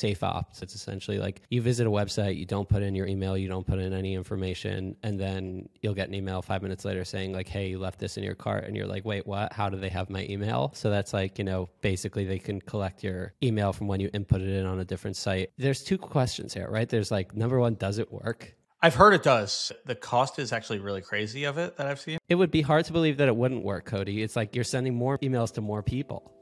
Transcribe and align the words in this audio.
Safe 0.00 0.22
Opt. 0.22 0.62
It's 0.62 0.74
essentially 0.74 1.18
like 1.18 1.42
you 1.50 1.60
visit 1.60 1.86
a 1.86 1.90
website, 1.90 2.36
you 2.36 2.46
don't 2.46 2.68
put 2.68 2.82
in 2.82 2.94
your 2.94 3.06
email, 3.06 3.36
you 3.36 3.48
don't 3.48 3.66
put 3.66 3.78
in 3.78 3.92
any 3.92 4.14
information, 4.14 4.96
and 5.02 5.20
then 5.20 5.68
you'll 5.82 5.94
get 5.94 6.08
an 6.08 6.14
email 6.14 6.40
five 6.40 6.62
minutes 6.62 6.84
later 6.86 7.04
saying 7.04 7.32
like, 7.32 7.48
"Hey, 7.48 7.68
you 7.68 7.78
left 7.78 7.98
this 7.98 8.16
in 8.16 8.24
your 8.24 8.34
cart," 8.34 8.64
and 8.64 8.74
you're 8.74 8.86
like, 8.86 9.04
"Wait, 9.04 9.26
what? 9.26 9.52
How 9.52 9.68
do 9.68 9.76
they 9.76 9.90
have 9.90 10.08
my 10.08 10.26
email?" 10.30 10.72
So 10.74 10.88
that's 10.88 11.12
like 11.12 11.38
you 11.38 11.44
know 11.44 11.68
basically 11.82 12.24
they 12.24 12.38
can 12.38 12.60
collect 12.60 13.04
your 13.04 13.34
email 13.42 13.72
from 13.72 13.88
when 13.88 14.00
you 14.00 14.10
input 14.14 14.40
it 14.40 14.48
in 14.48 14.64
on 14.64 14.80
a 14.80 14.84
different 14.84 15.16
site. 15.16 15.50
There's 15.58 15.84
two 15.84 15.98
questions 15.98 16.54
here, 16.54 16.68
right? 16.70 16.88
There's 16.88 17.10
like 17.10 17.36
number 17.36 17.60
one, 17.60 17.74
does 17.74 17.98
it 17.98 18.10
work? 18.10 18.54
I've 18.82 18.94
heard 18.94 19.12
it 19.12 19.22
does. 19.22 19.72
The 19.84 19.94
cost 19.94 20.38
is 20.38 20.54
actually 20.54 20.78
really 20.78 21.02
crazy 21.02 21.44
of 21.44 21.58
it 21.58 21.76
that 21.76 21.86
I've 21.86 22.00
seen. 22.00 22.16
It 22.30 22.36
would 22.36 22.50
be 22.50 22.62
hard 22.62 22.86
to 22.86 22.94
believe 22.94 23.18
that 23.18 23.28
it 23.28 23.36
wouldn't 23.36 23.62
work, 23.62 23.84
Cody. 23.84 24.22
It's 24.22 24.36
like 24.36 24.54
you're 24.54 24.64
sending 24.64 24.94
more 24.94 25.18
emails 25.18 25.52
to 25.54 25.60
more 25.60 25.82
people. 25.82 26.32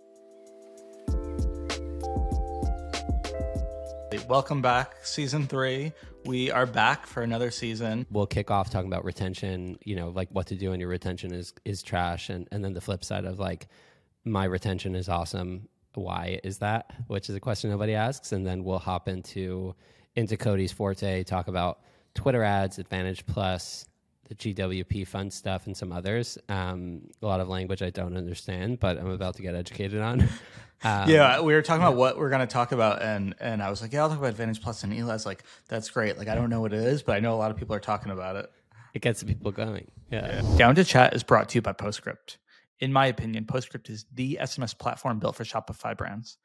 Welcome 4.29 4.61
back, 4.61 5.07
season 5.07 5.47
three. 5.47 5.91
We 6.27 6.51
are 6.51 6.67
back 6.67 7.07
for 7.07 7.23
another 7.23 7.51
season. 7.51 8.05
We'll 8.11 8.27
kick 8.27 8.51
off 8.51 8.69
talking 8.69 8.87
about 8.87 9.07
retention, 9.07 9.79
you 9.87 9.97
know, 9.97 10.11
like 10.11 10.29
what 10.33 10.47
to 10.49 10.55
do 10.55 10.69
when 10.69 10.81
your 10.81 10.91
retention 10.91 11.33
is 11.33 11.55
is 11.65 11.83
trash 11.83 12.29
and, 12.29 12.47
and 12.53 12.63
then 12.63 12.75
the 12.75 12.81
flip 12.83 13.05
side 13.05 13.25
of 13.25 13.39
like 13.39 13.69
my 14.27 14.45
retention 14.45 14.95
is 14.95 15.09
awesome. 15.09 15.67
Why 15.95 16.41
is 16.45 16.59
that? 16.59 16.93
Which 17.07 17.31
is 17.31 17.37
a 17.37 17.41
question 17.41 17.71
nobody 17.71 17.95
asks. 17.95 18.33
And 18.33 18.47
then 18.47 18.65
we'll 18.65 18.79
hop 18.79 19.09
into 19.09 19.75
into 20.15 20.37
Cody's 20.37 20.73
forte, 20.73 21.25
talk 21.25 21.49
about 21.49 21.81
Twitter 22.15 22.43
ads, 22.43 22.79
Advantage 22.79 23.25
Plus, 23.25 23.87
the 24.29 24.35
GWP 24.35 25.07
fun 25.07 25.31
stuff, 25.31 25.67
and 25.67 25.75
some 25.75 25.91
others. 25.91 26.37
Um, 26.51 27.01
a 27.23 27.27
lot 27.27 27.41
of 27.41 27.49
language 27.49 27.81
I 27.81 27.89
don't 27.89 28.15
understand, 28.15 28.79
but 28.79 28.99
I'm 28.99 29.09
about 29.09 29.37
to 29.37 29.43
get 29.43 29.55
educated 29.55 30.03
on. 30.03 30.29
Um, 30.85 31.09
yeah, 31.09 31.41
we 31.41 31.55
were 31.55 31.63
talking 31.63 31.83
about 31.83 31.97
what 31.97 32.19
we're 32.19 32.31
going 32.31 32.41
to 32.41 32.47
talk 32.47 32.73
about, 32.73 33.03
and 33.03 33.35
and 33.41 33.63
I 33.63 33.71
was 33.71 33.83
like, 33.83 33.93
yeah, 33.93 34.03
I'll 34.03 34.09
talk 34.09 34.19
about 34.19 34.31
Advantage 34.31 34.63
Plus, 34.63 34.85
and 34.85 34.93
Eli's 34.93 35.27
like, 35.27 35.43
that's 35.69 35.91
great. 35.91 36.19
Like, 36.19 36.29
I 36.29 36.35
don't 36.35 36.51
know 36.51 36.61
what 36.61 36.73
it 36.73 36.83
is, 36.83 37.03
but 37.03 37.17
I 37.17 37.21
know 37.21 37.35
a 37.35 37.37
lot 37.37 37.51
of 37.51 37.57
people 37.57 37.75
are 37.75 37.81
talking 37.81 38.13
about 38.13 38.37
it. 38.37 38.51
It 38.95 39.03
gets 39.03 39.21
the 39.21 39.27
people 39.27 39.51
going. 39.51 39.91
Yeah. 40.11 40.43
yeah. 40.43 40.57
Down 40.57 40.75
to 40.77 40.85
Chat 40.85 41.15
is 41.15 41.23
brought 41.23 41.49
to 41.51 41.59
you 41.59 41.63
by 41.63 41.73
Postscript. 41.73 42.39
In 42.81 42.93
my 42.93 43.07
opinion, 43.07 43.45
Postscript 43.45 43.91
is 43.91 44.07
the 44.15 44.39
SMS 44.41 44.77
platform 44.79 45.19
built 45.19 45.37
for 45.37 45.45
Shopify 45.45 45.97
brands. 45.97 46.39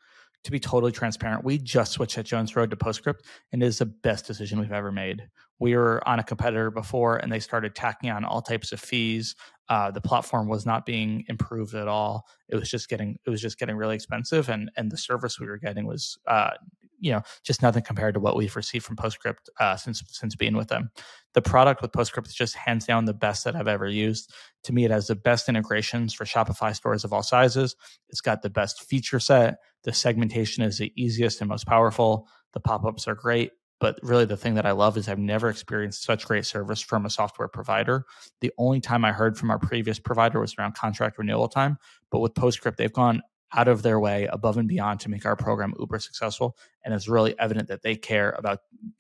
To 0.43 0.51
be 0.51 0.59
totally 0.59 0.91
transparent, 0.91 1.45
we 1.45 1.57
just 1.57 1.93
switched 1.93 2.17
at 2.17 2.25
Jones 2.25 2.55
Road 2.55 2.69
to 2.71 2.75
Postscript, 2.75 3.25
and 3.51 3.63
it 3.63 3.65
is 3.65 3.77
the 3.77 3.85
best 3.85 4.25
decision 4.25 4.59
we've 4.59 4.73
ever 4.73 4.91
made. 4.91 5.23
We 5.59 5.77
were 5.77 6.05
on 6.05 6.19
a 6.19 6.23
competitor 6.23 6.69
before 6.71 7.15
and 7.15 7.31
they 7.31 7.39
started 7.39 7.75
tacking 7.75 8.09
on 8.09 8.25
all 8.25 8.41
types 8.41 8.73
of 8.73 8.81
fees. 8.81 9.35
Uh, 9.69 9.91
the 9.91 10.01
platform 10.01 10.49
was 10.49 10.65
not 10.65 10.85
being 10.85 11.23
improved 11.29 11.73
at 11.73 11.87
all. 11.87 12.27
It 12.49 12.55
was 12.55 12.69
just 12.69 12.89
getting 12.89 13.17
it 13.25 13.29
was 13.29 13.41
just 13.41 13.57
getting 13.57 13.77
really 13.77 13.95
expensive 13.95 14.49
and 14.49 14.69
and 14.75 14.91
the 14.91 14.97
service 14.97 15.39
we 15.39 15.47
were 15.47 15.57
getting 15.57 15.85
was 15.85 16.17
uh, 16.27 16.51
you 16.99 17.11
know 17.11 17.21
just 17.43 17.61
nothing 17.61 17.83
compared 17.83 18.13
to 18.15 18.19
what 18.19 18.35
we've 18.35 18.55
received 18.55 18.85
from 18.85 18.97
postscript 18.97 19.49
uh, 19.61 19.77
since 19.77 20.03
since 20.07 20.35
being 20.35 20.57
with 20.57 20.67
them. 20.67 20.89
The 21.33 21.41
product 21.41 21.81
with 21.81 21.93
postscript 21.93 22.27
is 22.27 22.35
just 22.35 22.55
hands 22.55 22.85
down 22.85 23.05
the 23.05 23.13
best 23.13 23.45
that 23.45 23.55
i've 23.55 23.67
ever 23.69 23.87
used. 23.87 24.33
To 24.63 24.73
me 24.73 24.83
it 24.83 24.91
has 24.91 25.07
the 25.07 25.15
best 25.15 25.47
integrations 25.47 26.13
for 26.13 26.25
shopify 26.25 26.75
stores 26.75 27.05
of 27.05 27.13
all 27.13 27.23
sizes. 27.23 27.75
It's 28.09 28.21
got 28.21 28.41
the 28.41 28.49
best 28.49 28.83
feature 28.83 29.19
set 29.19 29.59
the 29.83 29.93
segmentation 29.93 30.63
is 30.63 30.77
the 30.77 30.93
easiest 30.95 31.41
and 31.41 31.49
most 31.49 31.67
powerful 31.67 32.27
the 32.53 32.59
pop-ups 32.59 33.07
are 33.07 33.15
great 33.15 33.51
but 33.83 33.99
really, 34.01 34.23
the 34.23 34.37
thing 34.37 34.53
that 34.53 34.65
I 34.65 34.71
love 34.71 34.95
is 34.95 35.09
I've 35.09 35.19
never 35.19 35.49
experienced 35.49 36.03
such 36.03 36.25
great 36.25 36.45
service 36.45 36.79
from 36.79 37.05
a 37.05 37.09
software 37.09 37.49
provider. 37.49 38.05
The 38.39 38.53
only 38.57 38.79
time 38.79 39.03
I 39.03 39.11
heard 39.11 39.37
from 39.37 39.51
our 39.51 39.59
previous 39.59 39.99
provider 39.99 40.39
was 40.39 40.55
around 40.57 40.75
contract 40.75 41.17
renewal 41.17 41.49
time. 41.49 41.77
But 42.09 42.19
with 42.19 42.33
Postscript, 42.33 42.77
they've 42.77 42.93
gone 42.93 43.23
out 43.53 43.67
of 43.67 43.81
their 43.81 43.99
way 43.99 44.25
above 44.31 44.57
and 44.57 44.69
beyond 44.69 45.01
to 45.01 45.09
make 45.09 45.25
our 45.25 45.35
program 45.35 45.73
uber 45.77 45.99
successful. 45.99 46.57
And 46.85 46.93
it's 46.93 47.09
really 47.09 47.37
evident 47.37 47.67
that 47.67 47.81
they 47.81 47.97
care 47.97 48.33
about 48.37 48.59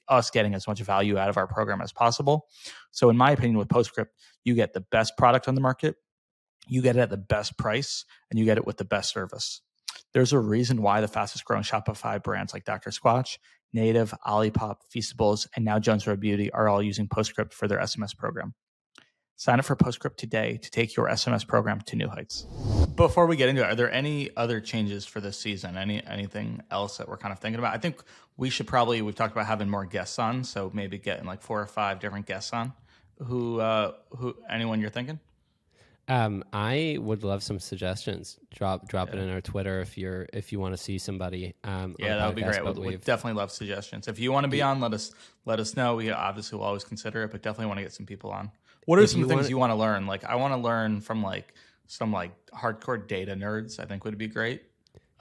us 0.09 0.29
getting 0.29 0.53
as 0.53 0.67
much 0.67 0.81
value 0.81 1.17
out 1.17 1.29
of 1.29 1.37
our 1.37 1.47
program 1.47 1.79
as 1.79 1.93
possible. 1.93 2.47
So, 2.91 3.09
in 3.09 3.15
my 3.15 3.31
opinion, 3.31 3.57
with 3.57 3.69
Postscript, 3.69 4.13
you 4.43 4.53
get 4.53 4.73
the 4.73 4.81
best 4.81 5.15
product 5.17 5.47
on 5.47 5.55
the 5.55 5.61
market, 5.61 5.95
you 6.67 6.81
get 6.81 6.97
it 6.97 6.99
at 6.99 7.09
the 7.09 7.15
best 7.15 7.57
price, 7.57 8.03
and 8.29 8.37
you 8.37 8.43
get 8.43 8.57
it 8.57 8.67
with 8.67 8.75
the 8.75 8.83
best 8.83 9.13
service. 9.13 9.61
There's 10.13 10.33
a 10.33 10.39
reason 10.39 10.81
why 10.81 11.01
the 11.01 11.07
fastest 11.07 11.45
growing 11.45 11.63
Shopify 11.63 12.21
brands 12.21 12.53
like 12.53 12.65
Dr. 12.65 12.91
Squatch 12.91 13.37
Native, 13.73 14.13
Olipop, 14.25 14.77
Feastables, 14.95 15.47
and 15.55 15.65
now 15.65 15.79
Jones 15.79 16.05
Road 16.05 16.19
Beauty 16.19 16.51
are 16.51 16.69
all 16.69 16.81
using 16.81 17.07
Postscript 17.07 17.53
for 17.53 17.67
their 17.67 17.79
SMS 17.79 18.15
program. 18.15 18.53
Sign 19.35 19.57
up 19.57 19.65
for 19.65 19.75
Postscript 19.75 20.17
today 20.17 20.59
to 20.61 20.69
take 20.69 20.95
your 20.95 21.07
SMS 21.09 21.45
program 21.45 21.81
to 21.81 21.95
new 21.95 22.07
heights. 22.07 22.45
Before 22.95 23.25
we 23.25 23.35
get 23.35 23.49
into 23.49 23.63
it, 23.63 23.65
are 23.65 23.75
there 23.75 23.91
any 23.91 24.29
other 24.37 24.61
changes 24.61 25.07
for 25.07 25.19
this 25.19 25.39
season? 25.39 25.75
Any 25.75 26.05
anything 26.05 26.61
else 26.69 26.97
that 26.97 27.09
we're 27.09 27.17
kind 27.17 27.33
of 27.33 27.39
thinking 27.39 27.57
about? 27.57 27.73
I 27.73 27.79
think 27.79 28.03
we 28.37 28.51
should 28.51 28.67
probably 28.67 29.01
we've 29.01 29.15
talked 29.15 29.33
about 29.33 29.47
having 29.47 29.69
more 29.69 29.85
guests 29.85 30.19
on, 30.19 30.43
so 30.43 30.69
maybe 30.71 30.99
getting 30.99 31.25
like 31.25 31.41
four 31.41 31.59
or 31.59 31.65
five 31.65 31.99
different 31.99 32.27
guests 32.27 32.53
on. 32.53 32.73
Who 33.17 33.59
uh 33.59 33.93
who 34.11 34.35
anyone 34.47 34.79
you're 34.79 34.91
thinking? 34.91 35.19
Um, 36.13 36.43
I 36.53 36.99
would 37.01 37.23
love 37.23 37.41
some 37.41 37.59
suggestions. 37.59 38.37
Drop 38.53 38.87
drop 38.87 39.09
yeah. 39.09 39.15
it 39.15 39.23
in 39.23 39.29
our 39.31 39.41
Twitter 39.41 39.81
if 39.81 39.97
you're 39.97 40.27
if 40.31 40.51
you 40.51 40.59
want 40.59 40.77
to 40.77 40.77
see 40.77 40.99
somebody. 40.99 41.55
Um, 41.63 41.95
yeah, 41.97 42.17
that 42.17 42.27
would 42.27 42.35
be 42.35 42.43
great. 42.43 42.63
We 42.63 42.87
we'd 42.87 43.01
definitely 43.01 43.39
love 43.39 43.49
suggestions. 43.51 44.07
If 44.07 44.19
you 44.19 44.31
want 44.31 44.43
to 44.43 44.47
be 44.47 44.61
on, 44.61 44.79
let 44.79 44.93
us 44.93 45.11
let 45.45 45.59
us 45.59 45.75
know. 45.75 45.95
We 45.95 46.11
obviously 46.11 46.59
will 46.59 46.65
always 46.65 46.83
consider 46.83 47.23
it, 47.23 47.31
but 47.31 47.41
definitely 47.41 47.65
want 47.65 47.79
to 47.79 47.83
get 47.83 47.93
some 47.93 48.05
people 48.05 48.29
on. 48.29 48.51
What 48.85 48.99
are 48.99 49.01
if 49.01 49.09
some 49.09 49.21
you 49.21 49.27
things 49.27 49.37
wanna, 49.37 49.49
you 49.49 49.57
want 49.57 49.71
to 49.71 49.75
learn? 49.75 50.05
Like 50.05 50.23
I 50.23 50.35
want 50.35 50.53
to 50.53 50.57
learn 50.57 51.01
from 51.01 51.23
like 51.23 51.55
some 51.87 52.13
like 52.13 52.31
hardcore 52.51 53.07
data 53.07 53.33
nerds. 53.33 53.79
I 53.79 53.85
think 53.85 54.05
would 54.05 54.15
be 54.15 54.27
great. 54.27 54.61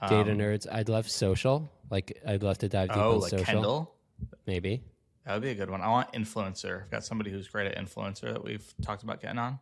Data 0.07 0.31
um, 0.31 0.37
nerds. 0.37 0.67
I'd 0.71 0.89
love 0.89 1.09
social. 1.09 1.71
Like 1.89 2.21
I'd 2.27 2.43
love 2.43 2.59
to 2.59 2.69
dive 2.69 2.89
deep 2.89 2.97
oh, 2.97 3.13
on 3.13 3.19
like 3.21 3.29
social. 3.31 3.45
Kendall? 3.45 3.95
Maybe 4.45 4.83
that 5.25 5.33
would 5.33 5.41
be 5.41 5.49
a 5.49 5.55
good 5.55 5.71
one. 5.71 5.81
I 5.81 5.87
want 5.87 6.13
influencer. 6.13 6.83
I've 6.83 6.91
got 6.91 7.03
somebody 7.03 7.31
who's 7.31 7.47
great 7.47 7.65
at 7.65 7.83
influencer 7.83 8.31
that 8.31 8.43
we've 8.43 8.73
talked 8.83 9.01
about 9.01 9.21
getting 9.21 9.39
on. 9.39 9.57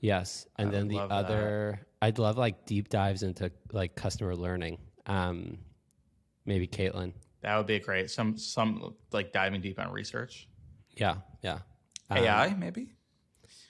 Yes, 0.00 0.46
and 0.58 0.68
I 0.68 0.72
then 0.72 0.88
the 0.88 0.98
other, 0.98 1.78
that. 1.78 2.06
I'd 2.06 2.18
love 2.18 2.38
like 2.38 2.64
deep 2.64 2.88
dives 2.88 3.22
into 3.22 3.52
like 3.72 3.94
customer 3.94 4.34
learning. 4.34 4.78
Um, 5.06 5.58
maybe 6.46 6.66
Caitlin. 6.66 7.12
That 7.42 7.56
would 7.56 7.66
be 7.66 7.78
great. 7.78 8.10
Some 8.10 8.38
some 8.38 8.94
like 9.12 9.32
diving 9.32 9.60
deep 9.60 9.78
on 9.78 9.90
research. 9.92 10.48
Yeah, 10.96 11.16
yeah. 11.42 11.58
AI 12.10 12.48
um, 12.48 12.58
maybe. 12.58 12.92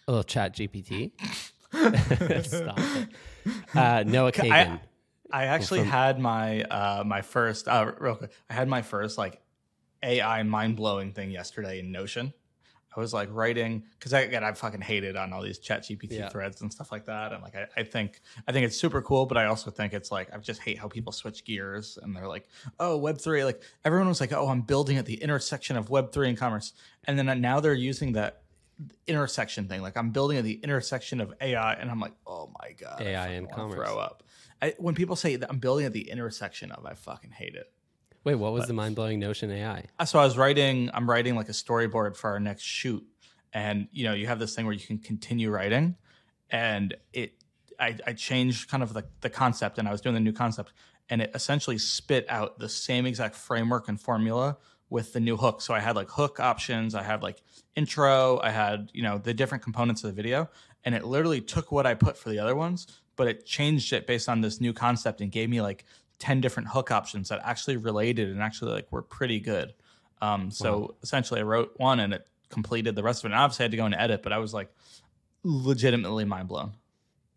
A 0.08 0.12
little 0.12 0.24
Chat 0.24 0.54
GPT. 0.56 1.12
Stop 2.44 2.78
it. 2.78 3.08
Uh, 3.74 4.02
Noah 4.04 4.32
Kagan. 4.32 4.80
I, 5.30 5.42
I 5.44 5.46
actually 5.46 5.80
from, 5.80 5.88
had 5.88 6.18
my 6.18 6.62
uh, 6.62 7.04
my 7.06 7.22
first 7.22 7.68
uh, 7.68 7.92
real 7.98 8.16
quick. 8.16 8.32
I 8.48 8.54
had 8.54 8.68
my 8.68 8.82
first 8.82 9.18
like 9.18 9.40
AI 10.02 10.42
mind 10.42 10.76
blowing 10.76 11.12
thing 11.12 11.30
yesterday 11.30 11.78
in 11.78 11.92
Notion. 11.92 12.32
I 12.94 13.00
was 13.00 13.14
like 13.14 13.28
writing 13.30 13.84
because 13.98 14.12
I 14.12 14.20
again 14.20 14.42
I 14.42 14.52
fucking 14.52 14.80
hated 14.80 15.16
on 15.16 15.32
all 15.32 15.42
these 15.42 15.58
chat 15.58 15.82
GPT 15.82 16.12
yeah. 16.12 16.28
threads 16.28 16.60
and 16.60 16.72
stuff 16.72 16.90
like 16.90 17.04
that. 17.06 17.32
And 17.32 17.42
like 17.42 17.54
I, 17.54 17.66
I, 17.76 17.82
think 17.84 18.20
I 18.48 18.52
think 18.52 18.66
it's 18.66 18.76
super 18.76 19.00
cool, 19.00 19.26
but 19.26 19.36
I 19.36 19.46
also 19.46 19.70
think 19.70 19.92
it's 19.92 20.10
like 20.10 20.32
I 20.32 20.38
just 20.38 20.60
hate 20.60 20.78
how 20.78 20.88
people 20.88 21.12
switch 21.12 21.44
gears 21.44 21.98
and 22.02 22.16
they're 22.16 22.26
like, 22.26 22.48
oh, 22.80 22.96
web 22.96 23.18
three, 23.18 23.44
like 23.44 23.62
everyone 23.84 24.08
was 24.08 24.20
like, 24.20 24.32
Oh, 24.32 24.48
I'm 24.48 24.62
building 24.62 24.96
at 24.96 25.06
the 25.06 25.22
intersection 25.22 25.76
of 25.76 25.88
web 25.90 26.12
three 26.12 26.28
and 26.28 26.36
commerce. 26.36 26.72
And 27.04 27.18
then 27.18 27.28
uh, 27.28 27.34
now 27.34 27.60
they're 27.60 27.74
using 27.74 28.12
that 28.12 28.42
intersection 29.06 29.68
thing. 29.68 29.82
Like 29.82 29.96
I'm 29.96 30.10
building 30.10 30.38
at 30.38 30.44
the 30.44 30.54
intersection 30.54 31.20
of 31.20 31.32
AI 31.40 31.74
and 31.74 31.90
I'm 31.90 32.00
like, 32.00 32.14
oh 32.26 32.50
my 32.60 32.72
God. 32.72 33.00
AI 33.00 33.28
and 33.28 33.50
commerce. 33.50 33.74
Throw 33.74 33.98
up. 33.98 34.22
I, 34.62 34.74
when 34.78 34.94
people 34.94 35.16
say 35.16 35.36
that 35.36 35.50
I'm 35.50 35.58
building 35.58 35.86
at 35.86 35.92
the 35.92 36.10
intersection 36.10 36.70
of, 36.72 36.84
I 36.84 36.94
fucking 36.94 37.30
hate 37.30 37.54
it. 37.54 37.72
Wait, 38.24 38.34
what 38.34 38.52
was 38.52 38.62
but, 38.62 38.68
the 38.68 38.74
mind 38.74 38.94
blowing 38.96 39.18
Notion 39.18 39.50
AI? 39.50 39.84
Uh, 39.98 40.04
so 40.04 40.18
I 40.18 40.24
was 40.24 40.36
writing, 40.36 40.90
I'm 40.92 41.08
writing 41.08 41.36
like 41.36 41.48
a 41.48 41.52
storyboard 41.52 42.16
for 42.16 42.30
our 42.30 42.40
next 42.40 42.62
shoot. 42.62 43.04
And 43.52 43.88
you 43.92 44.04
know, 44.04 44.12
you 44.12 44.26
have 44.26 44.38
this 44.38 44.54
thing 44.54 44.66
where 44.66 44.74
you 44.74 44.86
can 44.86 44.98
continue 44.98 45.50
writing. 45.50 45.96
And 46.50 46.94
it 47.12 47.34
I, 47.78 47.96
I 48.06 48.12
changed 48.12 48.70
kind 48.70 48.82
of 48.82 48.92
the, 48.92 49.04
the 49.22 49.30
concept 49.30 49.78
and 49.78 49.88
I 49.88 49.92
was 49.92 50.00
doing 50.02 50.14
the 50.14 50.20
new 50.20 50.32
concept 50.32 50.72
and 51.08 51.22
it 51.22 51.30
essentially 51.34 51.78
spit 51.78 52.26
out 52.28 52.58
the 52.58 52.68
same 52.68 53.06
exact 53.06 53.34
framework 53.34 53.88
and 53.88 54.00
formula 54.00 54.58
with 54.90 55.12
the 55.12 55.20
new 55.20 55.36
hook. 55.36 55.62
So 55.62 55.72
I 55.72 55.80
had 55.80 55.96
like 55.96 56.10
hook 56.10 56.40
options, 56.40 56.94
I 56.94 57.02
had 57.02 57.22
like 57.22 57.42
intro, 57.74 58.38
I 58.40 58.50
had, 58.50 58.90
you 58.92 59.02
know, 59.02 59.18
the 59.18 59.32
different 59.32 59.64
components 59.64 60.04
of 60.04 60.10
the 60.10 60.14
video. 60.14 60.50
And 60.84 60.94
it 60.94 61.04
literally 61.04 61.40
took 61.40 61.72
what 61.72 61.86
I 61.86 61.94
put 61.94 62.16
for 62.16 62.28
the 62.28 62.38
other 62.38 62.54
ones, 62.54 62.86
but 63.16 63.28
it 63.28 63.46
changed 63.46 63.92
it 63.92 64.06
based 64.06 64.28
on 64.28 64.40
this 64.40 64.60
new 64.60 64.72
concept 64.72 65.20
and 65.20 65.32
gave 65.32 65.48
me 65.48 65.60
like 65.60 65.84
10 66.20 66.40
different 66.40 66.68
hook 66.68 66.90
options 66.90 67.30
that 67.30 67.40
actually 67.42 67.76
related 67.76 68.28
and 68.28 68.40
actually 68.40 68.72
like 68.72 68.92
were 68.92 69.02
pretty 69.02 69.40
good. 69.40 69.74
Um, 70.22 70.50
so 70.50 70.78
wow. 70.78 70.94
essentially 71.02 71.40
I 71.40 71.42
wrote 71.42 71.72
one 71.76 71.98
and 71.98 72.12
it 72.12 72.28
completed 72.50 72.94
the 72.94 73.02
rest 73.02 73.24
of 73.24 73.30
it. 73.30 73.34
And 73.34 73.40
obviously 73.40 73.64
I 73.64 73.64
had 73.64 73.70
to 73.72 73.76
go 73.78 73.86
and 73.86 73.94
edit, 73.94 74.22
but 74.22 74.32
I 74.32 74.38
was 74.38 74.54
like 74.54 74.70
legitimately 75.42 76.26
mind 76.26 76.48
blown. 76.48 76.72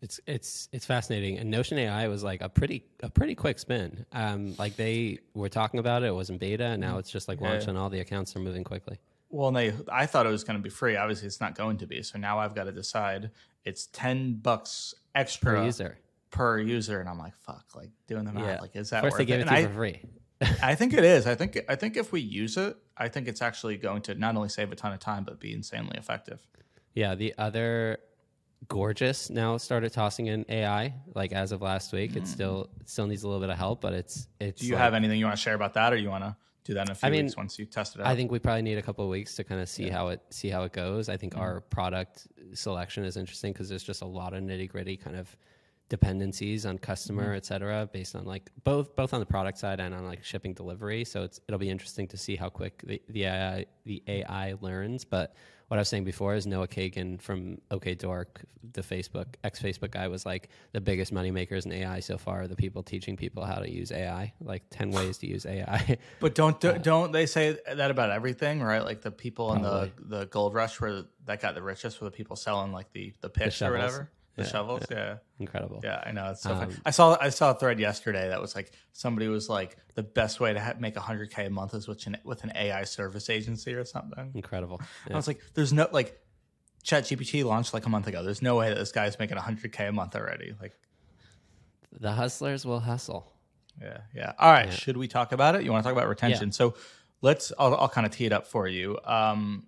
It's 0.02 0.20
it's 0.26 0.68
it's 0.70 0.84
fascinating. 0.84 1.38
And 1.38 1.50
Notion 1.50 1.78
AI 1.78 2.08
was 2.08 2.22
like 2.22 2.42
a 2.42 2.48
pretty 2.48 2.84
a 3.02 3.08
pretty 3.08 3.34
quick 3.34 3.58
spin. 3.58 4.04
Um, 4.12 4.54
like 4.58 4.76
they 4.76 5.20
were 5.32 5.48
talking 5.48 5.80
about 5.80 6.02
it, 6.02 6.08
it 6.08 6.14
was 6.14 6.28
in 6.28 6.36
beta, 6.36 6.64
and 6.64 6.80
now 6.80 6.90
mm-hmm. 6.90 6.98
it's 6.98 7.10
just 7.10 7.26
like 7.26 7.40
launched 7.40 7.68
and 7.68 7.78
all 7.78 7.88
the 7.88 8.00
accounts 8.00 8.36
are 8.36 8.40
moving 8.40 8.64
quickly. 8.64 8.98
Well, 9.30 9.48
and 9.48 9.56
they 9.56 9.72
I 9.90 10.04
thought 10.04 10.26
it 10.26 10.30
was 10.30 10.44
going 10.44 10.58
to 10.58 10.62
be 10.62 10.68
free. 10.68 10.96
Obviously, 10.96 11.26
it's 11.26 11.40
not 11.40 11.54
going 11.54 11.78
to 11.78 11.86
be. 11.86 12.02
So 12.02 12.18
now 12.18 12.38
I've 12.38 12.54
got 12.54 12.64
to 12.64 12.72
decide. 12.72 13.30
It's 13.64 13.86
ten 13.86 14.34
bucks 14.34 14.94
extra 15.14 15.54
per 15.54 15.64
user 15.64 15.96
per 16.34 16.58
user, 16.58 17.00
and 17.00 17.08
I'm 17.08 17.18
like, 17.18 17.34
fuck, 17.36 17.64
like 17.74 17.90
doing 18.08 18.24
the 18.24 18.32
math, 18.32 18.44
yeah. 18.44 18.60
like 18.60 18.74
is 18.74 18.90
that 18.90 19.02
First 19.02 19.12
worth 19.12 19.18
they 19.18 19.24
gave 19.24 19.40
it, 19.40 19.46
it 19.46 19.50
to 19.50 19.60
you 19.60 19.68
for 19.68 19.74
free. 19.74 20.02
I 20.62 20.74
think 20.74 20.92
it 20.92 21.04
is. 21.16 21.26
I 21.26 21.36
think 21.36 21.58
I 21.68 21.76
think 21.76 21.96
if 21.96 22.10
we 22.10 22.20
use 22.20 22.56
it, 22.56 22.76
I 22.98 23.08
think 23.08 23.28
it's 23.28 23.40
actually 23.40 23.76
going 23.76 24.02
to 24.02 24.14
not 24.16 24.34
only 24.36 24.48
save 24.48 24.72
a 24.72 24.76
ton 24.76 24.92
of 24.92 24.98
time 24.98 25.24
but 25.24 25.38
be 25.40 25.52
insanely 25.52 25.96
effective. 25.96 26.46
Yeah, 26.92 27.14
the 27.14 27.34
other 27.38 27.98
Gorgias 28.68 29.30
now 29.30 29.56
started 29.58 29.92
tossing 29.92 30.26
in 30.26 30.44
AI 30.48 30.94
like 31.14 31.32
as 31.32 31.52
of 31.52 31.62
last 31.62 31.92
week. 31.92 32.16
It 32.16 32.24
mm. 32.24 32.26
still 32.26 32.68
it 32.80 32.90
still 32.90 33.06
needs 33.06 33.22
a 33.22 33.28
little 33.28 33.40
bit 33.40 33.50
of 33.50 33.56
help, 33.56 33.80
but 33.80 33.94
it's 33.94 34.26
it's. 34.40 34.60
Do 34.60 34.66
you 34.66 34.74
like- 34.74 34.82
have 34.82 34.94
anything 34.94 35.18
you 35.18 35.24
want 35.26 35.36
to 35.36 35.42
share 35.42 35.54
about 35.54 35.74
that, 35.74 35.92
or 35.92 35.96
you 35.96 36.10
want 36.10 36.24
to 36.24 36.36
do 36.64 36.74
that 36.74 36.88
in 36.88 36.92
a 36.92 36.94
few 36.96 37.06
I 37.06 37.10
mean, 37.10 37.26
weeks 37.26 37.36
once 37.36 37.58
you 37.60 37.66
test 37.66 37.94
it 37.94 38.00
out? 38.00 38.08
I 38.08 38.16
think 38.16 38.32
we 38.32 38.40
probably 38.40 38.62
need 38.62 38.78
a 38.78 38.82
couple 38.82 39.04
of 39.04 39.10
weeks 39.10 39.36
to 39.36 39.44
kind 39.44 39.60
of 39.60 39.68
see 39.68 39.88
how 39.88 40.08
it 40.08 40.20
see 40.30 40.48
how 40.48 40.64
it 40.64 40.72
goes. 40.72 41.08
I 41.08 41.16
think 41.16 41.34
mm. 41.34 41.40
our 41.40 41.60
product 41.60 42.26
selection 42.54 43.04
is 43.04 43.16
interesting 43.16 43.52
because 43.52 43.68
there's 43.68 43.84
just 43.84 44.02
a 44.02 44.06
lot 44.06 44.34
of 44.34 44.42
nitty 44.42 44.68
gritty 44.68 44.96
kind 44.96 45.16
of 45.16 45.36
dependencies 45.88 46.64
on 46.66 46.78
customer, 46.78 47.26
mm-hmm. 47.28 47.36
et 47.36 47.46
cetera, 47.46 47.88
based 47.92 48.16
on 48.16 48.24
like 48.24 48.50
both 48.64 48.96
both 48.96 49.12
on 49.12 49.20
the 49.20 49.26
product 49.26 49.58
side 49.58 49.80
and 49.80 49.94
on 49.94 50.06
like 50.06 50.24
shipping 50.24 50.54
delivery. 50.54 51.04
So 51.04 51.22
it's 51.22 51.40
it'll 51.48 51.58
be 51.58 51.70
interesting 51.70 52.08
to 52.08 52.16
see 52.16 52.36
how 52.36 52.48
quick 52.48 52.82
the, 52.86 53.02
the 53.08 53.24
AI 53.24 53.66
the 53.84 54.02
AI 54.06 54.54
learns. 54.60 55.04
But 55.04 55.34
what 55.68 55.78
I 55.78 55.80
was 55.80 55.88
saying 55.88 56.04
before 56.04 56.34
is 56.34 56.46
Noah 56.46 56.68
Kagan 56.68 57.20
from 57.20 57.60
OK 57.70 57.94
Dork, 57.94 58.42
the 58.72 58.82
Facebook 58.82 59.26
ex 59.44 59.60
Facebook 59.60 59.90
guy, 59.90 60.08
was 60.08 60.26
like 60.26 60.48
the 60.72 60.80
biggest 60.80 61.12
money 61.12 61.30
makers 61.30 61.66
in 61.66 61.72
AI 61.72 62.00
so 62.00 62.18
far. 62.18 62.42
are 62.42 62.48
The 62.48 62.56
people 62.56 62.82
teaching 62.82 63.16
people 63.16 63.44
how 63.44 63.56
to 63.56 63.70
use 63.70 63.90
AI, 63.90 64.32
like 64.40 64.62
ten 64.70 64.90
ways 64.98 65.18
to 65.18 65.26
use 65.26 65.46
AI. 65.46 65.98
But 66.20 66.34
don't 66.34 66.62
uh, 66.64 66.78
don't 66.78 67.12
they 67.12 67.26
say 67.26 67.58
that 67.72 67.90
about 67.90 68.10
everything, 68.10 68.62
right? 68.62 68.84
Like 68.84 69.02
the 69.02 69.10
people 69.10 69.52
in 69.54 69.62
the 69.62 69.90
the 69.98 70.26
gold 70.26 70.54
rush 70.54 70.80
where 70.80 71.04
that 71.26 71.40
got 71.40 71.54
the 71.54 71.62
richest 71.62 72.00
were 72.00 72.06
the 72.06 72.16
people 72.16 72.36
selling 72.36 72.72
like 72.72 72.92
the 72.92 73.12
the 73.20 73.28
picks 73.28 73.60
or 73.60 73.72
whatever, 73.72 74.10
the 74.36 74.42
Yeah, 74.42 74.48
shovels. 74.48 74.84
Yeah. 74.90 75.16
Incredible. 75.38 75.80
yeah, 75.84 76.02
I 76.04 76.12
know. 76.12 76.30
It's 76.30 76.42
so 76.42 76.50
funny. 76.54 76.74
Um, 76.74 76.80
I 76.84 76.90
saw 76.90 77.16
I 77.20 77.28
saw 77.28 77.50
a 77.52 77.54
thread 77.54 77.78
yesterday 77.80 78.28
that 78.28 78.40
was 78.40 78.54
like 78.54 78.72
somebody 78.92 79.28
was 79.28 79.48
like 79.48 79.76
the 79.94 80.02
best 80.02 80.40
way 80.40 80.52
to 80.52 80.60
ha- 80.60 80.74
make 80.78 80.96
hundred 80.96 81.30
k 81.30 81.46
a 81.46 81.50
month 81.50 81.74
is 81.74 81.86
with 81.88 82.06
an 82.06 82.16
with 82.24 82.44
an 82.44 82.52
AI 82.56 82.84
service 82.84 83.30
agency 83.30 83.74
or 83.74 83.84
something. 83.84 84.32
Incredible. 84.34 84.80
I 85.10 85.14
was 85.14 85.26
like, 85.28 85.40
there's 85.54 85.72
no 85.72 85.88
like. 85.92 86.20
ChatGPT 86.84 87.44
launched 87.44 87.72
like 87.72 87.86
a 87.86 87.88
month 87.88 88.08
ago. 88.08 88.22
There's 88.22 88.42
no 88.42 88.56
way 88.56 88.68
that 88.68 88.76
this 88.76 88.92
guy's 88.92 89.18
making 89.18 89.38
100k 89.38 89.88
a 89.88 89.92
month 89.92 90.14
already. 90.14 90.54
Like, 90.60 90.74
The 91.98 92.12
hustlers 92.12 92.66
will 92.66 92.80
hustle. 92.80 93.32
Yeah, 93.80 94.00
yeah. 94.14 94.32
All 94.38 94.52
right. 94.52 94.70
Should 94.70 94.98
we 94.98 95.08
talk 95.08 95.32
about 95.32 95.54
it? 95.54 95.62
You 95.62 95.72
want 95.72 95.82
to 95.82 95.88
talk 95.88 95.96
about 95.96 96.08
retention? 96.10 96.48
Yeah. 96.48 96.52
So 96.52 96.74
let's. 97.22 97.52
I'll, 97.58 97.74
I'll 97.76 97.88
kind 97.88 98.06
of 98.06 98.12
tee 98.12 98.26
it 98.26 98.32
up 98.32 98.46
for 98.46 98.68
you. 98.68 98.98
Um, 99.04 99.64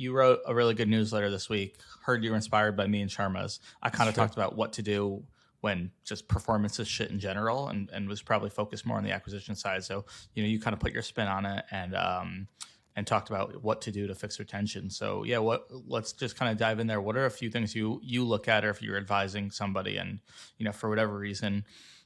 you 0.00 0.12
wrote 0.12 0.40
a 0.46 0.54
really 0.54 0.74
good 0.74 0.88
newsletter 0.88 1.30
this 1.30 1.48
week. 1.48 1.76
Heard 2.02 2.24
you 2.24 2.30
were 2.30 2.36
inspired 2.36 2.76
by 2.76 2.86
me 2.86 3.02
and 3.02 3.10
Sharma's. 3.10 3.60
I 3.82 3.90
kind 3.90 4.08
of 4.08 4.14
talked 4.14 4.34
about 4.34 4.56
what 4.56 4.72
to 4.74 4.82
do 4.82 5.22
when 5.60 5.90
just 6.04 6.26
performance 6.26 6.80
is 6.80 6.88
shit 6.88 7.10
in 7.10 7.20
general, 7.20 7.68
and 7.68 7.90
and 7.92 8.08
was 8.08 8.22
probably 8.22 8.50
focused 8.50 8.86
more 8.86 8.96
on 8.96 9.04
the 9.04 9.12
acquisition 9.12 9.54
side. 9.54 9.84
So 9.84 10.06
you 10.34 10.42
know, 10.42 10.48
you 10.48 10.58
kind 10.58 10.72
of 10.72 10.80
put 10.80 10.92
your 10.92 11.02
spin 11.02 11.28
on 11.28 11.44
it, 11.44 11.64
and 11.70 11.94
um, 11.94 12.48
and 12.96 13.06
talked 13.06 13.28
about 13.28 13.62
what 13.62 13.82
to 13.82 13.92
do 13.92 14.06
to 14.06 14.14
fix 14.14 14.38
retention. 14.38 14.88
So 14.88 15.22
yeah, 15.24 15.38
what 15.38 15.66
let's 15.86 16.12
just 16.12 16.36
kind 16.36 16.50
of 16.50 16.56
dive 16.56 16.80
in 16.80 16.86
there. 16.86 17.00
What 17.00 17.16
are 17.16 17.26
a 17.26 17.30
few 17.30 17.50
things 17.50 17.74
you 17.74 18.00
you 18.02 18.24
look 18.24 18.48
at, 18.48 18.64
or 18.64 18.70
if 18.70 18.82
you're 18.82 18.96
advising 18.96 19.50
somebody, 19.50 19.98
and 19.98 20.20
you 20.56 20.64
know, 20.64 20.72
for 20.72 20.88
whatever 20.88 21.18
reason, 21.18 21.64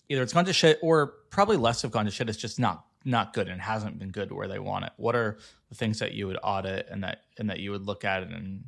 either 0.08 0.22
it's 0.22 0.32
gone 0.32 0.44
to 0.46 0.52
shit, 0.52 0.80
or 0.82 1.14
probably 1.30 1.56
less 1.56 1.82
have 1.82 1.92
gone 1.92 2.06
to 2.06 2.10
shit. 2.10 2.28
It's 2.28 2.38
just 2.38 2.58
not 2.58 2.84
not 3.04 3.32
good 3.32 3.48
and 3.48 3.60
hasn't 3.60 3.98
been 3.98 4.10
good 4.10 4.32
where 4.32 4.48
they 4.48 4.58
want 4.58 4.84
it. 4.86 4.92
What 4.96 5.14
are 5.14 5.38
the 5.68 5.74
things 5.74 5.98
that 5.98 6.12
you 6.12 6.26
would 6.26 6.38
audit 6.42 6.88
and 6.90 7.04
that 7.04 7.22
and 7.38 7.50
that 7.50 7.58
you 7.60 7.70
would 7.70 7.86
look 7.86 8.04
at 8.04 8.22
and 8.22 8.64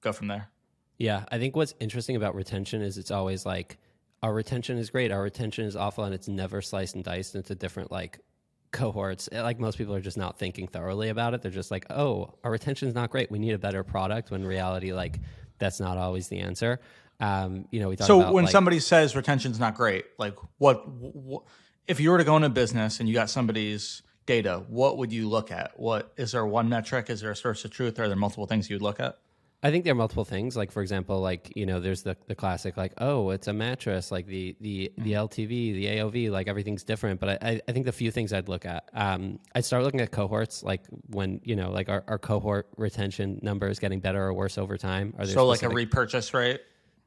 go 0.00 0.12
from 0.12 0.28
there? 0.28 0.48
Yeah, 0.98 1.24
I 1.30 1.38
think 1.38 1.56
what's 1.56 1.74
interesting 1.80 2.16
about 2.16 2.34
retention 2.34 2.82
is 2.82 2.98
it's 2.98 3.10
always 3.10 3.46
like 3.46 3.78
our 4.22 4.34
retention 4.34 4.76
is 4.76 4.90
great, 4.90 5.10
our 5.10 5.22
retention 5.22 5.64
is 5.64 5.76
awful, 5.76 6.04
and 6.04 6.14
it's 6.14 6.28
never 6.28 6.60
sliced 6.60 6.94
and 6.94 7.02
diced 7.04 7.34
into 7.34 7.54
different 7.54 7.90
like 7.90 8.20
cohorts. 8.70 9.28
Eh, 9.32 9.42
Like 9.42 9.58
most 9.58 9.78
people 9.78 9.94
are 9.94 10.00
just 10.00 10.18
not 10.18 10.38
thinking 10.38 10.66
thoroughly 10.68 11.08
about 11.08 11.34
it. 11.34 11.42
They're 11.42 11.50
just 11.50 11.70
like, 11.70 11.86
oh, 11.90 12.34
our 12.44 12.50
retention 12.50 12.88
is 12.88 12.94
not 12.94 13.10
great. 13.10 13.30
We 13.30 13.38
need 13.38 13.52
a 13.52 13.58
better 13.58 13.82
product. 13.82 14.30
When 14.30 14.42
in 14.42 14.46
reality, 14.46 14.92
like 14.92 15.20
that's 15.58 15.80
not 15.80 15.96
always 15.98 16.28
the 16.28 16.40
answer. 16.40 16.80
Um, 17.18 17.66
you 17.70 17.80
know, 17.80 17.88
we 17.90 17.96
talk 17.96 18.06
So 18.06 18.20
about 18.20 18.32
when 18.32 18.44
like, 18.44 18.52
somebody 18.52 18.80
says 18.80 19.14
retention's 19.14 19.60
not 19.60 19.74
great, 19.74 20.06
like 20.18 20.36
what, 20.56 20.88
what 20.88 21.42
if 21.90 21.98
you 22.00 22.10
were 22.10 22.18
to 22.18 22.24
go 22.24 22.36
into 22.36 22.48
business 22.48 23.00
and 23.00 23.08
you 23.08 23.14
got 23.14 23.28
somebody's 23.28 24.02
data, 24.26 24.62
what 24.68 24.96
would 24.98 25.12
you 25.12 25.28
look 25.28 25.50
at? 25.50 25.72
What 25.78 26.12
is 26.16 26.32
there 26.32 26.46
one 26.46 26.68
metric? 26.68 27.10
Is 27.10 27.20
there 27.20 27.32
a 27.32 27.36
source 27.36 27.64
of 27.64 27.72
truth? 27.72 27.98
Are 27.98 28.06
there 28.06 28.16
multiple 28.16 28.46
things 28.46 28.70
you'd 28.70 28.80
look 28.82 29.00
at? 29.00 29.18
I 29.62 29.70
think 29.70 29.84
there 29.84 29.92
are 29.92 29.96
multiple 29.96 30.24
things. 30.24 30.56
Like 30.56 30.70
for 30.70 30.80
example, 30.82 31.20
like 31.20 31.52
you 31.56 31.66
know, 31.66 31.80
there's 31.80 32.02
the 32.02 32.16
the 32.28 32.34
classic 32.34 32.76
like, 32.76 32.92
oh, 32.98 33.30
it's 33.30 33.48
a 33.48 33.52
mattress. 33.52 34.10
Like 34.12 34.26
the 34.26 34.56
the 34.60 34.92
the 34.98 35.12
LTV, 35.12 35.48
the 35.74 35.86
AOV, 35.86 36.30
like 36.30 36.46
everything's 36.48 36.84
different. 36.84 37.18
But 37.20 37.42
I 37.42 37.60
I- 37.68 37.72
think 37.72 37.84
the 37.86 37.92
few 37.92 38.10
things 38.10 38.32
I'd 38.32 38.48
look 38.48 38.64
at, 38.64 38.88
um, 38.94 39.38
I'd 39.54 39.64
start 39.66 39.82
looking 39.82 40.00
at 40.00 40.12
cohorts. 40.12 40.62
Like 40.62 40.82
when 41.08 41.40
you 41.44 41.56
know, 41.56 41.70
like 41.72 41.88
our, 41.90 42.04
our 42.08 42.18
cohort 42.18 42.68
retention 42.78 43.38
numbers 43.42 43.78
getting 43.80 44.00
better 44.00 44.22
or 44.24 44.32
worse 44.32 44.56
over 44.56 44.78
time. 44.78 45.12
Are 45.18 45.26
there 45.26 45.34
So 45.34 45.46
like 45.46 45.62
a 45.62 45.68
repurchase 45.68 46.32
rate? 46.32 46.60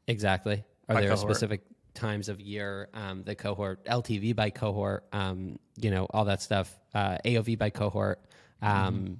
Exactly. 0.07 0.63
Are 0.89 0.95
By 0.95 1.01
there 1.01 1.09
cohort. 1.11 1.27
specific 1.31 1.61
times 1.93 2.29
of 2.29 2.41
year, 2.41 2.89
um, 2.93 3.23
the 3.23 3.35
cohort, 3.35 3.83
LTV 3.85 4.35
by 4.35 4.49
cohort, 4.49 5.05
um, 5.13 5.59
you 5.79 5.91
know, 5.91 6.05
all 6.11 6.25
that 6.25 6.41
stuff, 6.41 6.79
uh, 6.93 7.17
AOV 7.25 7.57
by 7.57 7.69
cohort. 7.69 8.19
Um, 8.61 9.19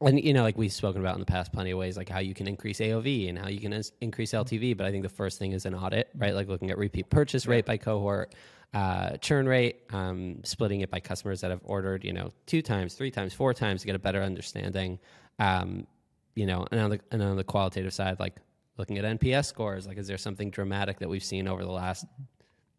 And, 0.00 0.18
you 0.20 0.32
know, 0.32 0.42
like 0.42 0.58
we've 0.58 0.72
spoken 0.72 1.00
about 1.00 1.14
in 1.14 1.20
the 1.20 1.26
past, 1.26 1.52
plenty 1.52 1.70
of 1.70 1.78
ways, 1.78 1.96
like 1.96 2.08
how 2.08 2.18
you 2.18 2.34
can 2.34 2.48
increase 2.48 2.80
AOV 2.80 3.28
and 3.28 3.38
how 3.38 3.48
you 3.48 3.60
can 3.60 3.72
ins- 3.72 3.92
increase 4.00 4.32
LTV. 4.32 4.76
But 4.76 4.84
I 4.86 4.90
think 4.90 5.04
the 5.04 5.08
first 5.08 5.38
thing 5.38 5.52
is 5.52 5.64
an 5.64 5.74
audit, 5.76 6.08
right? 6.16 6.34
Like 6.34 6.48
looking 6.48 6.72
at 6.72 6.78
repeat 6.78 7.08
purchase 7.08 7.46
rate 7.46 7.66
by 7.66 7.76
cohort, 7.76 8.34
uh, 8.74 9.16
churn 9.18 9.46
rate, 9.46 9.82
um, 9.90 10.40
splitting 10.42 10.80
it 10.80 10.90
by 10.90 10.98
customers 10.98 11.40
that 11.42 11.52
have 11.52 11.60
ordered, 11.62 12.04
you 12.04 12.12
know, 12.12 12.32
two 12.46 12.62
times, 12.62 12.94
three 12.94 13.12
times, 13.12 13.32
four 13.32 13.54
times 13.54 13.82
to 13.82 13.86
get 13.86 13.94
a 13.94 14.00
better 14.00 14.22
understanding. 14.22 14.98
Um, 15.38 15.86
you 16.34 16.46
know, 16.46 16.66
and 16.72 16.80
on 16.80 16.90
the 16.90 17.00
and 17.12 17.22
on 17.22 17.36
the 17.36 17.44
qualitative 17.44 17.92
side, 17.92 18.18
like 18.18 18.34
looking 18.82 18.98
at 18.98 19.04
NPS 19.04 19.46
scores, 19.46 19.86
like 19.86 19.96
is 19.98 20.06
there 20.08 20.18
something 20.18 20.50
dramatic 20.50 20.98
that 20.98 21.08
we've 21.08 21.22
seen 21.24 21.46
over 21.46 21.62
the 21.64 21.70
last 21.70 22.04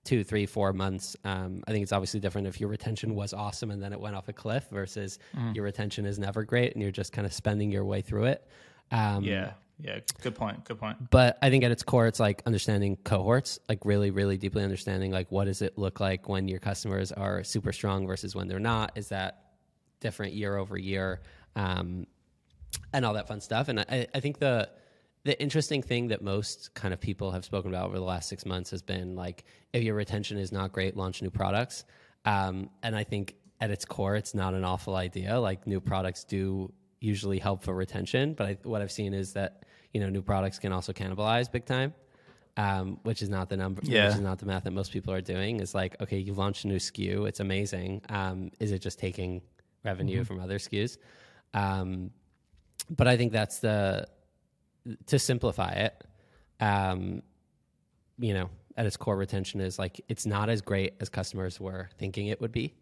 two, 0.04 0.22
three, 0.24 0.46
four 0.46 0.74
months? 0.74 1.16
Um, 1.24 1.64
I 1.66 1.72
think 1.72 1.84
it's 1.84 1.94
obviously 1.94 2.20
different 2.20 2.46
if 2.48 2.60
your 2.60 2.70
retention 2.70 3.16
was 3.16 3.34
awesome 3.34 3.72
and 3.72 3.82
then 3.82 3.94
it 3.94 4.00
went 4.00 4.16
off 4.18 4.28
a 4.28 4.34
cliff 4.34 4.66
versus 4.70 5.18
your 5.54 5.64
retention 5.64 6.06
is 6.06 6.20
never 6.20 6.44
great 6.44 6.74
and 6.74 6.82
you're 6.84 6.92
just 6.92 7.14
kind 7.14 7.26
of 7.26 7.32
spending 7.32 7.72
your 7.72 7.86
way 7.86 8.02
through 8.02 8.26
it. 8.26 8.46
Um, 8.92 9.24
Yeah. 9.24 9.54
Yeah. 9.80 10.00
Good 10.22 10.36
point. 10.36 10.66
Good 10.66 10.78
point. 10.78 11.10
but 11.10 11.38
I 11.42 11.50
think 11.50 11.64
at 11.64 11.72
its 11.72 11.84
core, 11.84 12.06
it's 12.08 12.20
like 12.20 12.44
understanding 12.46 12.98
cohorts, 13.04 13.60
like 13.70 13.80
really, 13.86 14.12
really 14.12 14.38
deeply 14.38 14.64
understanding 14.64 15.12
like 15.12 15.32
what 15.32 15.46
does 15.46 15.62
it 15.62 15.78
look 15.78 16.00
like 16.00 16.28
when 16.30 16.48
your 16.48 16.60
customers 16.60 17.12
are 17.12 17.44
super 17.44 17.72
strong 17.72 18.06
versus 18.06 18.36
when 18.36 18.48
they're 18.50 18.60
not? 18.60 18.92
Is 18.96 19.08
that 19.10 19.32
different 20.00 20.34
year 20.34 20.58
over 20.58 20.78
year, 20.78 21.22
um, 21.56 22.06
and 22.92 23.06
all 23.06 23.14
that 23.14 23.28
fun 23.28 23.40
stuff? 23.42 23.68
And 23.70 23.80
I, 23.80 24.06
I 24.14 24.20
think 24.20 24.38
the 24.40 24.70
the 25.26 25.42
interesting 25.42 25.82
thing 25.82 26.10
that 26.10 26.22
most 26.22 26.74
kind 26.74 26.94
of 26.94 27.00
people 27.00 27.32
have 27.32 27.46
spoken 27.46 27.72
about 27.72 27.88
over 27.88 27.98
the 27.98 28.04
last 28.04 28.28
six 28.28 28.46
months 28.46 28.72
has 28.72 28.82
been 28.82 29.16
like 29.16 29.46
if 29.72 29.84
your 29.84 29.96
retention 29.96 30.38
is 30.38 30.52
not 30.52 30.72
great, 30.72 30.98
launch 30.98 31.22
new 31.22 31.30
products. 31.30 31.86
Um, 32.26 32.70
and 32.82 32.96
I 32.96 33.04
think 33.04 33.36
at 33.62 33.72
its 33.72 33.86
core, 33.86 34.16
it's 34.16 34.34
not 34.34 34.54
an 34.54 34.66
awful 34.66 34.96
idea. 34.96 35.40
Like 35.40 35.66
new 35.66 35.80
products 35.80 36.26
do 36.26 36.74
usually 37.00 37.40
help 37.40 37.64
for 37.64 37.74
retention, 37.74 38.34
but 38.34 38.48
I, 38.48 38.58
what 38.64 38.82
I've 38.82 38.92
seen 38.92 39.14
is 39.14 39.34
that 39.34 39.64
you 39.94 40.02
know 40.02 40.10
new 40.10 40.22
products 40.22 40.60
can 40.60 40.74
also 40.74 40.92
cannibalize 40.92 41.50
big 41.50 41.66
time, 41.66 41.94
um, 42.58 43.00
which 43.04 43.22
is 43.22 43.30
not 43.30 43.48
the 43.48 43.56
number. 43.56 43.82
Yeah. 43.84 44.08
Which 44.08 44.16
is 44.16 44.22
not 44.22 44.40
the 44.40 44.46
math 44.46 44.66
that 44.66 44.72
most 44.72 44.92
people 44.92 45.14
are 45.14 45.22
doing. 45.22 45.62
Is 45.62 45.74
like 45.74 45.96
okay, 46.02 46.18
you 46.18 46.34
launched 46.34 46.66
a 46.66 46.68
new 46.68 46.78
SKU, 46.78 47.28
it's 47.30 47.40
amazing. 47.40 48.02
Um, 48.10 48.52
is 48.60 48.74
it 48.74 48.80
just 48.80 49.00
taking 49.00 49.42
revenue 49.86 50.26
from 50.26 50.42
other 50.42 50.60
SKUs? 50.60 50.98
Um, 51.54 52.12
but 52.90 53.08
I 53.08 53.16
think 53.16 53.32
that's 53.32 53.60
the 53.60 54.08
to 55.08 55.20
simplify 55.20 55.72
it. 55.72 56.04
Um, 56.60 57.22
you 58.18 58.34
know, 58.34 58.50
at 58.78 58.86
its 58.86 58.98
core, 58.98 59.18
retention 59.18 59.62
is 59.62 59.78
like 59.78 60.02
it's 60.08 60.26
not 60.26 60.50
as 60.50 60.62
great 60.62 60.94
as 61.00 61.10
customers 61.10 61.60
were 61.60 61.90
thinking 61.98 62.28
it 62.28 62.42
would 62.42 62.52
be, 62.52 62.76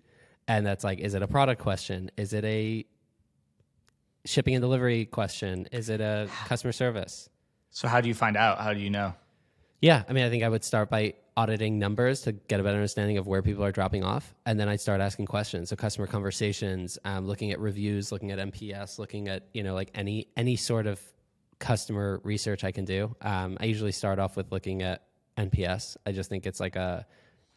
and 0.48 0.66
that's 0.66 0.84
like, 0.84 1.00
is 1.00 1.14
it 1.14 1.22
a 1.22 1.28
product 1.28 1.62
question? 1.62 2.12
Is 2.18 2.34
it 2.34 2.44
a 2.46 2.86
shipping 4.26 4.56
and 4.56 4.62
delivery 4.62 5.06
question? 5.06 5.68
Is 5.72 5.90
it 5.90 6.02
a 6.02 6.30
customer 6.46 6.72
service? 6.72 7.30
So 7.72 7.88
how 7.88 8.02
do 8.02 8.08
you 8.08 8.14
find 8.14 8.38
out? 8.38 8.60
How 8.60 8.74
do 8.74 8.80
you 8.80 8.90
know? 8.90 9.14
Yeah, 9.82 10.04
I 10.08 10.14
mean, 10.14 10.26
I 10.26 10.30
think 10.30 10.44
I 10.44 10.50
would 10.50 10.64
start 10.64 10.90
by 10.90 11.16
auditing 11.38 11.80
numbers 11.80 12.22
to 12.22 12.34
get 12.34 12.60
a 12.60 12.64
better 12.64 12.76
understanding 12.76 13.18
of 13.18 13.26
where 13.26 13.42
people 13.42 13.64
are 13.64 13.72
dropping 13.72 14.04
off, 14.04 14.36
and 14.46 14.60
then 14.60 14.70
I'd 14.70 14.82
start 14.82 15.02
asking 15.02 15.26
questions. 15.26 15.70
So 15.70 15.76
customer 15.76 16.08
conversations, 16.08 17.00
um, 17.06 17.26
looking 17.26 17.52
at 17.52 17.60
reviews, 17.60 18.12
looking 18.12 18.32
at 18.32 18.40
NPS, 18.40 19.00
looking 19.00 19.28
at 19.28 19.48
you 19.54 19.64
know 19.64 19.74
like 19.74 19.90
any 19.96 20.28
any 20.38 20.56
sort 20.56 20.88
of 20.88 21.02
customer 21.62 22.20
research 22.24 22.66
I 22.66 22.72
can 22.72 22.84
do. 22.84 23.16
Um, 23.22 23.58
I 23.62 23.66
usually 23.66 23.94
start 23.94 24.20
off 24.20 24.36
with 24.36 24.52
looking 24.52 24.82
at 24.82 25.04
NPS. 25.38 25.96
I 26.06 26.12
just 26.12 26.30
think 26.30 26.46
it's 26.46 26.60
like 26.60 26.76
a 26.76 27.06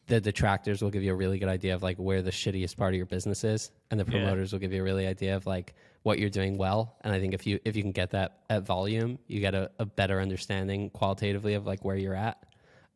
the 0.06 0.20
detractors 0.20 0.82
will 0.82 0.90
give 0.90 1.02
you 1.02 1.12
a 1.12 1.16
really 1.16 1.38
good 1.38 1.48
idea 1.48 1.74
of 1.74 1.82
like 1.82 1.96
where 1.96 2.20
the 2.20 2.30
shittiest 2.30 2.76
part 2.76 2.92
of 2.92 2.98
your 2.98 3.06
business 3.06 3.42
is, 3.42 3.70
and 3.90 3.98
the 3.98 4.04
promoters 4.04 4.52
will 4.52 4.58
give 4.58 4.70
you 4.72 4.82
a 4.82 4.84
really 4.84 5.06
idea 5.06 5.34
of 5.34 5.46
like 5.46 5.74
what 6.02 6.18
you're 6.18 6.28
doing 6.30 6.58
well. 6.58 6.96
And 7.00 7.14
I 7.14 7.18
think 7.18 7.32
if 7.32 7.46
you 7.46 7.58
if 7.64 7.74
you 7.74 7.82
can 7.82 7.92
get 7.92 8.10
that 8.10 8.40
at 8.50 8.64
volume, 8.64 9.18
you 9.26 9.40
get 9.40 9.54
a, 9.54 9.70
a 9.78 9.86
better 9.86 10.20
understanding 10.20 10.90
qualitatively 10.90 11.54
of 11.54 11.66
like 11.66 11.84
where 11.84 11.96
you're 11.96 12.14
at. 12.14 12.38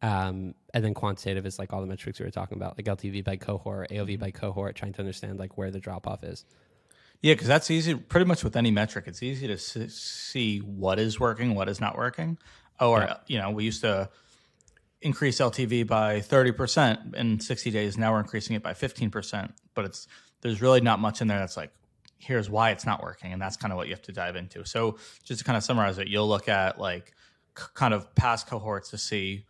Um, 0.02 0.54
and 0.74 0.84
then 0.84 0.94
quantitative 0.94 1.44
is 1.46 1.58
like 1.58 1.72
all 1.72 1.80
the 1.80 1.86
metrics 1.86 2.20
we 2.20 2.24
were 2.24 2.30
talking 2.30 2.56
about, 2.56 2.78
like 2.78 2.86
LTV 2.86 3.24
by 3.24 3.36
cohort, 3.36 3.90
AOV 3.90 4.12
Mm-hmm. 4.12 4.20
by 4.20 4.30
cohort, 4.30 4.76
trying 4.76 4.92
to 4.92 5.00
understand 5.00 5.38
like 5.38 5.56
where 5.58 5.70
the 5.70 5.80
drop 5.80 6.06
off 6.06 6.22
is. 6.22 6.44
Yeah, 7.22 7.34
because 7.34 7.48
that's 7.48 7.70
easy. 7.70 7.94
Pretty 7.94 8.26
much 8.26 8.44
with 8.44 8.54
any 8.56 8.70
metric, 8.70 9.04
it's 9.08 9.22
easy 9.22 9.46
to 9.48 9.58
see 9.58 10.58
what 10.60 10.98
is 11.00 11.18
working, 11.18 11.54
what 11.54 11.68
is 11.68 11.80
not 11.80 11.96
working. 11.96 12.38
Or 12.80 13.00
Yeah. 13.00 13.16
you 13.26 13.38
know, 13.38 13.50
we 13.50 13.64
used 13.64 13.80
to 13.80 14.08
increase 15.02 15.38
LTV 15.40 15.86
by 15.86 16.20
thirty 16.20 16.52
percent 16.52 17.16
in 17.16 17.40
sixty 17.40 17.70
days. 17.70 17.98
Now 17.98 18.12
we're 18.12 18.20
increasing 18.20 18.54
it 18.56 18.62
by 18.62 18.74
fifteen 18.74 19.10
percent. 19.10 19.52
But 19.74 19.84
it's 19.84 20.06
there's 20.42 20.62
really 20.62 20.80
not 20.80 21.00
much 21.00 21.20
in 21.20 21.26
there 21.26 21.40
that's 21.40 21.56
like, 21.56 21.72
here's 22.18 22.48
why 22.48 22.70
it's 22.70 22.86
not 22.86 23.02
working, 23.02 23.32
and 23.32 23.42
that's 23.42 23.56
kind 23.56 23.72
of 23.72 23.76
what 23.76 23.88
you 23.88 23.94
have 23.94 24.02
to 24.02 24.12
dive 24.12 24.36
into. 24.36 24.64
So 24.64 24.98
just 25.24 25.40
to 25.40 25.44
kind 25.44 25.56
of 25.56 25.64
summarize 25.64 25.98
it, 25.98 26.06
you'll 26.06 26.28
look 26.28 26.48
at 26.48 26.78
like 26.80 27.12
c- 27.58 27.64
kind 27.74 27.92
of 27.94 28.14
past 28.14 28.46
cohorts 28.46 28.90
to 28.90 28.98
see 28.98 29.44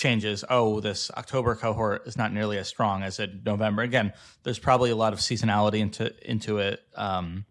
changes. 0.00 0.44
Oh, 0.48 0.80
this 0.80 1.10
October 1.12 1.54
cohort 1.54 2.06
is 2.06 2.16
not 2.16 2.32
nearly 2.32 2.56
as 2.58 2.66
strong 2.66 3.02
as 3.02 3.20
in 3.20 3.42
November. 3.44 3.82
Again, 3.82 4.12
there's 4.42 4.58
probably 4.58 4.90
a 4.90 4.96
lot 4.96 5.12
of 5.12 5.18
seasonality 5.18 5.78
into 5.78 6.12
into 6.28 6.58
it. 6.58 6.80
Um, 6.94 7.44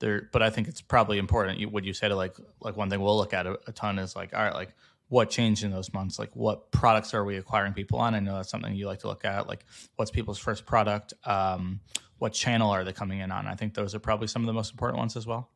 there, 0.00 0.28
but 0.32 0.42
I 0.42 0.50
think 0.50 0.66
it's 0.66 0.80
probably 0.80 1.18
important. 1.18 1.60
You, 1.60 1.68
would 1.68 1.86
you 1.86 1.94
say 1.94 2.08
to 2.08 2.16
like 2.16 2.34
like 2.60 2.76
one 2.76 2.90
thing 2.90 3.00
we'll 3.00 3.16
look 3.16 3.32
at 3.32 3.46
a, 3.46 3.58
a 3.68 3.72
ton 3.72 4.00
is 4.00 4.16
like, 4.16 4.34
all 4.34 4.42
right, 4.42 4.54
like 4.54 4.74
what 5.08 5.30
changed 5.30 5.62
in 5.62 5.70
those 5.70 5.92
months? 5.92 6.18
Like 6.18 6.34
what 6.34 6.72
products 6.72 7.14
are 7.14 7.24
we 7.24 7.36
acquiring 7.36 7.72
people 7.72 8.00
on? 8.00 8.14
I 8.14 8.20
know 8.20 8.34
that's 8.34 8.50
something 8.50 8.74
you 8.74 8.86
like 8.86 9.00
to 9.00 9.06
look 9.06 9.24
at. 9.24 9.46
Like 9.46 9.64
what's 9.94 10.10
people's 10.10 10.38
first 10.38 10.66
product? 10.66 11.14
Um, 11.24 11.80
what 12.18 12.32
channel 12.32 12.70
are 12.70 12.82
they 12.82 12.92
coming 12.92 13.20
in 13.20 13.30
on? 13.30 13.46
I 13.46 13.54
think 13.54 13.74
those 13.74 13.94
are 13.94 14.00
probably 14.00 14.26
some 14.26 14.42
of 14.42 14.46
the 14.46 14.52
most 14.52 14.72
important 14.72 14.98
ones 14.98 15.16
as 15.16 15.26
well. 15.26 15.50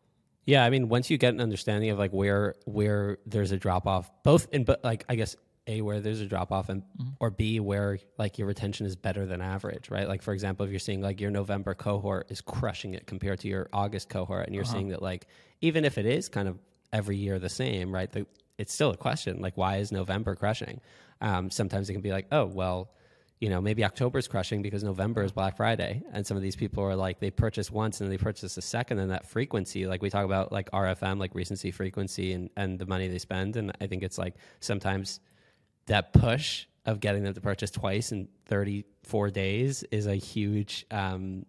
Yeah, 0.45 0.65
I 0.65 0.71
mean, 0.71 0.89
once 0.89 1.11
you 1.11 1.19
get 1.19 1.35
an 1.35 1.41
understanding 1.41 1.91
of 1.91 1.99
like 1.99 2.13
where 2.13 2.55
where 2.67 3.19
there's 3.27 3.51
a 3.51 3.57
drop 3.57 3.89
off, 3.89 4.09
both 4.23 4.47
in 4.53 4.63
but 4.63 4.85
like 4.85 5.05
I 5.09 5.17
guess 5.17 5.35
a 5.67 5.81
where 5.81 6.01
there's 6.01 6.21
a 6.21 6.27
drop 6.27 6.53
off 6.53 6.69
and 6.69 6.83
or 7.21 7.31
b 7.31 7.61
where 7.61 7.99
like 8.19 8.39
your 8.39 8.47
retention 8.47 8.87
is 8.87 8.97
better 8.97 9.27
than 9.27 9.41
average, 9.41 9.91
right? 9.91 10.09
Like 10.09 10.23
for 10.23 10.33
example, 10.33 10.65
if 10.65 10.71
you're 10.71 10.79
seeing 10.79 11.01
like 11.01 11.21
your 11.21 11.31
November 11.31 11.75
cohort 11.75 12.31
is 12.31 12.41
crushing 12.41 12.95
it 12.95 13.07
compared 13.07 13.41
to 13.41 13.49
your 13.49 13.69
August 13.73 14.09
cohort, 14.09 14.47
and 14.47 14.55
you're 14.55 14.65
seeing 14.65 14.89
that 14.89 15.03
like 15.03 15.27
even 15.61 15.85
if 15.85 15.99
it 15.99 16.07
is 16.07 16.29
kind 16.29 16.49
of 16.49 16.59
every 16.93 17.17
year 17.17 17.39
the 17.39 17.49
same, 17.49 17.93
right? 17.93 18.11
The, 18.11 18.27
it's 18.59 18.73
still 18.73 18.91
a 18.91 18.97
question 18.97 19.41
like 19.41 19.57
why 19.57 19.77
is 19.77 19.93
November 19.93 20.35
crushing? 20.35 20.81
Um, 21.21 21.51
sometimes 21.51 21.89
it 21.91 21.95
can 21.95 22.03
be 22.03 22.13
like 22.13 22.27
oh 22.33 22.47
well 22.47 22.91
you 23.41 23.51
know, 23.51 23.61
maybe 23.61 23.85
October's 23.85 24.29
crushing 24.29 24.63
because 24.63 24.83
November 24.83 25.23
is 25.23 25.31
Black 25.31 25.59
Friday. 25.59 26.03
And 26.13 26.27
some 26.27 26.37
of 26.37 26.43
these 26.43 26.57
people 26.57 26.83
are 26.85 26.97
like, 26.97 27.21
they 27.21 27.31
purchase 27.31 27.71
once 27.71 28.01
and 28.01 28.07
then 28.07 28.17
they 28.17 28.23
purchase 28.23 28.57
a 28.57 28.63
second. 28.63 28.99
And 28.99 29.11
that 29.11 29.27
frequency, 29.27 29.87
like 29.87 30.01
we 30.01 30.09
talk 30.09 30.25
about 30.25 30.53
like 30.53 30.71
RFM, 30.71 31.19
like 31.19 31.35
recency 31.35 31.71
frequency 31.71 32.33
and, 32.33 32.49
and 32.57 32.79
the 32.79 32.87
money 32.87 33.09
they 33.09 33.19
spend. 33.19 33.57
And 33.57 33.73
I 33.81 33.89
think 33.89 34.03
it's 34.03 34.17
like 34.17 34.37
sometimes 34.61 35.21
that 35.87 36.13
push 36.13 36.67
of 36.85 37.01
getting 37.01 37.25
them 37.25 37.35
to 37.35 37.41
purchase 37.41 37.71
twice 37.71 38.13
in 38.13 38.29
34 38.47 39.31
days 39.31 39.83
is 39.91 40.07
a 40.07 40.15
huge, 40.15 40.87
um, 40.91 41.45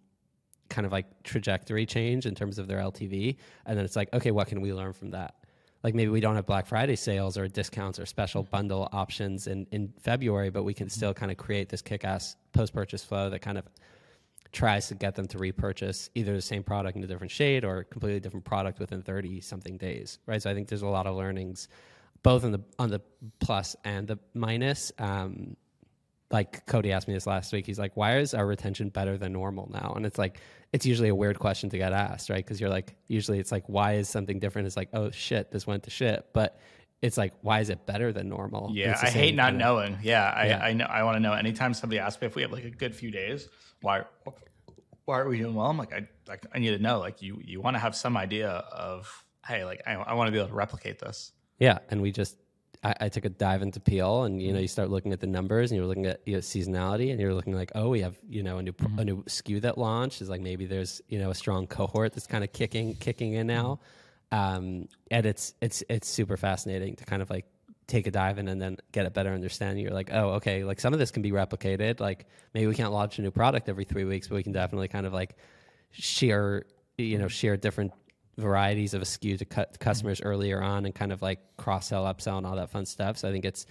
kind 0.69 0.85
of 0.85 0.91
like 0.91 1.23
trajectory 1.23 1.85
change 1.85 2.25
in 2.25 2.35
terms 2.35 2.59
of 2.59 2.67
their 2.67 2.79
LTV. 2.79 3.37
And 3.65 3.77
then 3.77 3.85
it's 3.85 3.95
like, 3.95 4.13
okay, 4.13 4.31
what 4.31 4.47
can 4.47 4.61
we 4.61 4.73
learn 4.73 4.93
from 4.93 5.11
that? 5.11 5.35
like 5.83 5.95
maybe 5.95 6.09
we 6.09 6.19
don't 6.19 6.35
have 6.35 6.45
Black 6.45 6.65
Friday 6.65 6.95
sales 6.95 7.37
or 7.37 7.47
discounts 7.47 7.99
or 7.99 8.05
special 8.05 8.43
bundle 8.43 8.89
options 8.91 9.47
in, 9.47 9.65
in 9.71 9.93
February, 10.01 10.49
but 10.49 10.63
we 10.63 10.73
can 10.73 10.89
still 10.89 11.13
kind 11.13 11.31
of 11.31 11.37
create 11.37 11.69
this 11.69 11.81
kick 11.81 12.03
ass 12.03 12.35
post 12.51 12.73
purchase 12.73 13.03
flow 13.03 13.29
that 13.29 13.39
kind 13.39 13.57
of 13.57 13.65
tries 14.51 14.87
to 14.87 14.95
get 14.95 15.15
them 15.15 15.27
to 15.27 15.37
repurchase 15.37 16.09
either 16.15 16.33
the 16.33 16.41
same 16.41 16.63
product 16.63 16.97
in 16.97 17.03
a 17.03 17.07
different 17.07 17.31
shade 17.31 17.63
or 17.63 17.79
a 17.79 17.85
completely 17.85 18.19
different 18.19 18.45
product 18.45 18.79
within 18.79 19.01
30 19.01 19.41
something 19.41 19.77
days. 19.77 20.19
Right. 20.25 20.41
So 20.41 20.49
I 20.49 20.53
think 20.53 20.67
there's 20.67 20.81
a 20.81 20.87
lot 20.87 21.05
of 21.05 21.15
learnings 21.15 21.67
both 22.23 22.43
on 22.43 22.51
the 22.51 22.61
on 22.79 22.89
the 22.89 23.01
plus 23.39 23.75
and 23.83 24.07
the 24.07 24.19
minus. 24.33 24.91
Um, 24.99 25.55
like 26.29 26.65
Cody 26.65 26.91
asked 26.91 27.07
me 27.07 27.13
this 27.13 27.25
last 27.25 27.53
week. 27.53 27.65
He's 27.65 27.79
like, 27.79 27.95
"Why 27.95 28.17
is 28.17 28.33
our 28.33 28.45
retention 28.45 28.89
better 28.89 29.17
than 29.17 29.31
normal 29.31 29.69
now?" 29.71 29.93
And 29.95 30.05
it's 30.05 30.17
like, 30.17 30.39
it's 30.73 30.85
usually 30.85 31.07
a 31.09 31.15
weird 31.15 31.39
question 31.39 31.69
to 31.69 31.77
get 31.77 31.93
asked, 31.93 32.29
right? 32.29 32.43
Because 32.43 32.59
you're 32.59 32.69
like, 32.69 32.95
usually 33.07 33.39
it's 33.39 33.51
like, 33.51 33.63
"Why 33.67 33.93
is 33.93 34.09
something 34.09 34.39
different?" 34.39 34.67
It's 34.67 34.75
like, 34.75 34.89
"Oh 34.93 35.09
shit, 35.11 35.51
this 35.51 35.65
went 35.65 35.83
to 35.83 35.89
shit," 35.89 36.27
but 36.33 36.59
it's 37.01 37.17
like, 37.17 37.33
"Why 37.41 37.61
is 37.61 37.69
it 37.69 37.85
better 37.85 38.11
than 38.11 38.27
normal?" 38.27 38.71
Yeah, 38.73 38.97
I 39.01 39.09
hate 39.09 39.35
not 39.35 39.55
knowing. 39.55 39.99
Yeah, 40.03 40.25
I 40.35 40.47
Yeah. 40.47 40.59
I 40.59 40.73
know 40.73 40.85
I 40.85 41.03
want 41.03 41.15
to 41.15 41.19
know. 41.21 41.33
Anytime 41.33 41.73
somebody 41.73 41.99
asks 41.99 42.21
me 42.21 42.27
if 42.27 42.35
we 42.35 42.41
have 42.41 42.51
like 42.51 42.65
a 42.65 42.71
good 42.71 42.93
few 42.93 43.09
days, 43.09 43.47
why 43.81 44.03
why 45.05 45.19
are 45.19 45.29
we 45.29 45.37
doing 45.37 45.55
well? 45.55 45.67
I'm 45.67 45.77
like 45.77 45.93
I 45.93 46.07
like 46.27 46.45
I 46.53 46.59
need 46.59 46.71
to 46.71 46.79
know. 46.79 46.99
Like 46.99 47.21
you 47.21 47.39
you 47.41 47.61
want 47.61 47.75
to 47.75 47.79
have 47.79 47.95
some 47.95 48.17
idea 48.17 48.49
of 48.49 49.23
hey, 49.47 49.63
like 49.63 49.81
I, 49.87 49.93
I 49.93 50.13
want 50.15 50.27
to 50.27 50.31
be 50.33 50.39
able 50.39 50.49
to 50.49 50.55
replicate 50.55 50.99
this. 50.99 51.31
Yeah, 51.59 51.79
and 51.89 52.01
we 52.01 52.11
just 52.11 52.37
I, 52.83 52.95
I 53.01 53.09
took 53.09 53.25
a 53.25 53.29
dive 53.29 53.61
into 53.61 53.79
Peel, 53.79 54.23
and 54.23 54.41
you 54.41 54.53
know 54.53 54.59
you 54.59 54.67
start 54.67 54.89
looking 54.89 55.11
at 55.13 55.19
the 55.19 55.27
numbers, 55.27 55.71
and 55.71 55.77
you're 55.77 55.87
looking 55.87 56.05
at 56.05 56.21
you 56.25 56.33
know, 56.33 56.39
seasonality, 56.39 57.11
and 57.11 57.19
you're 57.19 57.33
looking 57.33 57.53
like, 57.53 57.71
oh, 57.75 57.89
we 57.89 58.01
have 58.01 58.17
you 58.29 58.43
know 58.43 58.57
a 58.57 58.63
new 58.63 58.73
pro- 58.73 58.91
a 58.97 59.03
new 59.03 59.23
SKU 59.23 59.61
that 59.61 59.77
launched 59.77 60.21
is 60.21 60.29
like 60.29 60.41
maybe 60.41 60.65
there's 60.65 61.01
you 61.07 61.19
know 61.19 61.31
a 61.31 61.35
strong 61.35 61.67
cohort 61.67 62.13
that's 62.13 62.27
kind 62.27 62.43
of 62.43 62.53
kicking 62.53 62.95
kicking 62.95 63.33
in 63.33 63.47
now, 63.47 63.79
um, 64.31 64.87
and 65.11 65.25
it's 65.25 65.53
it's 65.61 65.83
it's 65.89 66.07
super 66.07 66.37
fascinating 66.37 66.95
to 66.95 67.05
kind 67.05 67.21
of 67.21 67.29
like 67.29 67.45
take 67.87 68.05
a 68.05 68.11
dive 68.11 68.37
in 68.37 68.49
and 68.49 68.61
then 68.61 68.77
get 68.91 69.05
a 69.05 69.09
better 69.09 69.31
understanding. 69.31 69.83
You're 69.83 69.93
like, 69.93 70.09
oh, 70.11 70.31
okay, 70.31 70.63
like 70.63 70.79
some 70.79 70.93
of 70.93 70.99
this 70.99 71.09
can 71.09 71.21
be 71.21 71.31
replicated. 71.31 71.99
Like 71.99 72.27
maybe 72.53 72.67
we 72.67 72.75
can't 72.75 72.91
launch 72.91 73.17
a 73.17 73.21
new 73.21 73.31
product 73.31 73.69
every 73.69 73.85
three 73.85 74.03
weeks, 74.03 74.27
but 74.27 74.35
we 74.35 74.43
can 74.43 74.51
definitely 74.51 74.89
kind 74.89 75.05
of 75.05 75.13
like 75.13 75.35
share 75.91 76.65
you 76.97 77.17
know 77.17 77.27
share 77.27 77.57
different 77.57 77.91
varieties 78.37 78.93
of 78.93 79.01
a 79.01 79.05
SKU 79.05 79.37
to 79.39 79.45
cut 79.45 79.79
customers 79.79 80.21
earlier 80.21 80.61
on 80.61 80.85
and 80.85 80.93
kind 80.93 81.11
of 81.11 81.21
like 81.21 81.39
cross 81.57 81.87
sell, 81.87 82.05
upsell, 82.05 82.37
and 82.37 82.45
all 82.45 82.55
that 82.55 82.69
fun 82.69 82.85
stuff. 82.85 83.17
So 83.17 83.27
I 83.27 83.31
think 83.31 83.45
it's, 83.45 83.65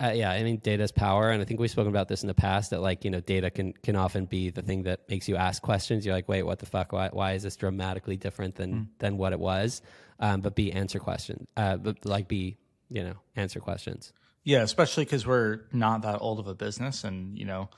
uh, 0.00 0.12
yeah, 0.14 0.30
I 0.30 0.42
mean, 0.42 0.58
data 0.58 0.82
is 0.82 0.92
power, 0.92 1.30
and 1.30 1.42
I 1.42 1.44
think 1.44 1.58
we've 1.58 1.70
spoken 1.70 1.90
about 1.90 2.06
this 2.06 2.22
in 2.22 2.28
the 2.28 2.34
past 2.34 2.70
that 2.70 2.80
like 2.80 3.04
you 3.04 3.10
know, 3.10 3.20
data 3.20 3.50
can 3.50 3.72
can 3.72 3.96
often 3.96 4.26
be 4.26 4.50
the 4.50 4.62
thing 4.62 4.84
that 4.84 5.08
makes 5.08 5.28
you 5.28 5.36
ask 5.36 5.60
questions. 5.60 6.06
You're 6.06 6.14
like, 6.14 6.28
wait, 6.28 6.44
what 6.44 6.60
the 6.60 6.66
fuck? 6.66 6.92
Why 6.92 7.08
why 7.12 7.32
is 7.32 7.42
this 7.42 7.56
dramatically 7.56 8.16
different 8.16 8.54
than 8.54 8.90
than 8.98 9.16
what 9.16 9.32
it 9.32 9.40
was? 9.40 9.82
Um, 10.20 10.40
but 10.40 10.54
be 10.54 10.72
answer 10.72 11.00
questions. 11.00 11.48
Uh, 11.56 11.76
but 11.78 12.04
like 12.04 12.28
be 12.28 12.58
you 12.88 13.04
know, 13.04 13.14
answer 13.36 13.60
questions. 13.60 14.12
Yeah, 14.44 14.62
especially 14.62 15.04
because 15.04 15.26
we're 15.26 15.60
not 15.72 16.02
that 16.02 16.18
old 16.20 16.38
of 16.38 16.46
a 16.46 16.54
business, 16.54 17.04
and 17.04 17.38
you 17.38 17.44
know 17.44 17.68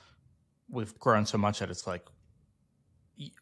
we've 0.69 0.97
grown 0.99 1.25
so 1.25 1.37
much 1.37 1.59
that 1.59 1.69
it's 1.69 1.85
like 1.85 2.05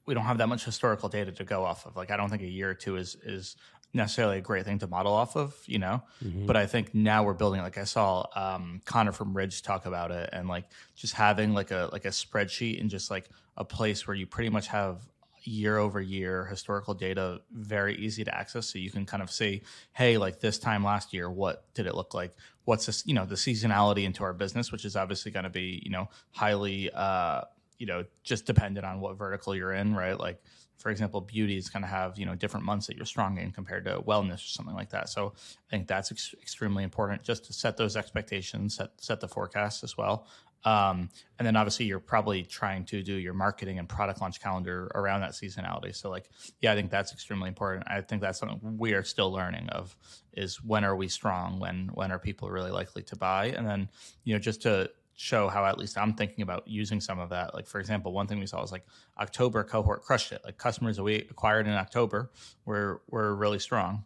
we 0.05 0.13
don't 0.13 0.25
have 0.25 0.37
that 0.39 0.49
much 0.49 0.65
historical 0.65 1.09
data 1.09 1.31
to 1.31 1.43
go 1.43 1.63
off 1.63 1.85
of. 1.85 1.95
Like 1.95 2.11
I 2.11 2.17
don't 2.17 2.29
think 2.29 2.41
a 2.41 2.47
year 2.47 2.69
or 2.69 2.73
two 2.73 2.97
is 2.97 3.15
is 3.23 3.55
necessarily 3.93 4.37
a 4.37 4.41
great 4.41 4.65
thing 4.65 4.77
to 4.79 4.87
model 4.87 5.13
off 5.13 5.35
of, 5.35 5.55
you 5.65 5.79
know. 5.79 6.03
But 6.45 6.55
I 6.55 6.65
think 6.67 6.93
now 6.93 7.23
we're 7.23 7.33
building. 7.33 7.61
Like 7.61 7.77
I 7.77 7.85
saw 7.85 8.25
um, 8.35 8.81
Connor 8.85 9.11
from 9.11 9.35
Ridge 9.35 9.61
talk 9.61 9.85
about 9.85 10.11
it, 10.11 10.29
and 10.31 10.47
like 10.47 10.65
just 10.95 11.13
having 11.13 11.53
like 11.53 11.71
a 11.71 11.89
like 11.91 12.05
a 12.05 12.09
spreadsheet 12.09 12.79
and 12.79 12.89
just 12.89 13.09
like 13.09 13.29
a 13.57 13.65
place 13.65 14.07
where 14.07 14.15
you 14.15 14.27
pretty 14.27 14.49
much 14.49 14.67
have 14.67 15.07
year 15.43 15.77
over 15.77 16.01
year 16.01 16.45
historical 16.45 16.93
data 16.93 17.39
very 17.51 17.95
easy 17.95 18.23
to 18.23 18.35
access 18.35 18.67
so 18.67 18.77
you 18.77 18.91
can 18.91 19.05
kind 19.05 19.23
of 19.23 19.31
see 19.31 19.61
hey 19.93 20.17
like 20.17 20.41
this 20.41 20.59
time 20.59 20.83
last 20.83 21.13
year 21.13 21.31
what 21.31 21.63
did 21.73 21.85
it 21.85 21.95
look 21.95 22.13
like 22.13 22.35
what's 22.65 22.85
this 22.85 23.03
you 23.05 23.13
know 23.13 23.25
the 23.25 23.35
seasonality 23.35 24.03
into 24.03 24.23
our 24.23 24.33
business 24.33 24.71
which 24.71 24.83
is 24.83 24.97
obviously 24.97 25.31
going 25.31 25.45
to 25.45 25.49
be 25.49 25.81
you 25.83 25.89
know 25.89 26.09
highly 26.31 26.91
uh 26.93 27.41
you 27.79 27.87
know 27.87 28.03
just 28.23 28.45
dependent 28.45 28.85
on 28.85 28.99
what 28.99 29.17
vertical 29.17 29.55
you're 29.55 29.73
in 29.73 29.95
right 29.95 30.19
like 30.19 30.39
for 30.77 30.91
example 30.91 31.19
beauty 31.21 31.57
is 31.57 31.69
going 31.69 31.81
to 31.81 31.87
have 31.87 32.17
you 32.19 32.25
know 32.25 32.35
different 32.35 32.65
months 32.65 32.85
that 32.85 32.95
you're 32.95 33.05
strong 33.05 33.37
in 33.37 33.51
compared 33.51 33.85
to 33.85 33.99
wellness 34.01 34.35
or 34.35 34.49
something 34.49 34.75
like 34.75 34.89
that 34.89 35.09
so 35.09 35.33
i 35.35 35.69
think 35.71 35.87
that's 35.87 36.11
ex- 36.11 36.35
extremely 36.41 36.83
important 36.83 37.23
just 37.23 37.45
to 37.45 37.53
set 37.53 37.77
those 37.77 37.95
expectations 37.95 38.75
set 38.75 38.91
set 38.97 39.19
the 39.19 39.27
forecast 39.27 39.83
as 39.83 39.97
well 39.97 40.27
um, 40.65 41.09
and 41.37 41.45
then 41.45 41.55
obviously 41.55 41.85
you're 41.85 41.99
probably 41.99 42.43
trying 42.43 42.83
to 42.85 43.01
do 43.01 43.13
your 43.13 43.33
marketing 43.33 43.79
and 43.79 43.87
product 43.87 44.19
launch 44.21 44.41
calendar 44.41 44.91
around 44.93 45.21
that 45.21 45.31
seasonality. 45.31 45.95
So 45.95 46.09
like, 46.09 46.29
yeah, 46.59 46.73
I 46.73 46.75
think 46.75 46.91
that's 46.91 47.13
extremely 47.13 47.47
important. 47.47 47.85
I 47.87 48.01
think 48.01 48.21
that's 48.21 48.39
something 48.39 48.77
we 48.77 48.93
are 48.93 49.03
still 49.03 49.31
learning 49.31 49.69
of 49.69 49.95
is 50.33 50.61
when 50.63 50.83
are 50.83 50.95
we 50.95 51.07
strong? 51.07 51.59
When, 51.59 51.89
when 51.93 52.11
are 52.11 52.19
people 52.19 52.49
really 52.49 52.71
likely 52.71 53.03
to 53.03 53.15
buy? 53.15 53.47
And 53.47 53.65
then, 53.65 53.89
you 54.25 54.33
know, 54.33 54.39
just 54.39 54.61
to 54.63 54.91
show 55.19 55.49
how 55.49 55.65
at 55.65 55.77
least 55.77 55.97
I'm 55.97 56.13
thinking 56.13 56.41
about 56.43 56.67
using 56.67 57.01
some 57.01 57.19
of 57.19 57.29
that. 57.29 57.53
Like, 57.53 57.67
for 57.67 57.79
example, 57.79 58.13
one 58.13 58.27
thing 58.27 58.39
we 58.39 58.45
saw 58.45 58.61
was 58.61 58.71
like 58.71 58.85
October 59.19 59.63
cohort 59.63 60.01
crushed 60.01 60.31
it. 60.31 60.41
Like 60.45 60.57
customers 60.57 60.95
that 60.95 61.03
we 61.03 61.15
acquired 61.15 61.67
in 61.67 61.73
October 61.73 62.31
were, 62.65 63.01
were 63.09 63.35
really 63.35 63.59
strong 63.59 64.05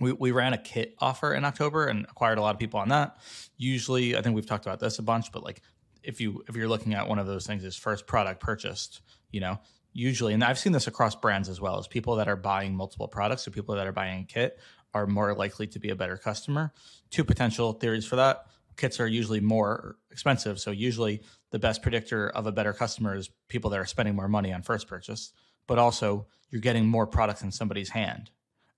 we, 0.00 0.12
we 0.12 0.30
ran 0.32 0.52
a 0.52 0.58
kit 0.58 0.96
offer 0.98 1.34
in 1.34 1.44
October 1.44 1.86
and 1.86 2.04
acquired 2.04 2.38
a 2.38 2.40
lot 2.40 2.54
of 2.54 2.58
people 2.58 2.80
on 2.80 2.88
that. 2.88 3.18
Usually, 3.56 4.16
I 4.16 4.22
think 4.22 4.34
we've 4.34 4.46
talked 4.46 4.66
about 4.66 4.80
this 4.80 4.98
a 4.98 5.02
bunch, 5.02 5.30
but 5.30 5.44
like 5.44 5.60
if 6.02 6.20
you 6.20 6.42
if 6.48 6.56
you're 6.56 6.68
looking 6.68 6.94
at 6.94 7.06
one 7.06 7.18
of 7.18 7.26
those 7.26 7.46
things 7.46 7.64
as 7.64 7.76
first 7.76 8.06
product 8.06 8.40
purchased, 8.40 9.02
you 9.30 9.40
know, 9.40 9.60
usually, 9.92 10.32
and 10.32 10.42
I've 10.42 10.58
seen 10.58 10.72
this 10.72 10.86
across 10.86 11.14
brands 11.14 11.48
as 11.48 11.60
well, 11.60 11.78
as 11.78 11.86
people 11.86 12.16
that 12.16 12.28
are 12.28 12.36
buying 12.36 12.74
multiple 12.74 13.08
products 13.08 13.46
or 13.46 13.50
people 13.50 13.74
that 13.76 13.86
are 13.86 13.92
buying 13.92 14.22
a 14.22 14.24
kit 14.24 14.58
are 14.94 15.06
more 15.06 15.34
likely 15.34 15.66
to 15.68 15.78
be 15.78 15.90
a 15.90 15.94
better 15.94 16.16
customer. 16.16 16.72
Two 17.10 17.22
potential 17.22 17.74
theories 17.74 18.06
for 18.06 18.16
that. 18.16 18.46
Kits 18.76 19.00
are 19.00 19.06
usually 19.06 19.40
more 19.40 19.96
expensive. 20.10 20.60
So 20.60 20.70
usually 20.70 21.22
the 21.50 21.58
best 21.58 21.82
predictor 21.82 22.28
of 22.30 22.46
a 22.46 22.52
better 22.52 22.72
customer 22.72 23.14
is 23.14 23.30
people 23.48 23.70
that 23.70 23.80
are 23.80 23.86
spending 23.86 24.14
more 24.14 24.28
money 24.28 24.52
on 24.52 24.62
first 24.62 24.88
purchase, 24.88 25.32
but 25.66 25.78
also 25.78 26.26
you're 26.50 26.60
getting 26.60 26.86
more 26.86 27.06
products 27.06 27.42
in 27.42 27.52
somebody's 27.52 27.90
hand 27.90 28.30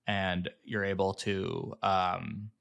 and 0.07 0.49
you're 0.63 0.83
able 0.83 1.13
to 1.13 1.73
um, 1.81 2.51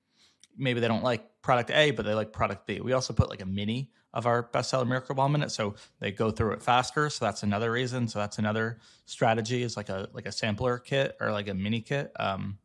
maybe 0.57 0.81
they 0.81 0.89
don't 0.89 1.03
like 1.03 1.43
product 1.43 1.71
A, 1.71 1.91
but 1.91 2.05
they 2.05 2.15
like 2.15 2.33
product 2.33 2.67
B. 2.67 2.81
We 2.81 2.93
also 2.93 3.12
put 3.12 3.31
like 3.31 3.43
a 3.43 3.47
mini 3.47 3.91
of 4.15 4.27
our 4.27 4.43
bestseller 4.43 4.87
Miracle 4.87 5.15
Balm 5.15 5.33
Minute, 5.33 5.51
so 5.51 5.75
they 5.99 6.12
go 6.12 6.31
through 6.31 6.53
it 6.53 6.62
faster. 6.62 7.09
So 7.09 7.25
that's 7.25 7.43
another 7.43 7.73
reason. 7.73 8.09
So 8.09 8.19
that's 8.19 8.39
another 8.39 8.79
strategy 9.07 9.62
is 9.62 9.77
like 9.77 9.89
a 9.89 10.09
like 10.12 10.27
a 10.27 10.33
sampler 10.33 10.79
kit 10.79 11.17
or 11.21 11.33
like 11.33 11.49
a 11.49 11.55
mini 11.55 11.81
kit. 11.81 12.12
Um, 12.19 12.59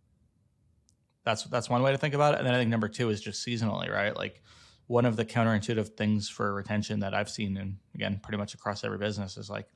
that's 1.24 1.44
that's 1.46 1.70
one 1.70 1.82
way 1.82 1.92
to 1.92 1.98
think 1.98 2.14
about 2.14 2.34
it. 2.34 2.40
And 2.40 2.48
then 2.48 2.54
I 2.54 2.58
think 2.58 2.70
number 2.70 2.90
two 2.90 3.10
is 3.10 3.22
just 3.22 3.46
seasonally, 3.46 3.92
right? 3.92 4.16
Like 4.16 4.42
one 4.88 5.06
of 5.06 5.16
the 5.16 5.26
counterintuitive 5.26 5.96
things 5.96 6.30
for 6.30 6.54
retention 6.54 7.02
that 7.02 7.14
I've 7.14 7.30
seen, 7.30 7.58
and 7.58 7.78
again, 7.94 8.20
pretty 8.24 8.38
much 8.38 8.54
across 8.54 8.84
every 8.84 8.98
business, 8.98 9.38
is 9.38 9.50
like 9.50 9.68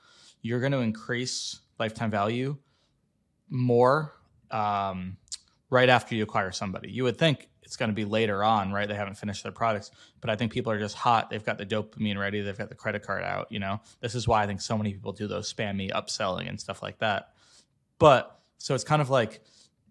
you're 0.41 0.59
going 0.59 0.71
to 0.71 0.79
increase 0.79 1.59
lifetime 1.79 2.09
value 2.09 2.57
more 3.49 4.13
um, 4.49 5.17
right 5.69 5.89
after 5.89 6.15
you 6.15 6.23
acquire 6.23 6.51
somebody. 6.51 6.89
You 6.91 7.03
would 7.03 7.17
think 7.17 7.49
it's 7.61 7.75
going 7.75 7.89
to 7.89 7.95
be 7.95 8.05
later 8.05 8.43
on, 8.43 8.71
right? 8.71 8.87
They 8.87 8.95
haven't 8.95 9.15
finished 9.15 9.43
their 9.43 9.51
products, 9.51 9.91
but 10.19 10.29
I 10.29 10.35
think 10.35 10.51
people 10.51 10.71
are 10.71 10.79
just 10.79 10.95
hot. 10.95 11.29
They've 11.29 11.43
got 11.43 11.57
the 11.57 11.65
dopamine 11.65 12.17
ready. 12.17 12.41
They've 12.41 12.57
got 12.57 12.69
the 12.69 12.75
credit 12.75 13.05
card 13.05 13.23
out. 13.23 13.51
You 13.51 13.59
know, 13.59 13.81
this 13.99 14.15
is 14.15 14.27
why 14.27 14.43
I 14.43 14.47
think 14.47 14.61
so 14.61 14.77
many 14.77 14.93
people 14.93 15.11
do 15.11 15.27
those 15.27 15.51
spammy 15.51 15.91
upselling 15.91 16.49
and 16.49 16.59
stuff 16.59 16.81
like 16.81 16.99
that. 16.99 17.29
But 17.99 18.39
so 18.57 18.75
it's 18.75 18.83
kind 18.83 19.01
of 19.01 19.09
like, 19.09 19.41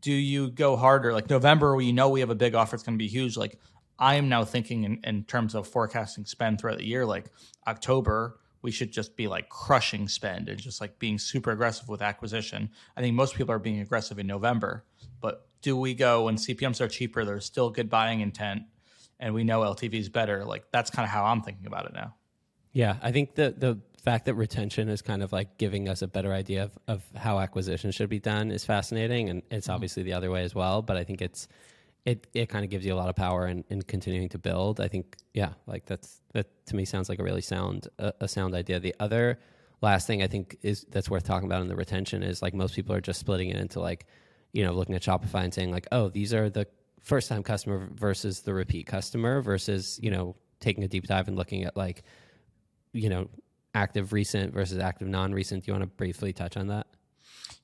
do 0.00 0.12
you 0.12 0.50
go 0.50 0.76
harder? 0.76 1.12
Like 1.12 1.28
November, 1.28 1.76
we 1.76 1.92
know 1.92 2.08
we 2.08 2.20
have 2.20 2.30
a 2.30 2.34
big 2.34 2.54
offer. 2.54 2.74
It's 2.74 2.82
going 2.82 2.98
to 2.98 3.02
be 3.02 3.08
huge. 3.08 3.36
Like 3.36 3.58
I 4.00 4.14
am 4.14 4.28
now 4.28 4.44
thinking 4.44 4.84
in, 4.84 4.98
in 5.04 5.24
terms 5.24 5.54
of 5.54 5.68
forecasting 5.68 6.24
spend 6.24 6.58
throughout 6.58 6.78
the 6.78 6.86
year. 6.86 7.04
Like 7.04 7.26
October, 7.66 8.40
we 8.62 8.70
should 8.70 8.90
just 8.90 9.14
be 9.14 9.28
like 9.28 9.48
crushing 9.50 10.08
spend 10.08 10.48
and 10.48 10.58
just 10.58 10.80
like 10.80 10.98
being 10.98 11.18
super 11.18 11.50
aggressive 11.50 11.88
with 11.88 12.00
acquisition. 12.00 12.70
I 12.96 13.02
think 13.02 13.14
most 13.14 13.34
people 13.34 13.54
are 13.54 13.58
being 13.58 13.80
aggressive 13.80 14.18
in 14.18 14.26
November, 14.26 14.84
but 15.20 15.46
do 15.62 15.76
we 15.76 15.94
go 15.94 16.24
when 16.24 16.36
CPMs 16.36 16.80
are 16.80 16.88
cheaper? 16.88 17.24
There's 17.24 17.44
still 17.44 17.68
good 17.70 17.90
buying 17.90 18.20
intent, 18.20 18.62
and 19.18 19.34
we 19.34 19.44
know 19.44 19.60
LTV 19.60 19.94
is 19.94 20.08
better. 20.08 20.44
Like 20.44 20.64
that's 20.72 20.90
kind 20.90 21.04
of 21.04 21.10
how 21.10 21.24
I'm 21.24 21.42
thinking 21.42 21.66
about 21.66 21.84
it 21.86 21.92
now. 21.92 22.14
Yeah, 22.72 22.96
I 23.02 23.12
think 23.12 23.34
the 23.34 23.54
the 23.56 23.80
fact 24.02 24.24
that 24.24 24.34
retention 24.34 24.88
is 24.88 25.02
kind 25.02 25.22
of 25.22 25.32
like 25.32 25.58
giving 25.58 25.86
us 25.86 26.00
a 26.00 26.08
better 26.08 26.32
idea 26.32 26.64
of, 26.64 26.78
of 26.88 27.04
how 27.14 27.38
acquisition 27.38 27.90
should 27.90 28.08
be 28.08 28.20
done 28.20 28.50
is 28.50 28.64
fascinating, 28.64 29.28
and 29.28 29.42
it's 29.50 29.66
mm-hmm. 29.66 29.74
obviously 29.74 30.02
the 30.02 30.14
other 30.14 30.30
way 30.30 30.42
as 30.42 30.54
well. 30.54 30.80
But 30.80 30.96
I 30.96 31.04
think 31.04 31.20
it's 31.20 31.48
it 32.04 32.26
it 32.32 32.48
kind 32.48 32.64
of 32.64 32.70
gives 32.70 32.84
you 32.84 32.94
a 32.94 32.96
lot 32.96 33.08
of 33.08 33.16
power 33.16 33.46
in, 33.46 33.64
in 33.68 33.82
continuing 33.82 34.28
to 34.30 34.38
build. 34.38 34.80
I 34.80 34.88
think 34.88 35.16
yeah, 35.34 35.52
like 35.66 35.86
that's 35.86 36.20
that 36.32 36.46
to 36.66 36.76
me 36.76 36.84
sounds 36.84 37.08
like 37.08 37.18
a 37.18 37.22
really 37.22 37.42
sound 37.42 37.88
a 37.98 38.28
sound 38.28 38.54
idea. 38.54 38.80
The 38.80 38.94
other 39.00 39.38
last 39.82 40.06
thing 40.06 40.22
I 40.22 40.26
think 40.26 40.56
is 40.62 40.86
that's 40.90 41.08
worth 41.08 41.24
talking 41.24 41.46
about 41.46 41.62
in 41.62 41.68
the 41.68 41.76
retention 41.76 42.22
is 42.22 42.42
like 42.42 42.54
most 42.54 42.74
people 42.74 42.94
are 42.94 43.00
just 43.00 43.20
splitting 43.20 43.50
it 43.50 43.56
into 43.56 43.80
like 43.80 44.06
you 44.52 44.64
know, 44.64 44.72
looking 44.72 44.94
at 44.94 45.02
Shopify 45.02 45.44
and 45.44 45.54
saying 45.54 45.70
like, 45.70 45.86
oh, 45.92 46.08
these 46.08 46.34
are 46.34 46.50
the 46.50 46.66
first 47.02 47.28
time 47.28 47.42
customer 47.42 47.88
versus 47.94 48.40
the 48.40 48.52
repeat 48.52 48.86
customer 48.86 49.40
versus, 49.40 49.98
you 50.02 50.10
know, 50.10 50.36
taking 50.60 50.84
a 50.84 50.88
deep 50.88 51.06
dive 51.06 51.28
and 51.28 51.36
looking 51.36 51.64
at 51.64 51.76
like, 51.76 52.02
you 52.92 53.08
know, 53.08 53.28
active 53.74 54.12
recent 54.12 54.52
versus 54.52 54.78
active 54.78 55.08
non 55.08 55.32
recent. 55.32 55.64
Do 55.64 55.70
you 55.70 55.74
want 55.74 55.84
to 55.84 55.96
briefly 55.96 56.32
touch 56.32 56.56
on 56.56 56.66
that? 56.68 56.86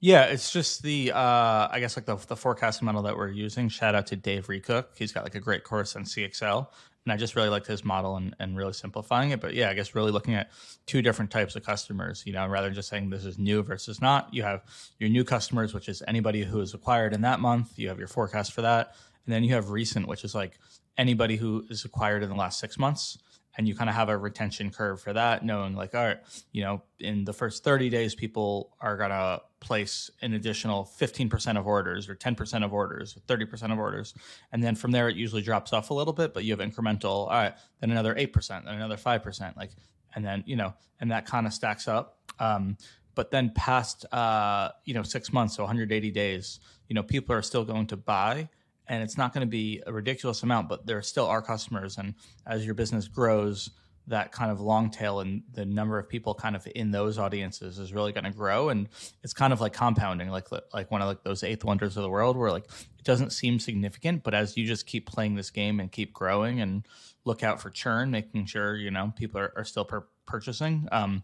Yeah, 0.01 0.25
it's 0.25 0.51
just 0.51 0.83
the 0.83 1.13
uh, 1.13 1.69
I 1.71 1.79
guess 1.81 1.97
like 1.97 2.07
the 2.07 2.17
the 2.17 2.37
forecasting 2.37 2.87
model 2.87 3.03
that 3.03 3.17
we're 3.17 3.31
using. 3.31 3.69
Shout 3.69 3.95
out 3.95 4.07
to 4.09 4.17
Dave 4.17 4.47
Rekuc. 4.47 4.87
He's 4.97 5.13
got 5.13 5.25
like 5.25 5.35
a 5.35 5.41
great 5.41 5.65
course 5.65 5.97
on 5.97 6.05
CXL 6.05 6.69
and 7.07 7.13
I 7.13 7.17
just 7.17 7.37
really 7.37 7.49
liked 7.49 7.69
his 7.69 7.85
model 7.85 8.17
and, 8.17 8.35
and 8.41 8.57
really 8.57 8.73
simplifying 8.73 9.31
it. 9.31 9.41
But 9.41 9.55
yeah, 9.55 9.71
I 9.71 9.75
guess 9.75 9.95
really 9.95 10.11
looking 10.11 10.35
at 10.35 10.51
two 10.87 11.03
different 11.03 11.31
types 11.31 11.55
of 11.55 11.65
customers, 11.65 12.25
you 12.27 12.33
know, 12.33 12.47
rather 12.49 12.67
than 12.67 12.75
just 12.75 12.89
saying 12.89 13.11
this 13.11 13.25
is 13.25 13.39
new 13.39 13.63
versus 13.63 14.03
not. 14.03 14.35
You 14.35 14.43
have 14.43 14.65
your 14.99 15.09
new 15.09 15.23
customers, 15.23 15.73
which 15.73 15.89
is 15.89 16.03
anybody 16.09 16.43
who 16.43 16.61
is 16.61 16.75
acquired 16.75 17.15
in 17.15 17.21
that 17.21 17.39
month. 17.39 17.79
You 17.79 17.89
have 17.89 18.01
your 18.01 18.09
forecast 18.09 18.53
for 18.53 18.63
that. 18.63 18.97
And 19.25 19.33
then 19.33 19.45
you 19.45 19.55
have 19.55 19.71
recent, 19.71 20.09
which 20.09 20.25
is 20.25 20.35
like 20.35 20.59
anybody 20.99 21.37
who 21.37 21.65
is 21.71 21.85
acquired 21.85 22.25
in 22.25 22.29
the 22.29 22.35
last 22.35 22.59
six 22.59 22.77
months 22.77 23.19
and 23.57 23.69
you 23.69 23.75
kind 23.75 23.89
of 23.89 23.97
have 23.97 24.09
a 24.09 24.19
retention 24.19 24.71
curve 24.71 25.01
for 25.01 25.13
that, 25.13 25.45
knowing 25.45 25.75
like, 25.75 25.95
all 25.95 26.05
right, 26.05 26.19
you 26.53 26.63
know, 26.63 26.83
in 26.99 27.25
the 27.25 27.33
first 27.33 27.65
30 27.65 27.89
days, 27.89 28.15
people 28.15 28.77
are 28.81 28.97
going 28.97 29.11
to 29.11 29.41
place 29.67 30.11
an 30.23 30.35
additional 30.35 30.89
15% 30.99 31.59
of 31.59 31.67
orders 31.67 32.09
or 32.09 32.15
10% 32.15 32.65
of 32.65 32.73
orders 32.73 33.17
or 33.17 33.21
30% 33.21 33.73
of 33.73 33.79
orders. 33.79 34.15
And 34.53 34.63
then 34.63 34.77
from 34.77 34.93
there, 34.93 35.09
it 35.09 35.17
usually 35.17 35.43
drops 35.43 35.73
off 35.73 35.91
a 35.91 35.95
little 35.95 36.13
bit, 36.13 36.33
but 36.33 36.45
you 36.45 36.57
have 36.57 36.61
incremental, 36.61 37.05
all 37.05 37.29
right, 37.29 37.55
then 37.81 37.91
another 37.91 38.15
8%, 38.15 38.65
then 38.65 38.75
another 38.75 38.97
5%, 38.97 39.57
like, 39.57 39.71
and 40.15 40.25
then, 40.25 40.45
you 40.47 40.57
know, 40.57 40.73
and 41.01 41.11
that 41.11 41.27
kind 41.27 41.47
of 41.47 41.53
stacks 41.53 41.89
up. 41.89 42.17
Um, 42.39 42.77
but 43.17 43.31
then 43.31 43.51
past, 43.55 44.07
uh, 44.13 44.71
you 44.85 44.95
know, 44.95 45.03
six 45.03 45.33
months, 45.33 45.57
so 45.57 45.65
180 45.65 46.11
days, 46.13 46.61
you 46.89 46.95
know, 46.95 47.03
people 47.03 47.35
are 47.35 47.43
still 47.43 47.65
going 47.65 47.87
to 47.89 47.97
buy 47.97 48.49
and 48.89 49.03
it's 49.03 49.19
not 49.19 49.35
going 49.35 49.45
to 49.45 49.51
be 49.51 49.83
a 49.87 49.93
ridiculous 49.93 50.43
amount, 50.43 50.69
but 50.69 50.87
there 50.87 51.03
still 51.03 51.27
are 51.27 51.43
customers. 51.43 51.99
And 51.99 52.15
as 52.47 52.65
your 52.65 52.75
business 52.75 53.09
grows, 53.09 53.71
that 54.09 54.31
kind 54.31 54.51
of 54.51 54.61
long 54.61 54.91
tail 54.91 55.21
and 55.21 55.43
the 55.53 55.65
number 55.65 55.99
of 55.99 56.09
people 56.09 56.35
kind 56.35 56.55
of 56.55 56.67
in 56.75 56.91
those 56.91 57.19
audiences 57.19 57.79
is 57.79 57.93
really 57.93 58.13
going 58.13 58.25
to 58.25 58.31
grow 58.31 58.69
and 58.69 58.89
it's 59.25 59.33
kind 59.33 59.53
of 59.53 59.61
like 59.61 59.73
compounding 59.73 60.29
like 60.29 60.47
like 60.73 60.91
one 60.91 61.03
of 61.03 61.09
like 61.09 61.23
those 61.25 61.43
eighth 61.43 61.65
wonders 61.65 61.97
of 61.97 62.03
the 62.03 62.11
world 62.11 62.37
where 62.37 62.51
like 62.51 62.65
it 62.65 63.05
doesn't 63.05 63.31
seem 63.31 63.59
significant 63.59 64.23
but 64.23 64.35
as 64.35 64.57
you 64.57 64.65
just 64.67 64.87
keep 64.87 65.07
playing 65.07 65.35
this 65.35 65.51
game 65.51 65.81
and 65.81 65.91
keep 65.91 66.13
growing 66.13 66.61
and 66.61 66.87
look 67.25 67.43
out 67.43 67.61
for 67.61 67.71
churn 67.71 68.11
making 68.11 68.47
sure 68.47 68.77
you 68.77 68.91
know 68.91 69.13
people 69.17 69.41
are, 69.41 69.53
are 69.57 69.65
still 69.65 69.85
per- 69.85 70.07
purchasing 70.25 70.89
um, 70.93 71.23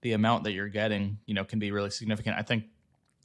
the 0.00 0.12
amount 0.12 0.44
that 0.44 0.52
you're 0.52 0.68
getting 0.68 1.18
you 1.26 1.34
know 1.34 1.44
can 1.44 1.58
be 1.58 1.70
really 1.70 1.90
significant 1.90 2.36
i 2.36 2.42
think 2.42 2.64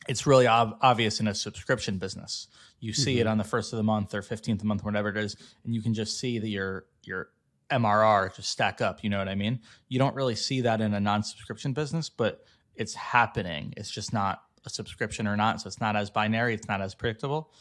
it's 0.08 0.26
really 0.26 0.48
ob- 0.48 0.78
obvious 0.82 1.20
in 1.20 1.28
a 1.28 1.36
subscription 1.36 1.98
business. 1.98 2.48
You 2.80 2.94
see 2.94 3.14
mm-hmm. 3.14 3.22
it 3.22 3.28
on 3.28 3.38
the 3.38 3.44
first 3.44 3.74
of 3.74 3.78
the 3.78 3.84
month 3.84 4.14
or 4.14 4.22
fifteenth 4.22 4.60
of 4.60 4.62
the 4.62 4.68
month, 4.68 4.84
whatever 4.84 5.10
it 5.10 5.18
is, 5.18 5.36
and 5.64 5.76
you 5.76 5.82
can 5.82 5.94
just 5.94 6.20
see 6.20 6.40
that 6.40 6.48
your 6.48 6.86
your 7.04 7.30
MRR 7.72 8.36
just 8.36 8.50
stack 8.50 8.82
up. 8.82 9.04
You 9.04 9.10
know 9.10 9.18
what 9.18 9.30
I 9.30 9.36
mean? 9.36 9.60
You 9.88 10.00
don't 10.00 10.16
really 10.16 10.36
see 10.36 10.62
that 10.62 10.82
in 10.82 10.94
a 10.94 11.00
non-subscription 11.00 11.74
business, 11.74 12.10
but 12.10 12.44
it's 12.76 12.94
happening. 12.94 13.74
It's 13.78 13.92
just 13.92 14.14
not 14.14 14.44
a 14.66 14.70
subscription 14.70 15.28
or 15.28 15.38
not, 15.38 15.62
so 15.62 15.68
it's 15.68 15.82
not 15.82 15.96
as 15.96 16.10
binary. 16.10 16.54
It's 16.54 16.68
not 16.68 16.82
as 16.82 16.96
predictable, 16.96 17.52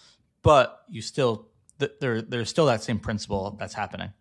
but 0.42 0.82
you 0.88 1.02
still 1.02 1.48
th- 1.78 1.92
there 2.00 2.22
there's 2.22 2.48
still 2.48 2.66
that 2.66 2.82
same 2.82 2.98
principle 2.98 3.56
that's 3.58 3.74
happening. 3.74 4.12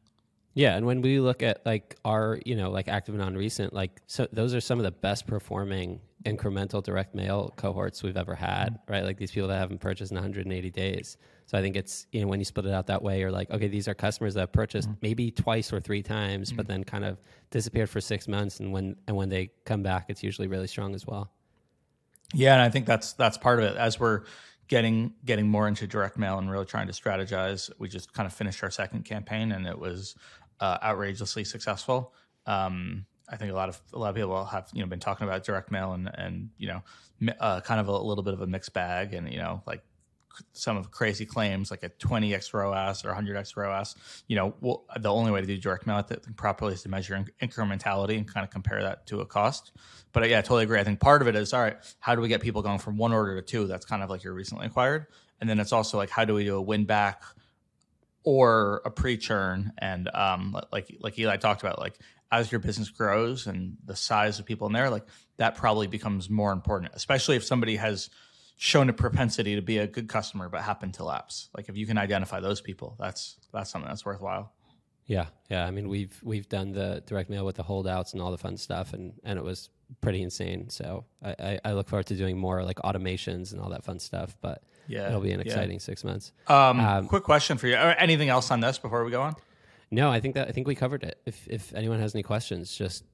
Yeah, 0.53 0.75
and 0.75 0.87
when 0.87 1.03
we 1.03 1.19
look 1.19 1.43
at 1.43 1.63
like 1.67 1.97
our, 2.03 2.39
you 2.43 2.55
know, 2.55 2.71
like 2.71 2.87
active 2.87 3.13
non-recent, 3.13 3.73
like 3.73 4.01
so 4.07 4.27
those 4.31 4.55
are 4.55 4.61
some 4.61 4.79
of 4.79 4.85
the 4.85 4.91
best 4.91 5.27
performing 5.27 6.01
incremental 6.25 6.81
direct 6.83 7.13
mail 7.13 7.53
cohorts 7.57 8.01
we've 8.01 8.17
ever 8.17 8.33
had, 8.33 8.79
right? 8.87 9.03
Like 9.03 9.17
these 9.17 9.31
people 9.31 9.49
that 9.49 9.59
haven't 9.59 9.81
purchased 9.81 10.11
in 10.11 10.15
180 10.15 10.71
days. 10.71 11.17
So 11.47 11.57
I 11.57 11.61
think 11.61 11.77
it's 11.77 12.07
you 12.11 12.21
know 12.21 12.27
when 12.27 12.39
you 12.39 12.45
split 12.45 12.65
it 12.65 12.73
out 12.73 12.87
that 12.87 13.01
way, 13.01 13.19
you're 13.19 13.31
like, 13.31 13.49
okay, 13.49 13.67
these 13.67 13.87
are 13.87 13.93
customers 13.93 14.33
that 14.35 14.41
have 14.41 14.51
purchased 14.51 14.89
mm-hmm. 14.89 14.99
maybe 15.01 15.31
twice 15.31 15.71
or 15.73 15.79
three 15.79 16.03
times, 16.03 16.49
mm-hmm. 16.49 16.57
but 16.57 16.67
then 16.67 16.83
kind 16.83 17.05
of 17.05 17.17
disappeared 17.51 17.89
for 17.89 18.01
six 18.01 18.27
months, 18.27 18.59
and 18.59 18.71
when 18.71 18.97
and 19.07 19.15
when 19.15 19.29
they 19.29 19.49
come 19.65 19.81
back, 19.81 20.05
it's 20.09 20.21
usually 20.21 20.47
really 20.47 20.67
strong 20.67 20.93
as 20.93 21.07
well. 21.07 21.31
Yeah, 22.33 22.53
and 22.53 22.61
I 22.61 22.69
think 22.69 22.85
that's 22.85 23.13
that's 23.13 23.37
part 23.37 23.59
of 23.59 23.65
it. 23.65 23.77
As 23.77 23.99
we're 23.99 24.23
getting 24.67 25.13
getting 25.23 25.47
more 25.47 25.69
into 25.69 25.87
direct 25.87 26.17
mail 26.17 26.37
and 26.37 26.51
really 26.51 26.65
trying 26.65 26.87
to 26.87 26.93
strategize, 26.93 27.71
we 27.79 27.87
just 27.87 28.13
kind 28.13 28.27
of 28.27 28.33
finished 28.33 28.61
our 28.61 28.69
second 28.69 29.05
campaign, 29.05 29.53
and 29.53 29.65
it 29.65 29.79
was 29.79 30.15
uh, 30.59 30.77
outrageously 30.83 31.45
successful. 31.45 32.13
Um, 32.45 33.05
I 33.29 33.37
think 33.37 33.51
a 33.51 33.55
lot 33.55 33.69
of 33.69 33.81
a 33.93 33.99
lot 33.99 34.09
of 34.09 34.15
people 34.15 34.45
have 34.45 34.69
you 34.73 34.81
know 34.81 34.87
been 34.87 34.99
talking 34.99 35.27
about 35.27 35.43
direct 35.43 35.71
mail 35.71 35.93
and 35.93 36.09
and 36.13 36.49
you 36.57 36.67
know 36.67 36.83
uh, 37.39 37.61
kind 37.61 37.79
of 37.79 37.87
a 37.87 37.97
little 37.97 38.23
bit 38.23 38.33
of 38.33 38.41
a 38.41 38.47
mixed 38.47 38.73
bag 38.73 39.13
and 39.13 39.31
you 39.31 39.37
know 39.37 39.61
like 39.65 39.81
some 40.53 40.77
of 40.77 40.91
crazy 40.91 41.25
claims 41.25 41.71
like 41.71 41.83
a 41.83 41.89
20x 41.89 42.53
ROAS 42.53 43.05
or 43.05 43.13
100x 43.13 43.55
ROAS. 43.55 43.95
You 44.27 44.35
know, 44.35 44.53
well, 44.61 44.85
the 44.99 45.11
only 45.11 45.31
way 45.31 45.41
to 45.41 45.47
do 45.47 45.57
direct 45.57 45.87
mail 45.87 46.03
properly 46.35 46.73
is 46.73 46.83
to 46.83 46.89
measure 46.89 47.25
incrementality 47.41 48.17
and 48.17 48.27
kind 48.27 48.43
of 48.43 48.49
compare 48.49 48.81
that 48.83 49.07
to 49.07 49.21
a 49.21 49.25
cost. 49.25 49.71
But 50.13 50.29
yeah, 50.29 50.39
I 50.39 50.41
totally 50.41 50.63
agree. 50.63 50.79
I 50.79 50.83
think 50.83 50.99
part 50.99 51.21
of 51.21 51.27
it 51.27 51.35
is 51.35 51.53
all 51.53 51.61
right. 51.61 51.77
How 51.99 52.15
do 52.15 52.21
we 52.21 52.27
get 52.27 52.41
people 52.41 52.61
going 52.61 52.79
from 52.79 52.97
one 52.97 53.13
order 53.13 53.35
to 53.35 53.41
two? 53.41 53.67
That's 53.67 53.85
kind 53.85 54.03
of 54.03 54.09
like 54.09 54.23
you're 54.23 54.33
recently 54.33 54.67
acquired, 54.67 55.07
and 55.39 55.49
then 55.49 55.59
it's 55.59 55.71
also 55.71 55.97
like 55.97 56.09
how 56.09 56.25
do 56.25 56.33
we 56.33 56.43
do 56.43 56.55
a 56.55 56.61
win 56.61 56.85
back 56.85 57.23
or 58.23 58.81
a 58.83 58.91
pre-churn 58.91 59.71
and 59.77 60.09
um, 60.13 60.59
like 60.71 60.95
like 60.99 61.17
Eli 61.17 61.37
talked 61.37 61.61
about, 61.61 61.79
like 61.79 61.97
as 62.31 62.51
your 62.51 62.59
business 62.59 62.89
grows 62.89 63.47
and 63.47 63.77
the 63.85 63.95
size 63.95 64.39
of 64.39 64.45
people 64.45 64.67
in 64.67 64.73
there, 64.73 64.89
like 64.89 65.05
that 65.37 65.55
probably 65.55 65.87
becomes 65.87 66.29
more 66.29 66.51
important, 66.51 66.91
especially 66.93 67.35
if 67.35 67.43
somebody 67.43 67.75
has 67.75 68.09
shown 68.57 68.89
a 68.89 68.93
propensity 68.93 69.55
to 69.55 69.61
be 69.61 69.77
a 69.77 69.87
good 69.87 70.09
customer 70.09 70.49
but 70.49 70.61
happen 70.61 70.91
to 70.91 71.03
lapse. 71.03 71.49
Like 71.55 71.69
if 71.69 71.77
you 71.77 71.85
can 71.85 71.97
identify 71.97 72.39
those 72.39 72.59
people, 72.59 72.95
that's 72.99 73.37
that's 73.53 73.69
something 73.69 73.87
that's 73.87 74.05
worthwhile. 74.05 74.51
Yeah, 75.05 75.27
yeah. 75.49 75.65
I 75.65 75.71
mean, 75.71 75.87
we've 75.87 76.19
we've 76.21 76.49
done 76.49 76.73
the 76.73 77.01
direct 77.05 77.29
mail 77.29 77.45
with 77.45 77.55
the 77.55 77.63
holdouts 77.63 78.11
and 78.11 78.21
all 78.21 78.31
the 78.31 78.37
fun 78.37 78.57
stuff, 78.57 78.93
and 78.93 79.13
and 79.23 79.39
it 79.39 79.45
was 79.45 79.69
pretty 80.01 80.21
insane. 80.21 80.69
So 80.69 81.05
I, 81.23 81.35
I, 81.39 81.59
I 81.65 81.73
look 81.73 81.87
forward 81.87 82.07
to 82.07 82.15
doing 82.15 82.37
more 82.37 82.63
like 82.63 82.77
automations 82.79 83.53
and 83.53 83.61
all 83.61 83.69
that 83.69 83.85
fun 83.85 83.99
stuff. 83.99 84.35
But 84.41 84.63
yeah, 84.87 85.07
it'll 85.07 85.21
be 85.21 85.31
an 85.31 85.39
exciting 85.39 85.73
yeah. 85.73 85.77
six 85.77 86.03
months. 86.03 86.33
Um, 86.47 86.79
um, 86.81 87.07
quick 87.07 87.23
question 87.23 87.57
for 87.57 87.67
you. 87.67 87.75
Anything 87.75 88.27
else 88.27 88.51
on 88.51 88.59
this 88.59 88.77
before 88.77 89.05
we 89.05 89.11
go 89.11 89.21
on? 89.21 89.35
No, 89.91 90.11
I 90.11 90.19
think 90.19 90.35
that 90.35 90.49
I 90.49 90.51
think 90.51 90.67
we 90.67 90.75
covered 90.75 91.03
it. 91.03 91.21
If 91.25 91.47
if 91.47 91.73
anyone 91.73 91.99
has 91.99 92.13
any 92.13 92.23
questions, 92.23 92.75
just 92.75 93.05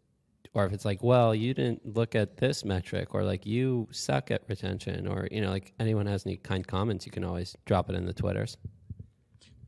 or 0.53 0.65
if 0.65 0.73
it's 0.73 0.85
like, 0.85 1.01
well, 1.01 1.33
you 1.33 1.53
didn't 1.53 1.95
look 1.95 2.15
at 2.15 2.37
this 2.37 2.63
metric, 2.63 3.15
or 3.15 3.23
like 3.23 3.45
you 3.45 3.87
suck 3.91 4.29
at 4.29 4.43
retention, 4.47 5.07
or 5.07 5.27
you 5.31 5.41
know, 5.41 5.49
like 5.49 5.73
anyone 5.79 6.05
has 6.05 6.25
any 6.25 6.37
kind 6.37 6.65
comments, 6.65 7.05
you 7.05 7.11
can 7.11 7.23
always 7.23 7.55
drop 7.65 7.89
it 7.89 7.95
in 7.95 8.05
the 8.05 8.13
twitters. 8.13 8.57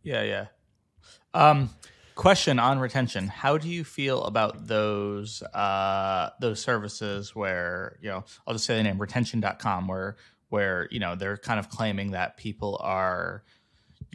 Yeah, 0.03 0.21
yeah. 0.21 0.45
Um, 1.33 1.71
question 2.13 2.59
on 2.59 2.79
retention: 2.79 3.27
How 3.27 3.57
do 3.57 3.67
you 3.67 3.83
feel 3.83 4.23
about 4.23 4.67
those 4.67 5.41
uh, 5.41 6.29
those 6.39 6.61
services 6.61 7.35
where 7.35 7.97
you 8.01 8.09
know 8.09 8.23
I'll 8.45 8.53
just 8.53 8.65
say 8.65 8.77
the 8.77 8.83
name 8.83 8.99
retention.com 8.99 9.87
where 9.87 10.17
where 10.49 10.87
you 10.91 10.99
know 10.99 11.15
they're 11.15 11.37
kind 11.37 11.59
of 11.59 11.69
claiming 11.69 12.11
that 12.11 12.37
people 12.37 12.79
are 12.81 13.43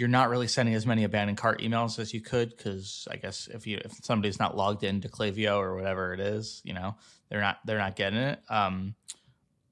you're 0.00 0.08
not 0.08 0.30
really 0.30 0.48
sending 0.48 0.74
as 0.74 0.86
many 0.86 1.04
abandoned 1.04 1.36
cart 1.36 1.60
emails 1.60 1.98
as 1.98 2.14
you 2.14 2.22
could 2.22 2.56
because 2.56 3.06
I 3.10 3.16
guess 3.16 3.50
if 3.52 3.66
you 3.66 3.82
if 3.84 3.92
somebody's 4.02 4.38
not 4.38 4.56
logged 4.56 4.82
into 4.82 5.10
Klaviyo 5.10 5.58
or 5.58 5.76
whatever 5.76 6.14
it 6.14 6.20
is, 6.20 6.62
you 6.64 6.72
know 6.72 6.96
they're 7.28 7.42
not 7.42 7.58
they're 7.66 7.76
not 7.76 7.96
getting 7.96 8.18
it. 8.18 8.40
Um, 8.48 8.94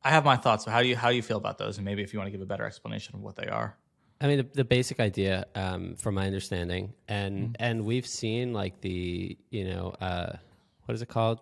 I 0.05 0.11
have 0.11 0.27
my 0.27 0.37
thoughts. 0.37 0.67
How 0.67 0.83
do 0.83 0.89
you 0.89 0.97
how 0.97 1.09
do 1.09 1.17
you 1.17 1.23
feel 1.23 1.39
about 1.39 1.57
those? 1.57 1.79
And 1.79 1.87
maybe 1.87 2.03
if 2.03 2.13
you 2.13 2.19
want 2.19 2.27
to 2.27 2.31
give 2.31 2.43
a 2.43 2.47
better 2.47 2.67
explanation 2.67 3.15
of 3.15 3.23
what 3.23 3.37
they 3.37 3.47
are. 3.47 3.79
I 4.21 4.27
mean, 4.27 4.37
the, 4.37 4.49
the 4.53 4.65
basic 4.65 5.01
idea, 5.01 5.47
um, 5.55 5.95
from 5.95 6.17
my 6.17 6.27
understanding, 6.27 6.93
and 7.09 7.39
mm-hmm. 7.39 7.53
and 7.59 7.87
we've 7.87 8.07
seen 8.07 8.53
like 8.53 8.83
the 8.83 9.39
you 9.49 9.65
know 9.65 9.95
uh, 9.99 10.37
what 10.85 10.95
is 10.95 11.01
it 11.01 11.09
called, 11.09 11.41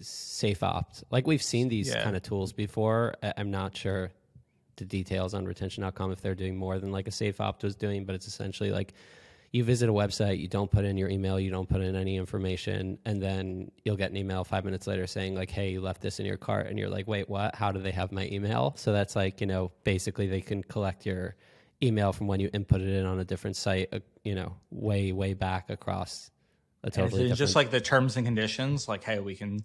Safe 0.00 0.60
Opt. 0.64 1.04
Like 1.08 1.28
we've 1.28 1.42
seen 1.42 1.68
these 1.68 1.90
yeah. 1.90 2.02
kind 2.02 2.16
of 2.16 2.22
tools 2.22 2.52
before. 2.52 3.14
I'm 3.36 3.52
not 3.52 3.76
sure 3.76 4.10
the 4.76 4.84
details 4.84 5.34
on 5.34 5.44
retention.com 5.44 6.12
if 6.12 6.20
they're 6.20 6.34
doing 6.34 6.56
more 6.56 6.78
than 6.78 6.92
like 6.92 7.08
a 7.08 7.10
Safe 7.10 7.40
Opt 7.40 7.62
was 7.62 7.76
doing, 7.76 8.04
but 8.04 8.14
it's 8.14 8.26
essentially 8.26 8.70
like 8.70 8.94
you 9.54 9.62
visit 9.62 9.88
a 9.88 9.92
website, 9.92 10.40
you 10.40 10.48
don't 10.48 10.68
put 10.68 10.84
in 10.84 10.96
your 10.96 11.08
email, 11.08 11.38
you 11.38 11.48
don't 11.48 11.68
put 11.68 11.80
in 11.80 11.94
any 11.94 12.16
information, 12.16 12.98
and 13.04 13.22
then 13.22 13.70
you'll 13.84 13.96
get 13.96 14.10
an 14.10 14.16
email 14.16 14.42
five 14.42 14.64
minutes 14.64 14.88
later 14.88 15.06
saying 15.06 15.36
like, 15.36 15.48
"Hey, 15.48 15.70
you 15.70 15.80
left 15.80 16.00
this 16.00 16.18
in 16.18 16.26
your 16.26 16.36
cart," 16.36 16.66
and 16.66 16.76
you're 16.76 16.88
like, 16.88 17.06
"Wait, 17.06 17.28
what? 17.28 17.54
How 17.54 17.70
do 17.70 17.80
they 17.80 17.92
have 17.92 18.10
my 18.10 18.26
email?" 18.26 18.74
So 18.76 18.92
that's 18.92 19.14
like 19.14 19.40
you 19.40 19.46
know 19.46 19.70
basically 19.84 20.26
they 20.26 20.40
can 20.40 20.64
collect 20.64 21.06
your 21.06 21.36
email 21.82 22.12
from 22.12 22.26
when 22.26 22.40
you 22.40 22.50
inputted 22.50 22.88
it 22.88 22.98
in 22.98 23.06
on 23.06 23.20
a 23.20 23.24
different 23.24 23.56
site, 23.56 23.88
uh, 23.92 24.00
you 24.24 24.34
know, 24.34 24.56
way 24.70 25.12
way 25.12 25.34
back 25.34 25.70
across 25.70 26.30
a 26.82 26.90
totally 26.90 27.22
different... 27.22 27.38
just 27.38 27.54
like 27.54 27.70
the 27.70 27.80
terms 27.80 28.16
and 28.16 28.26
conditions, 28.26 28.88
like 28.88 29.04
hey, 29.04 29.20
we 29.20 29.36
can 29.36 29.64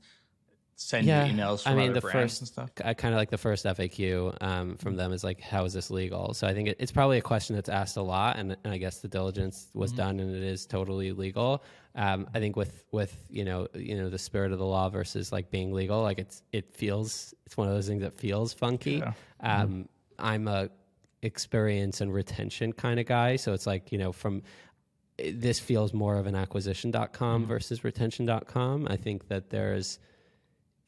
send 0.79 1.05
yeah, 1.05 1.25
you 1.25 1.33
emails. 1.33 1.63
I 1.65 1.75
mean, 1.75 1.93
the 1.93 2.01
first, 2.01 2.57
and 2.57 2.71
I 2.85 2.93
kind 2.93 3.13
of 3.13 3.17
like 3.17 3.29
the 3.29 3.37
first 3.37 3.65
FAQ 3.65 4.41
um, 4.41 4.77
from 4.77 4.95
them 4.95 5.11
is 5.11 5.23
like, 5.23 5.41
how 5.41 5.65
is 5.65 5.73
this 5.73 5.91
legal? 5.91 6.33
So 6.33 6.47
I 6.47 6.53
think 6.53 6.69
it, 6.69 6.77
it's 6.79 6.91
probably 6.91 7.17
a 7.17 7.21
question 7.21 7.55
that's 7.55 7.69
asked 7.69 7.97
a 7.97 8.01
lot, 8.01 8.37
and, 8.37 8.55
and 8.63 8.73
I 8.73 8.77
guess 8.77 8.99
the 8.99 9.07
diligence 9.07 9.67
was 9.73 9.91
mm-hmm. 9.91 9.97
done, 9.97 10.19
and 10.19 10.35
it 10.35 10.43
is 10.43 10.65
totally 10.65 11.11
legal. 11.11 11.63
Um, 11.95 12.29
I 12.33 12.39
think 12.39 12.55
with 12.55 12.85
with 12.91 13.15
you 13.29 13.43
know 13.43 13.67
you 13.73 13.97
know 13.97 14.09
the 14.09 14.17
spirit 14.17 14.51
of 14.51 14.59
the 14.59 14.65
law 14.65 14.89
versus 14.89 15.31
like 15.31 15.51
being 15.51 15.73
legal, 15.73 16.01
like 16.01 16.19
it's 16.19 16.43
it 16.53 16.73
feels 16.73 17.33
it's 17.45 17.57
one 17.57 17.67
of 17.67 17.73
those 17.73 17.87
things 17.87 18.01
that 18.01 18.17
feels 18.17 18.53
funky. 18.53 18.93
Yeah. 18.93 19.13
Um, 19.41 19.69
mm-hmm. 19.69 19.81
I'm 20.19 20.47
a 20.47 20.69
experience 21.21 22.01
and 22.01 22.13
retention 22.13 22.73
kind 22.73 22.99
of 22.99 23.05
guy. 23.05 23.35
So 23.35 23.53
it's 23.53 23.67
like, 23.67 23.91
you 23.91 23.97
know, 23.97 24.11
from 24.11 24.41
this 25.17 25.59
feels 25.59 25.93
more 25.93 26.17
of 26.17 26.27
an 26.27 26.35
acquisition.com 26.35 27.41
mm-hmm. 27.41 27.47
versus 27.47 27.83
retention.com. 27.83 28.87
I 28.89 28.95
think 28.95 29.27
that 29.27 29.49
there's 29.49 29.99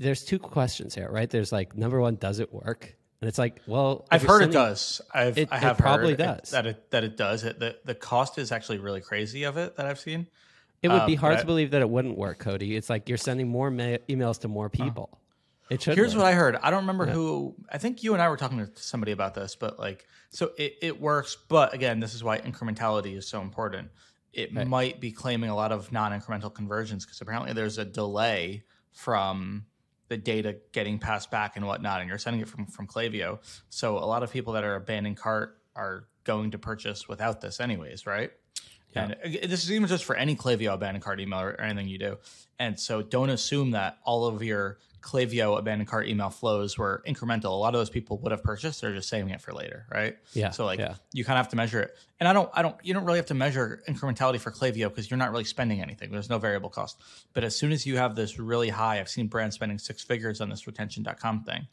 there's 0.01 0.23
two 0.23 0.39
questions 0.39 0.95
here, 0.95 1.09
right? 1.09 1.29
There's 1.29 1.51
like 1.51 1.75
number 1.75 1.99
one, 1.99 2.15
does 2.15 2.39
it 2.39 2.53
work? 2.53 2.95
And 3.21 3.27
it's 3.27 3.37
like, 3.37 3.61
well, 3.67 4.07
I've 4.09 4.23
heard 4.23 4.41
sending, 4.41 4.49
it 4.49 4.53
does. 4.53 5.01
I've 5.13 5.37
it, 5.37 5.49
I 5.51 5.59
have 5.59 5.79
it 5.79 5.81
probably 5.81 6.15
does 6.15 6.49
that 6.51 6.65
it 6.65 6.89
that 6.89 7.03
it 7.03 7.17
does. 7.17 7.43
It 7.43 7.59
the 7.59 7.77
the 7.85 7.93
cost 7.93 8.37
is 8.37 8.51
actually 8.51 8.79
really 8.79 9.01
crazy 9.01 9.43
of 9.43 9.57
it 9.57 9.75
that 9.75 9.85
I've 9.85 9.99
seen. 9.99 10.27
It 10.81 10.89
would 10.89 11.05
be 11.05 11.13
um, 11.13 11.19
hard 11.19 11.39
to 11.39 11.45
believe 11.45 11.71
that 11.71 11.81
it 11.81 11.89
wouldn't 11.89 12.17
work, 12.17 12.39
Cody. 12.39 12.75
It's 12.75 12.89
like 12.89 13.07
you're 13.07 13.17
sending 13.19 13.47
more 13.47 13.69
ma- 13.69 13.97
emails 14.09 14.39
to 14.41 14.47
more 14.47 14.69
people. 14.69 15.19
It 15.69 15.83
should. 15.83 15.95
Here's 15.95 16.15
work. 16.15 16.23
what 16.23 16.31
I 16.31 16.33
heard. 16.33 16.55
I 16.55 16.71
don't 16.71 16.81
remember 16.81 17.05
yeah. 17.05 17.13
who. 17.13 17.55
I 17.71 17.77
think 17.77 18.01
you 18.01 18.13
and 18.13 18.21
I 18.21 18.27
were 18.29 18.37
talking 18.37 18.57
to 18.57 18.69
somebody 18.75 19.11
about 19.11 19.35
this, 19.35 19.55
but 19.55 19.77
like, 19.77 20.07
so 20.31 20.51
it, 20.57 20.77
it 20.81 20.99
works. 20.99 21.37
But 21.47 21.75
again, 21.75 21.99
this 21.99 22.15
is 22.15 22.23
why 22.23 22.39
incrementality 22.39 23.15
is 23.15 23.27
so 23.27 23.41
important. 23.41 23.89
It 24.33 24.53
right. 24.55 24.67
might 24.67 24.99
be 24.99 25.11
claiming 25.11 25.51
a 25.51 25.55
lot 25.55 25.71
of 25.71 25.91
non-incremental 25.91 26.53
conversions 26.53 27.05
because 27.05 27.21
apparently 27.21 27.53
there's 27.53 27.77
a 27.77 27.85
delay 27.85 28.63
from 28.91 29.65
the 30.11 30.17
data 30.17 30.57
getting 30.73 30.99
passed 30.99 31.31
back 31.31 31.55
and 31.55 31.65
whatnot, 31.65 32.01
and 32.01 32.09
you're 32.09 32.17
sending 32.17 32.41
it 32.41 32.49
from 32.49 32.65
from 32.65 32.85
Klaviyo. 32.85 33.39
So 33.69 33.97
a 33.97 34.03
lot 34.05 34.23
of 34.23 34.31
people 34.31 34.53
that 34.53 34.65
are 34.65 34.75
abandoning 34.75 35.15
cart 35.15 35.57
are 35.73 36.09
going 36.25 36.51
to 36.51 36.57
purchase 36.57 37.07
without 37.07 37.39
this, 37.39 37.61
anyways, 37.61 38.05
right? 38.05 38.31
Yeah. 38.93 39.03
And 39.03 39.13
uh, 39.13 39.47
this 39.47 39.63
is 39.63 39.71
even 39.71 39.87
just 39.87 40.03
for 40.03 40.17
any 40.17 40.35
Klaviyo 40.35 40.73
abandoned 40.73 41.01
cart 41.01 41.21
email 41.21 41.39
or 41.39 41.59
anything 41.61 41.87
you 41.87 41.97
do. 41.97 42.17
And 42.59 42.77
so 42.77 43.01
don't 43.01 43.29
assume 43.29 43.71
that 43.71 43.99
all 44.03 44.25
of 44.25 44.43
your 44.43 44.79
Klaviyo 45.01 45.57
abandoned 45.57 45.89
cart 45.89 46.07
email 46.07 46.29
flows 46.29 46.77
were 46.77 47.03
incremental. 47.07 47.45
A 47.45 47.49
lot 47.49 47.73
of 47.73 47.79
those 47.79 47.89
people 47.89 48.19
would 48.19 48.31
have 48.31 48.43
purchased; 48.43 48.81
they're 48.81 48.93
just 48.93 49.09
saving 49.09 49.31
it 49.31 49.41
for 49.41 49.51
later, 49.51 49.85
right? 49.91 50.17
Yeah. 50.33 50.51
So 50.51 50.65
like, 50.65 50.79
yeah. 50.79 50.95
you 51.11 51.25
kind 51.25 51.37
of 51.37 51.45
have 51.45 51.51
to 51.51 51.55
measure 51.55 51.79
it. 51.79 51.97
And 52.19 52.27
I 52.27 52.33
don't, 52.33 52.49
I 52.53 52.61
don't, 52.61 52.75
you 52.83 52.93
don't 52.93 53.05
really 53.05 53.17
have 53.17 53.25
to 53.27 53.33
measure 53.33 53.81
incrementality 53.89 54.39
for 54.39 54.51
Klaviyo 54.51 54.89
because 54.89 55.09
you're 55.09 55.17
not 55.17 55.31
really 55.31 55.43
spending 55.43 55.81
anything. 55.81 56.11
There's 56.11 56.29
no 56.29 56.37
variable 56.37 56.69
cost. 56.69 57.01
But 57.33 57.43
as 57.43 57.55
soon 57.55 57.71
as 57.71 57.85
you 57.85 57.97
have 57.97 58.15
this 58.15 58.37
really 58.37 58.69
high, 58.69 58.99
I've 58.99 59.09
seen 59.09 59.27
brands 59.27 59.55
spending 59.55 59.79
six 59.79 60.03
figures 60.03 60.39
on 60.39 60.49
this 60.49 60.67
retention.com 60.67 61.43
thing, 61.43 61.67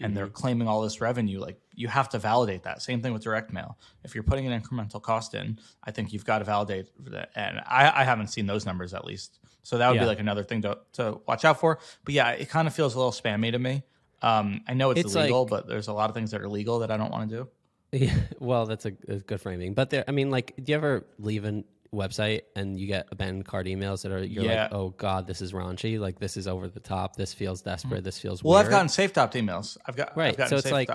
and 0.00 0.08
mm-hmm. 0.08 0.14
they're 0.14 0.28
claiming 0.28 0.66
all 0.66 0.82
this 0.82 1.00
revenue. 1.00 1.38
Like 1.38 1.60
you 1.74 1.86
have 1.88 2.08
to 2.10 2.18
validate 2.18 2.64
that. 2.64 2.82
Same 2.82 3.00
thing 3.00 3.12
with 3.12 3.22
direct 3.22 3.52
mail. 3.52 3.78
If 4.02 4.14
you're 4.14 4.24
putting 4.24 4.46
an 4.46 4.60
incremental 4.60 5.00
cost 5.00 5.34
in, 5.34 5.58
I 5.84 5.92
think 5.92 6.12
you've 6.12 6.24
got 6.24 6.40
to 6.40 6.44
validate 6.44 6.88
that. 7.10 7.30
And 7.36 7.60
I, 7.60 8.00
I 8.00 8.04
haven't 8.04 8.28
seen 8.28 8.46
those 8.46 8.66
numbers 8.66 8.94
at 8.94 9.04
least. 9.04 9.38
So 9.62 9.78
that 9.78 9.88
would 9.88 9.96
yeah. 9.96 10.02
be 10.02 10.06
like 10.06 10.20
another 10.20 10.44
thing 10.44 10.62
to, 10.62 10.78
to 10.94 11.20
watch 11.26 11.44
out 11.44 11.60
for. 11.60 11.78
But 12.04 12.14
yeah, 12.14 12.30
it 12.30 12.48
kind 12.48 12.66
of 12.66 12.74
feels 12.74 12.94
a 12.94 12.98
little 12.98 13.12
spammy 13.12 13.52
to 13.52 13.58
me. 13.58 13.84
Um, 14.22 14.62
I 14.68 14.74
know 14.74 14.90
it's, 14.90 15.00
it's 15.00 15.14
illegal, 15.14 15.42
like, 15.42 15.50
but 15.50 15.68
there's 15.68 15.88
a 15.88 15.92
lot 15.92 16.08
of 16.08 16.14
things 16.14 16.30
that 16.30 16.40
are 16.40 16.48
legal 16.48 16.80
that 16.80 16.90
I 16.90 16.96
don't 16.96 17.10
want 17.10 17.28
to 17.30 17.36
do. 17.36 17.48
Yeah, 17.92 18.14
well, 18.38 18.66
that's 18.66 18.86
a, 18.86 18.92
a, 19.08 19.16
good 19.16 19.40
framing. 19.40 19.74
But 19.74 19.90
there, 19.90 20.04
I 20.06 20.12
mean, 20.12 20.30
like, 20.30 20.54
do 20.56 20.70
you 20.70 20.76
ever 20.76 21.06
leave 21.18 21.44
a 21.44 21.64
website 21.94 22.42
and 22.56 22.78
you 22.78 22.86
get 22.86 23.06
abandoned 23.10 23.44
cart 23.44 23.66
emails 23.66 24.02
that 24.02 24.12
are 24.12 24.24
you're 24.24 24.44
yeah. 24.44 24.62
like, 24.62 24.72
oh 24.72 24.90
god, 24.90 25.26
this 25.26 25.42
is 25.42 25.52
raunchy. 25.52 25.98
Like, 25.98 26.18
this 26.18 26.36
is 26.36 26.46
over 26.46 26.68
the 26.68 26.80
top. 26.80 27.16
This 27.16 27.34
feels 27.34 27.62
desperate. 27.62 27.98
Mm-hmm. 27.98 28.04
This 28.04 28.18
feels 28.18 28.42
well. 28.42 28.54
Weird. 28.54 28.66
I've 28.66 28.70
gotten 28.70 28.88
safe 28.88 29.16
opt 29.18 29.34
emails. 29.34 29.76
I've 29.86 29.96
got 29.96 30.16
right. 30.16 30.38
I've 30.38 30.48
so 30.48 30.56
it's 30.56 30.70
like 30.70 30.90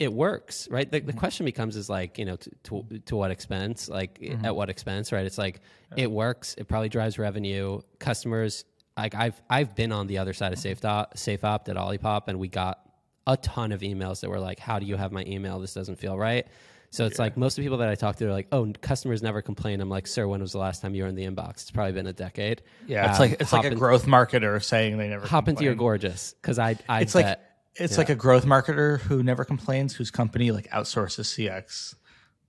it 0.00 0.12
works, 0.12 0.66
right? 0.70 0.90
The, 0.90 1.00
the, 1.00 1.12
mm-hmm. 1.12 1.18
question 1.18 1.44
becomes 1.44 1.76
is 1.76 1.90
like, 1.90 2.18
you 2.18 2.24
know, 2.24 2.36
to, 2.36 2.50
to, 2.64 2.98
to 3.04 3.16
what 3.16 3.30
expense? 3.30 3.88
Like, 3.88 4.18
mm-hmm. 4.18 4.46
at 4.46 4.56
what 4.56 4.70
expense, 4.70 5.12
right? 5.12 5.26
It's 5.26 5.36
like 5.36 5.60
yeah. 5.94 6.04
it 6.04 6.10
works. 6.10 6.54
It 6.56 6.66
probably 6.66 6.88
drives 6.88 7.18
revenue. 7.18 7.82
Customers, 7.98 8.64
like 8.96 9.14
I've 9.14 9.40
I've 9.48 9.76
been 9.76 9.92
on 9.92 10.06
the 10.06 10.18
other 10.18 10.32
side 10.32 10.54
of 10.54 10.58
Safe 10.58 10.82
Opt, 10.84 11.18
Safe 11.18 11.44
Opt 11.44 11.68
at 11.68 11.76
Olipop, 11.76 12.28
and 12.28 12.40
we 12.40 12.48
got 12.48 12.80
a 13.26 13.36
ton 13.36 13.72
of 13.72 13.82
emails 13.82 14.20
that 14.22 14.30
were 14.30 14.40
like, 14.40 14.58
"How 14.58 14.78
do 14.78 14.86
you 14.86 14.96
have 14.96 15.12
my 15.12 15.22
email? 15.26 15.60
This 15.60 15.74
doesn't 15.74 15.96
feel 15.96 16.18
right." 16.18 16.46
So 16.92 17.06
it's 17.06 17.18
yeah. 17.18 17.24
like 17.24 17.36
most 17.36 17.52
of 17.52 17.62
the 17.62 17.66
people 17.66 17.78
that 17.78 17.88
I 17.88 17.94
talk 17.94 18.16
to 18.16 18.26
are 18.26 18.32
like, 18.32 18.48
"Oh, 18.52 18.72
customers 18.80 19.22
never 19.22 19.42
complain." 19.42 19.80
I'm 19.80 19.90
like, 19.90 20.06
"Sir, 20.06 20.26
when 20.26 20.40
was 20.40 20.52
the 20.52 20.58
last 20.58 20.80
time 20.82 20.94
you 20.94 21.02
were 21.02 21.08
in 21.08 21.14
the 21.14 21.24
inbox? 21.24 21.62
It's 21.62 21.70
probably 21.70 21.92
been 21.92 22.06
a 22.06 22.12
decade." 22.12 22.62
Yeah, 22.86 23.10
it's 23.10 23.20
um, 23.20 23.28
like 23.28 23.40
it's 23.40 23.52
like 23.52 23.64
a 23.64 23.68
in, 23.68 23.78
growth 23.78 24.06
marketer 24.06 24.62
saying 24.62 24.96
they 24.96 25.08
never 25.08 25.26
hop 25.26 25.44
complain. 25.44 25.54
into 25.54 25.64
your 25.64 25.74
Gorgias 25.74 26.34
because 26.40 26.58
I 26.58 26.76
I 26.88 27.02
it's 27.02 27.12
bet, 27.12 27.24
like 27.24 27.38
it's 27.76 27.92
yeah. 27.92 27.98
like 27.98 28.10
a 28.10 28.14
growth 28.14 28.44
marketer 28.44 29.00
who 29.00 29.22
never 29.22 29.44
complains, 29.44 29.94
whose 29.94 30.10
company 30.10 30.50
like 30.50 30.68
outsources 30.70 31.26
CX. 31.36 31.94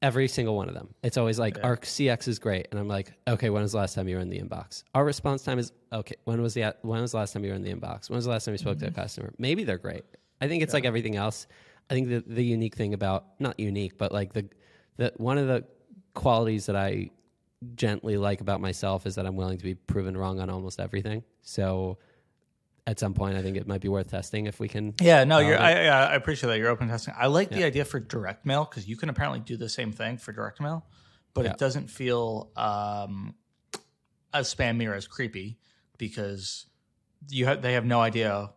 Every 0.01 0.27
single 0.27 0.55
one 0.55 0.67
of 0.67 0.73
them. 0.73 0.95
It's 1.03 1.15
always 1.15 1.38
like 1.38 1.57
yeah. 1.57 1.63
our 1.63 1.77
CX 1.77 2.27
is 2.27 2.39
great, 2.39 2.67
and 2.71 2.79
I'm 2.79 2.88
like, 2.88 3.13
okay, 3.27 3.51
when 3.51 3.62
was 3.62 3.73
the 3.73 3.77
last 3.77 3.93
time 3.93 4.07
you 4.07 4.15
were 4.15 4.21
in 4.21 4.29
the 4.29 4.39
inbox? 4.39 4.84
Our 4.95 5.05
response 5.05 5.43
time 5.43 5.60
is 5.60 5.71
okay. 5.93 6.15
When 6.23 6.41
was 6.41 6.55
the 6.55 6.75
when 6.81 7.01
was 7.01 7.12
the 7.12 7.17
last 7.17 7.34
time 7.34 7.43
you 7.43 7.51
were 7.51 7.55
in 7.55 7.62
the 7.62 7.71
inbox? 7.71 8.10
When 8.10 8.15
was 8.15 8.25
the 8.25 8.31
last 8.31 8.45
time 8.45 8.55
you 8.55 8.57
spoke 8.57 8.77
mm-hmm. 8.77 8.79
to 8.79 8.88
a 8.88 8.89
mm-hmm. 8.89 9.01
customer? 9.01 9.34
Maybe 9.38 9.63
they're 9.63 9.77
great. 9.77 10.03
I 10.41 10.47
think 10.47 10.63
it's 10.63 10.71
yeah. 10.71 10.77
like 10.77 10.86
everything 10.86 11.17
else. 11.17 11.45
I 11.89 11.93
think 11.93 12.10
the 12.10 12.23
the 12.25 12.43
unique 12.43 12.75
thing 12.75 12.95
about 12.95 13.25
not 13.39 13.60
unique, 13.60 13.99
but 13.99 14.12
like 14.12 14.34
the 14.34 14.49
the 14.97 15.13
one 15.17 15.38
of 15.38 15.47
the 15.47 15.65
qualities 16.15 16.65
that 16.65 16.75
I 16.75 17.12
gently 17.75 18.17
like 18.17 18.41
about 18.41 18.60
myself 18.60 19.05
is 19.05 19.15
that 19.15 19.25
I'm 19.25 19.36
willing 19.36 19.57
to 19.57 19.63
be 19.63 19.75
proven 19.75 20.17
wrong 20.17 20.39
on 20.39 20.49
almost 20.49 20.79
everything. 20.79 21.23
So 21.41 21.99
at 22.88 23.00
some 23.00 23.13
point, 23.13 23.38
I 23.38 23.41
think 23.41 23.58
it 23.58 23.67
might 23.67 23.82
be 23.82 23.89
worth 23.89 24.10
testing 24.10 24.48
if 24.48 24.60
we 24.60 24.67
can. 24.67 24.96
Yeah, 25.00 25.24
no, 25.24 25.39
you're. 25.39 25.60
I, 25.60 25.86
I, 25.86 26.15
appreciate 26.15 26.50
that 26.50 26.58
you're 26.58 26.70
open 26.70 26.88
testing. 26.88 27.13
I 27.17 27.28
like 27.28 27.52
yeah. 27.52 27.58
the 27.58 27.63
idea 27.65 27.86
for 27.86 28.00
direct 28.00 28.46
mail 28.46 28.65
because 28.65 28.88
you 28.88 28.98
can 28.98 29.10
apparently 29.10 29.39
do 29.39 29.56
the 29.56 29.70
same 29.70 29.91
thing 29.91 30.17
for 30.17 30.32
direct 30.32 30.60
mail, 30.60 30.86
but 31.34 31.46
yeah. 31.46 31.52
it 31.52 31.58
doesn't 31.58 31.89
feel 31.89 32.52
um, 32.56 33.36
as 34.34 34.54
spammy 34.54 34.89
or 34.89 34.96
as 34.96 35.08
creepy 35.08 35.60
because 35.98 36.65
you 37.30 37.46
have 37.46 37.62
they 37.62 37.74
have 37.74 37.86
no 37.86 38.02
idea. 38.02 38.52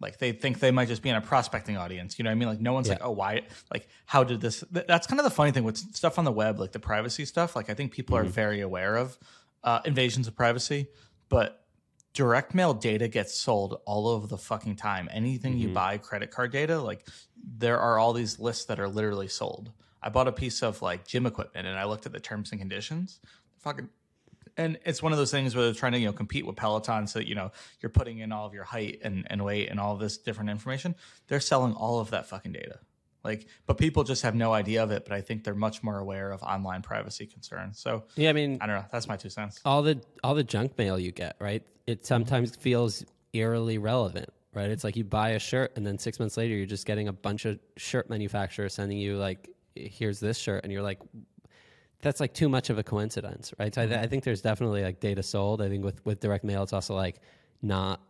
Like 0.00 0.18
they 0.18 0.32
think 0.32 0.60
they 0.60 0.70
might 0.70 0.88
just 0.88 1.02
be 1.02 1.10
in 1.10 1.16
a 1.16 1.20
prospecting 1.20 1.76
audience. 1.76 2.18
You 2.18 2.24
know 2.24 2.30
what 2.30 2.32
I 2.32 2.36
mean? 2.36 2.48
Like 2.48 2.60
no 2.60 2.72
one's 2.72 2.88
yeah. 2.88 2.94
like, 2.94 3.04
oh, 3.04 3.10
why? 3.10 3.42
Like 3.70 3.86
how 4.06 4.24
did 4.24 4.40
this? 4.40 4.64
That's 4.70 5.06
kind 5.06 5.20
of 5.20 5.24
the 5.24 5.30
funny 5.30 5.52
thing 5.52 5.62
with 5.62 5.76
stuff 5.76 6.18
on 6.18 6.24
the 6.24 6.32
web, 6.32 6.58
like 6.58 6.72
the 6.72 6.80
privacy 6.80 7.24
stuff. 7.24 7.54
Like 7.54 7.70
I 7.70 7.74
think 7.74 7.92
people 7.92 8.16
mm-hmm. 8.16 8.26
are 8.26 8.30
very 8.30 8.62
aware 8.62 8.96
of 8.96 9.16
uh, 9.62 9.80
invasions 9.84 10.26
of 10.26 10.34
privacy, 10.34 10.88
but 11.28 11.60
direct 12.12 12.54
mail 12.54 12.74
data 12.74 13.08
gets 13.08 13.34
sold 13.34 13.80
all 13.84 14.08
over 14.08 14.26
the 14.26 14.38
fucking 14.38 14.76
time. 14.76 15.08
Anything 15.12 15.52
mm-hmm. 15.52 15.68
you 15.68 15.74
buy 15.74 15.98
credit 15.98 16.30
card 16.30 16.52
data, 16.52 16.80
like 16.80 17.06
there 17.58 17.78
are 17.78 17.98
all 17.98 18.12
these 18.12 18.38
lists 18.38 18.64
that 18.66 18.80
are 18.80 18.88
literally 18.88 19.28
sold. 19.28 19.72
I 20.02 20.08
bought 20.08 20.28
a 20.28 20.32
piece 20.32 20.62
of 20.62 20.80
like 20.82 21.06
gym 21.06 21.26
equipment 21.26 21.66
and 21.66 21.78
I 21.78 21.84
looked 21.84 22.06
at 22.06 22.12
the 22.12 22.20
terms 22.20 22.52
and 22.52 22.60
conditions. 22.60 23.20
Fucking 23.58 23.88
and 24.56 24.78
it's 24.84 25.02
one 25.02 25.12
of 25.12 25.18
those 25.18 25.30
things 25.30 25.54
where 25.54 25.64
they're 25.64 25.74
trying 25.74 25.92
to 25.92 25.98
you 25.98 26.06
know 26.06 26.12
compete 26.12 26.46
with 26.46 26.56
Peloton, 26.56 27.06
so 27.06 27.18
you 27.18 27.34
know 27.34 27.52
you're 27.80 27.90
putting 27.90 28.18
in 28.18 28.32
all 28.32 28.46
of 28.46 28.54
your 28.54 28.64
height 28.64 29.00
and, 29.02 29.26
and 29.30 29.44
weight 29.44 29.68
and 29.68 29.78
all 29.78 29.96
this 29.96 30.18
different 30.18 30.50
information. 30.50 30.94
They're 31.28 31.40
selling 31.40 31.72
all 31.72 32.00
of 32.00 32.10
that 32.10 32.26
fucking 32.26 32.52
data. 32.52 32.80
Like, 33.22 33.46
but 33.66 33.78
people 33.78 34.04
just 34.04 34.22
have 34.22 34.34
no 34.34 34.52
idea 34.52 34.82
of 34.82 34.90
it. 34.90 35.04
But 35.04 35.14
I 35.14 35.20
think 35.20 35.44
they're 35.44 35.54
much 35.54 35.82
more 35.82 35.98
aware 35.98 36.32
of 36.32 36.42
online 36.42 36.82
privacy 36.82 37.26
concerns. 37.26 37.78
So 37.78 38.04
Yeah, 38.16 38.30
I 38.30 38.32
mean, 38.32 38.58
I 38.60 38.66
don't 38.66 38.76
know. 38.76 38.84
That's 38.90 39.08
my 39.08 39.16
two 39.16 39.30
cents. 39.30 39.60
all 39.64 39.82
the 39.82 40.00
all 40.24 40.34
the 40.34 40.44
junk 40.44 40.76
mail 40.78 40.98
you 40.98 41.12
get, 41.12 41.36
right? 41.38 41.62
It 41.86 41.98
mm-hmm. 41.98 42.06
sometimes 42.06 42.56
feels 42.56 43.04
eerily 43.32 43.78
relevant, 43.78 44.30
right? 44.54 44.70
It's 44.70 44.84
like 44.84 44.96
you 44.96 45.04
buy 45.04 45.30
a 45.30 45.38
shirt 45.38 45.72
and 45.76 45.86
then 45.86 45.98
six 45.98 46.18
months 46.18 46.36
later 46.36 46.54
you're 46.54 46.66
just 46.66 46.86
getting 46.86 47.08
a 47.08 47.12
bunch 47.12 47.44
of 47.44 47.58
shirt 47.76 48.10
manufacturers 48.10 48.74
sending 48.74 48.98
you 48.98 49.16
like, 49.16 49.48
here's 49.74 50.20
this 50.20 50.36
shirt, 50.38 50.64
and 50.64 50.72
you're 50.72 50.82
like, 50.82 51.00
that's 52.02 52.20
like 52.20 52.32
too 52.32 52.48
much 52.48 52.70
of 52.70 52.78
a 52.78 52.82
coincidence, 52.82 53.52
right? 53.58 53.74
So 53.74 53.82
I, 53.82 53.86
th- 53.86 53.98
I 53.98 54.06
think 54.06 54.24
there's 54.24 54.40
definitely 54.40 54.82
like 54.82 55.00
data 55.00 55.22
sold. 55.22 55.60
I 55.60 55.68
think 55.68 55.84
with 55.84 56.04
with 56.04 56.20
direct 56.20 56.44
mail, 56.44 56.62
it's 56.62 56.72
also 56.72 56.94
like 56.94 57.20
not. 57.62 58.00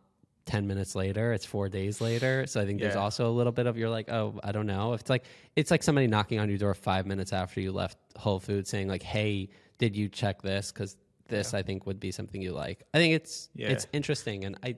10 0.47 0.67
minutes 0.67 0.95
later 0.95 1.33
it's 1.33 1.45
four 1.45 1.69
days 1.69 2.01
later. 2.01 2.47
So 2.47 2.61
i 2.61 2.67
think 2.67 2.81
there's 2.81 2.95
also 2.97 3.29
a 3.29 3.35
little 3.35 3.53
bit 3.53 3.67
of 3.67 3.77
you're 3.79 3.91
like 3.91 4.11
oh 4.11 4.39
i 4.43 4.53
don't 4.53 4.67
know. 4.67 4.93
If 4.95 5.01
it's 5.03 5.11
like 5.11 5.25
it's 5.57 5.71
like 5.71 5.83
somebody 5.83 6.07
knocking 6.07 6.39
on 6.41 6.49
your 6.49 6.59
door 6.59 6.75
five 6.75 7.07
minutes 7.07 7.33
after 7.33 7.61
you 7.61 7.73
left 7.73 7.99
whole 8.17 8.41
foods 8.41 8.71
saying 8.71 8.89
like 8.89 9.03
hey 9.03 9.49
did 9.79 9.97
you 9.97 10.09
check 10.09 10.43
this? 10.43 10.73
Because 10.73 10.97
this 11.29 11.55
i 11.55 11.63
think 11.63 11.87
would 11.87 12.01
be 12.01 12.11
something 12.11 12.43
you 12.43 12.53
like. 12.53 12.83
I 12.93 12.99
think 12.99 13.15
it's 13.15 13.51
Yeah. 13.55 13.69
it's 13.69 13.87
interesting. 13.93 14.45
And 14.45 14.57
i 14.65 14.77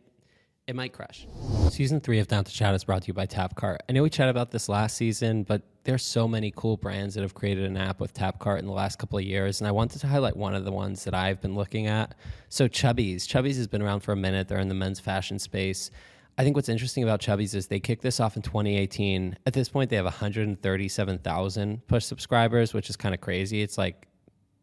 it 0.68 0.76
might 0.76 0.92
crash 0.92 1.26
season 1.70 1.98
three 1.98 2.20
of 2.20 2.28
down 2.28 2.44
to 2.44 2.52
chat 2.52 2.72
is 2.72 2.84
brought 2.84 3.02
to 3.02 3.08
you 3.08 3.14
by 3.14 3.26
tapcart 3.26 3.78
i 3.88 3.92
know 3.92 4.02
we 4.02 4.08
chatted 4.08 4.30
about 4.30 4.52
this 4.52 4.68
last 4.68 4.96
season 4.96 5.42
but 5.42 5.62
there's 5.82 6.04
so 6.04 6.28
many 6.28 6.52
cool 6.54 6.76
brands 6.76 7.16
that 7.16 7.22
have 7.22 7.34
created 7.34 7.64
an 7.64 7.76
app 7.76 7.98
with 7.98 8.14
tapcart 8.14 8.60
in 8.60 8.66
the 8.66 8.72
last 8.72 8.96
couple 8.96 9.18
of 9.18 9.24
years 9.24 9.60
and 9.60 9.66
i 9.66 9.72
wanted 9.72 10.00
to 10.00 10.06
highlight 10.06 10.36
one 10.36 10.54
of 10.54 10.64
the 10.64 10.70
ones 10.70 11.02
that 11.02 11.14
i've 11.14 11.40
been 11.40 11.56
looking 11.56 11.88
at 11.88 12.14
so 12.48 12.68
chubbies 12.68 13.26
chubbies 13.26 13.56
has 13.56 13.66
been 13.66 13.82
around 13.82 14.00
for 14.00 14.12
a 14.12 14.16
minute 14.16 14.46
they're 14.46 14.60
in 14.60 14.68
the 14.68 14.74
men's 14.74 15.00
fashion 15.00 15.38
space 15.38 15.90
I 16.38 16.44
think 16.44 16.56
what's 16.56 16.70
interesting 16.70 17.02
about 17.02 17.20
Chubbies 17.20 17.54
is 17.54 17.66
they 17.66 17.78
kicked 17.78 18.00
this 18.00 18.18
off 18.18 18.36
in 18.36 18.42
2018. 18.42 19.36
At 19.44 19.52
this 19.52 19.68
point, 19.68 19.90
they 19.90 19.96
have 19.96 20.06
137,000 20.06 21.86
push 21.86 22.04
subscribers, 22.06 22.72
which 22.72 22.88
is 22.88 22.96
kind 22.96 23.14
of 23.14 23.20
crazy. 23.20 23.60
It's 23.60 23.76
like 23.76 24.08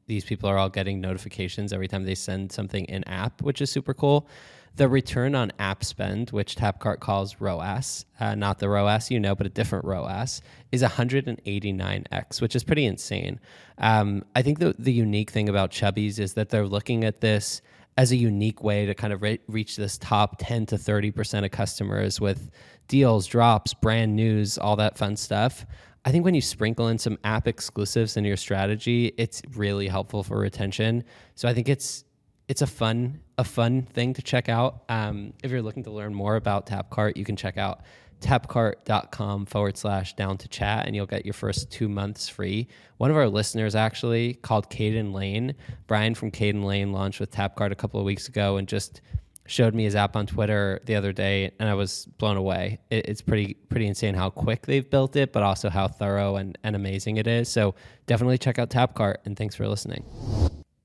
these 0.07 0.25
people 0.25 0.49
are 0.49 0.57
all 0.57 0.69
getting 0.69 0.99
notifications 0.99 1.71
every 1.71 1.87
time 1.87 2.03
they 2.05 2.15
send 2.15 2.51
something 2.51 2.85
in 2.85 3.03
app, 3.03 3.43
which 3.43 3.61
is 3.61 3.69
super 3.69 3.93
cool. 3.93 4.27
The 4.75 4.87
return 4.87 5.35
on 5.35 5.51
app 5.59 5.83
spend, 5.83 6.29
which 6.29 6.55
Tapcart 6.55 6.99
calls 6.99 7.37
ROAS, 7.39 8.05
uh, 8.19 8.35
not 8.35 8.59
the 8.59 8.69
ROAS 8.69 9.11
you 9.11 9.19
know, 9.19 9.35
but 9.35 9.45
a 9.45 9.49
different 9.49 9.85
ROAS, 9.85 10.41
is 10.71 10.83
189x, 10.83 12.41
which 12.41 12.55
is 12.55 12.63
pretty 12.63 12.85
insane. 12.85 13.39
Um, 13.77 14.23
I 14.35 14.41
think 14.41 14.59
the, 14.59 14.75
the 14.79 14.93
unique 14.93 15.31
thing 15.31 15.49
about 15.49 15.71
Chubbies 15.71 16.19
is 16.19 16.33
that 16.35 16.49
they're 16.49 16.67
looking 16.67 17.03
at 17.03 17.21
this 17.21 17.61
as 17.97 18.13
a 18.13 18.15
unique 18.15 18.63
way 18.63 18.85
to 18.85 18.93
kind 18.93 19.11
of 19.11 19.21
re- 19.21 19.41
reach 19.47 19.75
this 19.75 19.97
top 19.97 20.37
10 20.39 20.67
to 20.67 20.77
30% 20.77 21.43
of 21.43 21.51
customers 21.51 22.21
with 22.21 22.49
deals, 22.87 23.27
drops, 23.27 23.73
brand 23.73 24.15
news, 24.15 24.57
all 24.57 24.77
that 24.77 24.97
fun 24.97 25.17
stuff. 25.17 25.65
I 26.05 26.11
think 26.11 26.23
when 26.23 26.33
you 26.33 26.41
sprinkle 26.41 26.87
in 26.87 26.97
some 26.97 27.17
app 27.23 27.47
exclusives 27.47 28.15
in 28.15 28.23
your 28.23 28.37
strategy, 28.37 29.13
it's 29.17 29.41
really 29.55 29.87
helpful 29.87 30.23
for 30.23 30.39
retention. 30.39 31.03
So 31.35 31.49
I 31.49 31.53
think 31.53 31.67
it's 31.67 32.05
it's 32.49 32.63
a 32.63 32.67
fun 32.67 33.21
a 33.37 33.43
fun 33.45 33.83
thing 33.83 34.13
to 34.15 34.21
check 34.21 34.49
out. 34.49 34.83
Um, 34.89 35.31
if 35.43 35.51
you're 35.51 35.61
looking 35.61 35.83
to 35.83 35.91
learn 35.91 36.13
more 36.13 36.35
about 36.35 36.65
Tapcart, 36.65 37.15
you 37.15 37.23
can 37.23 37.37
check 37.37 37.57
out 37.57 37.83
tapcart.com 38.19 39.45
forward 39.45 39.77
slash 39.77 40.13
down 40.15 40.37
to 40.37 40.49
chat 40.49 40.85
and 40.85 40.93
you'll 40.93 41.05
get 41.05 41.25
your 41.25 41.33
first 41.33 41.71
two 41.71 41.87
months 41.87 42.27
free. 42.27 42.67
One 42.97 43.11
of 43.11 43.15
our 43.15 43.29
listeners 43.29 43.75
actually 43.75 44.33
called 44.33 44.69
Caden 44.69 45.13
Lane. 45.13 45.55
Brian 45.87 46.15
from 46.15 46.31
Caden 46.31 46.65
Lane 46.65 46.91
launched 46.91 47.21
with 47.21 47.31
Tapcart 47.31 47.71
a 47.71 47.75
couple 47.75 47.97
of 47.97 48.05
weeks 48.05 48.27
ago 48.27 48.57
and 48.57 48.67
just 48.67 48.99
showed 49.45 49.73
me 49.73 49.85
his 49.85 49.95
app 49.95 50.17
on 50.17 50.27
Twitter 50.27 50.81
the 50.83 50.95
other 50.95 51.13
day 51.13 51.51
and 51.59 51.69
I 51.69 51.75
was 51.75 52.07
blown 52.17 52.35
away. 52.35 52.79
It, 52.89 53.07
it's 53.07 53.21
pretty 53.21 53.53
pretty 53.69 53.87
insane 53.87 54.15
how 54.15 54.31
quick 54.31 54.65
they've 54.65 54.87
built 54.87 55.15
it, 55.15 55.31
but 55.31 55.43
also 55.43 55.69
how 55.69 55.87
thorough 55.87 56.35
and, 56.35 56.57
and 56.63 56.75
amazing 56.75 57.17
it 57.17 57.27
is. 57.27 57.47
So 57.47 57.75
definitely 58.05 58.37
check 58.37 58.59
out 58.59 58.69
Tapcart 58.69 59.17
and 59.23 59.37
thanks 59.37 59.55
for 59.55 59.65
listening. 59.65 60.03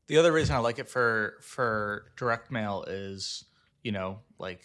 The 0.06 0.18
other 0.18 0.32
reason 0.32 0.54
I 0.54 0.58
like 0.58 0.78
it 0.78 0.88
for 0.88 1.34
for 1.40 2.12
direct 2.16 2.50
mail 2.50 2.84
is, 2.86 3.44
you 3.82 3.92
know, 3.92 4.20
like 4.38 4.62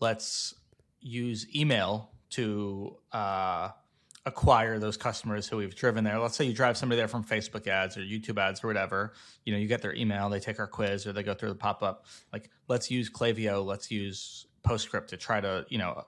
let's 0.00 0.54
use 1.00 1.46
email 1.54 2.10
to 2.30 2.96
uh, 3.12 3.70
acquire 4.26 4.78
those 4.78 4.96
customers 4.96 5.48
who 5.48 5.56
we've 5.56 5.74
driven 5.74 6.04
there. 6.04 6.18
Let's 6.18 6.36
say 6.36 6.44
you 6.44 6.52
drive 6.52 6.76
somebody 6.76 6.98
there 6.98 7.08
from 7.08 7.24
Facebook 7.24 7.66
ads 7.66 7.96
or 7.96 8.00
YouTube 8.00 8.38
ads 8.38 8.62
or 8.62 8.66
whatever. 8.66 9.14
You 9.44 9.52
know, 9.52 9.58
you 9.58 9.66
get 9.66 9.82
their 9.82 9.94
email, 9.94 10.28
they 10.28 10.40
take 10.40 10.58
our 10.58 10.66
quiz, 10.66 11.06
or 11.06 11.12
they 11.12 11.22
go 11.22 11.34
through 11.34 11.50
the 11.50 11.54
pop 11.54 11.82
up. 11.82 12.06
Like, 12.32 12.50
let's 12.68 12.90
use 12.90 13.10
Klaviyo, 13.10 13.64
let's 13.64 13.90
use 13.90 14.46
Postscript 14.62 15.10
to 15.10 15.16
try 15.16 15.40
to, 15.40 15.64
you 15.68 15.78
know, 15.78 16.04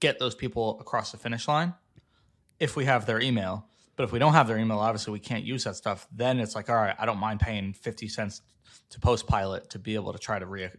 get 0.00 0.18
those 0.18 0.34
people 0.34 0.78
across 0.80 1.12
the 1.12 1.18
finish 1.18 1.48
line 1.48 1.74
if 2.60 2.76
we 2.76 2.84
have 2.84 3.06
their 3.06 3.20
email. 3.20 3.67
But 3.98 4.04
if 4.04 4.12
we 4.12 4.20
don't 4.20 4.32
have 4.32 4.46
their 4.46 4.58
email, 4.58 4.78
obviously 4.78 5.12
we 5.12 5.18
can't 5.18 5.42
use 5.42 5.64
that 5.64 5.74
stuff. 5.74 6.06
Then 6.14 6.38
it's 6.38 6.54
like, 6.54 6.70
all 6.70 6.76
right, 6.76 6.94
I 7.00 7.04
don't 7.04 7.18
mind 7.18 7.40
paying 7.40 7.72
50 7.72 8.06
cents 8.06 8.42
to 8.90 9.00
PostPilot 9.00 9.70
to 9.70 9.78
be 9.80 9.96
able 9.96 10.12
to 10.12 10.20
try 10.20 10.38
to 10.38 10.46
re 10.46 10.70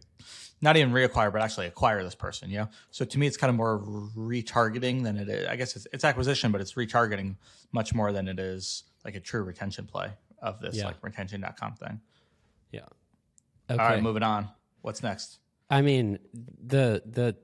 not 0.62 0.78
even 0.78 0.90
reacquire, 0.90 1.30
but 1.30 1.42
actually 1.42 1.66
acquire 1.66 2.02
this 2.02 2.14
person. 2.14 2.48
Yeah. 2.48 2.66
So 2.90 3.04
to 3.04 3.18
me, 3.18 3.26
it's 3.26 3.36
kind 3.36 3.50
of 3.50 3.56
more 3.56 3.78
retargeting 4.16 5.02
than 5.02 5.18
it 5.18 5.28
is. 5.28 5.46
I 5.46 5.56
guess 5.56 5.76
it's, 5.76 5.86
it's 5.92 6.02
acquisition, 6.02 6.50
but 6.50 6.62
it's 6.62 6.72
retargeting 6.74 7.36
much 7.72 7.94
more 7.94 8.10
than 8.10 8.26
it 8.26 8.38
is 8.38 8.84
like 9.04 9.14
a 9.16 9.20
true 9.20 9.42
retention 9.42 9.84
play 9.86 10.10
of 10.40 10.58
this 10.58 10.76
Yeah. 10.76 10.86
like 10.86 10.96
retention.com 11.02 11.74
thing. 11.74 12.00
Yeah. 12.72 12.86
All 13.68 13.76
right, 13.76 14.02
moving 14.02 14.22
on. 14.22 14.48
What's 14.80 15.02
next? 15.02 15.40
I 15.68 15.82
mean, 15.82 16.18
the 16.34 17.02
the 17.04 17.36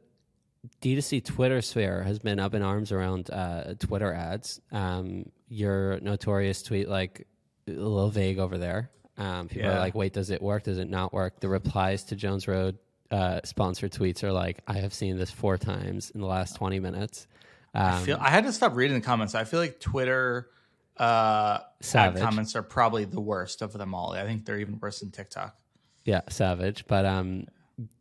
D2C 0.81 1.23
Twitter 1.23 1.61
sphere 1.61 2.03
has 2.03 2.19
been 2.19 2.41
up 2.41 2.55
in 2.55 2.63
arms 2.63 2.93
around 2.93 3.31
uh, 3.31 3.75
Twitter 3.79 4.13
ads. 4.13 4.59
Um, 4.73 5.27
your 5.49 6.01
notorious 6.01 6.63
tweet, 6.63 6.89
like 6.89 7.27
a 7.69 7.73
little 7.73 8.11
vague 8.11 8.39
over 8.39 8.59
there. 8.59 8.91
Um, 9.19 9.49
people 9.49 9.69
Yeah. 9.69 9.77
are 9.77 9.81
like, 9.81 9.95
"Wait, 9.95 10.13
does 10.13 10.31
it 10.31 10.43
work? 10.43 10.65
Does 10.65 10.79
it 10.79 10.89
not 10.91 11.13
work?" 11.13 11.41
The 11.41 11.49
replies 11.49 12.05
to 12.05 12.17
Jones 12.17 12.47
Road 12.47 12.79
uh, 13.11 13.41
sponsored 13.45 13.93
tweets 13.93 14.23
are 14.25 14.33
like, 14.33 14.61
"I 14.67 14.75
have 14.79 14.93
seen 14.93 15.17
this 15.17 15.31
four 15.31 15.57
times 15.57 16.11
in 16.11 16.21
the 16.21 16.27
last 16.27 16.57
twenty 16.57 16.81
minutes." 16.81 17.27
Um, 17.75 17.83
I 17.87 18.01
feel 18.03 18.19
I 18.21 18.31
had 18.31 18.45
to 18.45 18.53
stop 18.53 18.75
reading 18.75 18.99
the 18.99 19.05
comments. 19.05 19.35
I 19.35 19.45
feel 19.45 19.61
like 19.61 19.81
Twitter 19.81 20.51
uh, 20.97 21.59
comments 21.93 22.57
are 22.57 22.63
probably 22.63 23.05
the 23.05 23.21
worst 23.21 23.63
of 23.63 23.73
them 23.73 23.95
all. 23.95 24.13
I 24.13 24.25
think 24.25 24.45
they're 24.45 24.59
even 24.59 24.79
worse 24.81 25.01
than 25.01 25.11
TikTok. 25.11 25.55
Yeah, 26.05 26.23
savage. 26.29 26.87
But 26.87 27.05
um, 27.05 27.47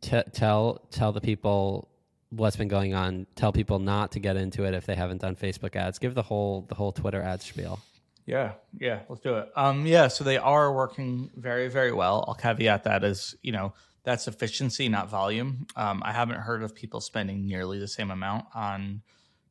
t- 0.00 0.22
tell 0.32 0.86
tell 0.90 1.12
the 1.12 1.20
people 1.20 1.88
what's 2.30 2.56
been 2.56 2.68
going 2.68 2.94
on. 2.94 3.26
Tell 3.34 3.52
people 3.52 3.78
not 3.78 4.12
to 4.12 4.20
get 4.20 4.36
into 4.36 4.64
it 4.64 4.74
if 4.74 4.86
they 4.86 4.94
haven't 4.94 5.20
done 5.20 5.36
Facebook 5.36 5.76
ads. 5.76 5.98
Give 5.98 6.14
the 6.14 6.22
whole 6.22 6.62
the 6.68 6.74
whole 6.74 6.92
Twitter 6.92 7.22
ad 7.22 7.42
spiel. 7.42 7.80
Yeah, 8.26 8.54
yeah, 8.76 9.00
let's 9.08 9.20
do 9.22 9.36
it. 9.36 9.50
Um, 9.54 9.86
yeah, 9.86 10.08
so 10.08 10.24
they 10.24 10.36
are 10.36 10.72
working 10.72 11.30
very, 11.36 11.68
very 11.68 11.92
well. 11.92 12.24
I'll 12.26 12.34
caveat 12.34 12.84
that 12.84 13.04
as 13.04 13.36
you 13.42 13.52
know 13.52 13.74
that's 14.02 14.28
efficiency, 14.28 14.88
not 14.88 15.08
volume. 15.08 15.66
Um, 15.76 16.02
I 16.04 16.12
haven't 16.12 16.38
heard 16.38 16.62
of 16.62 16.74
people 16.74 17.00
spending 17.00 17.46
nearly 17.46 17.78
the 17.78 17.88
same 17.88 18.10
amount 18.10 18.46
on 18.54 19.02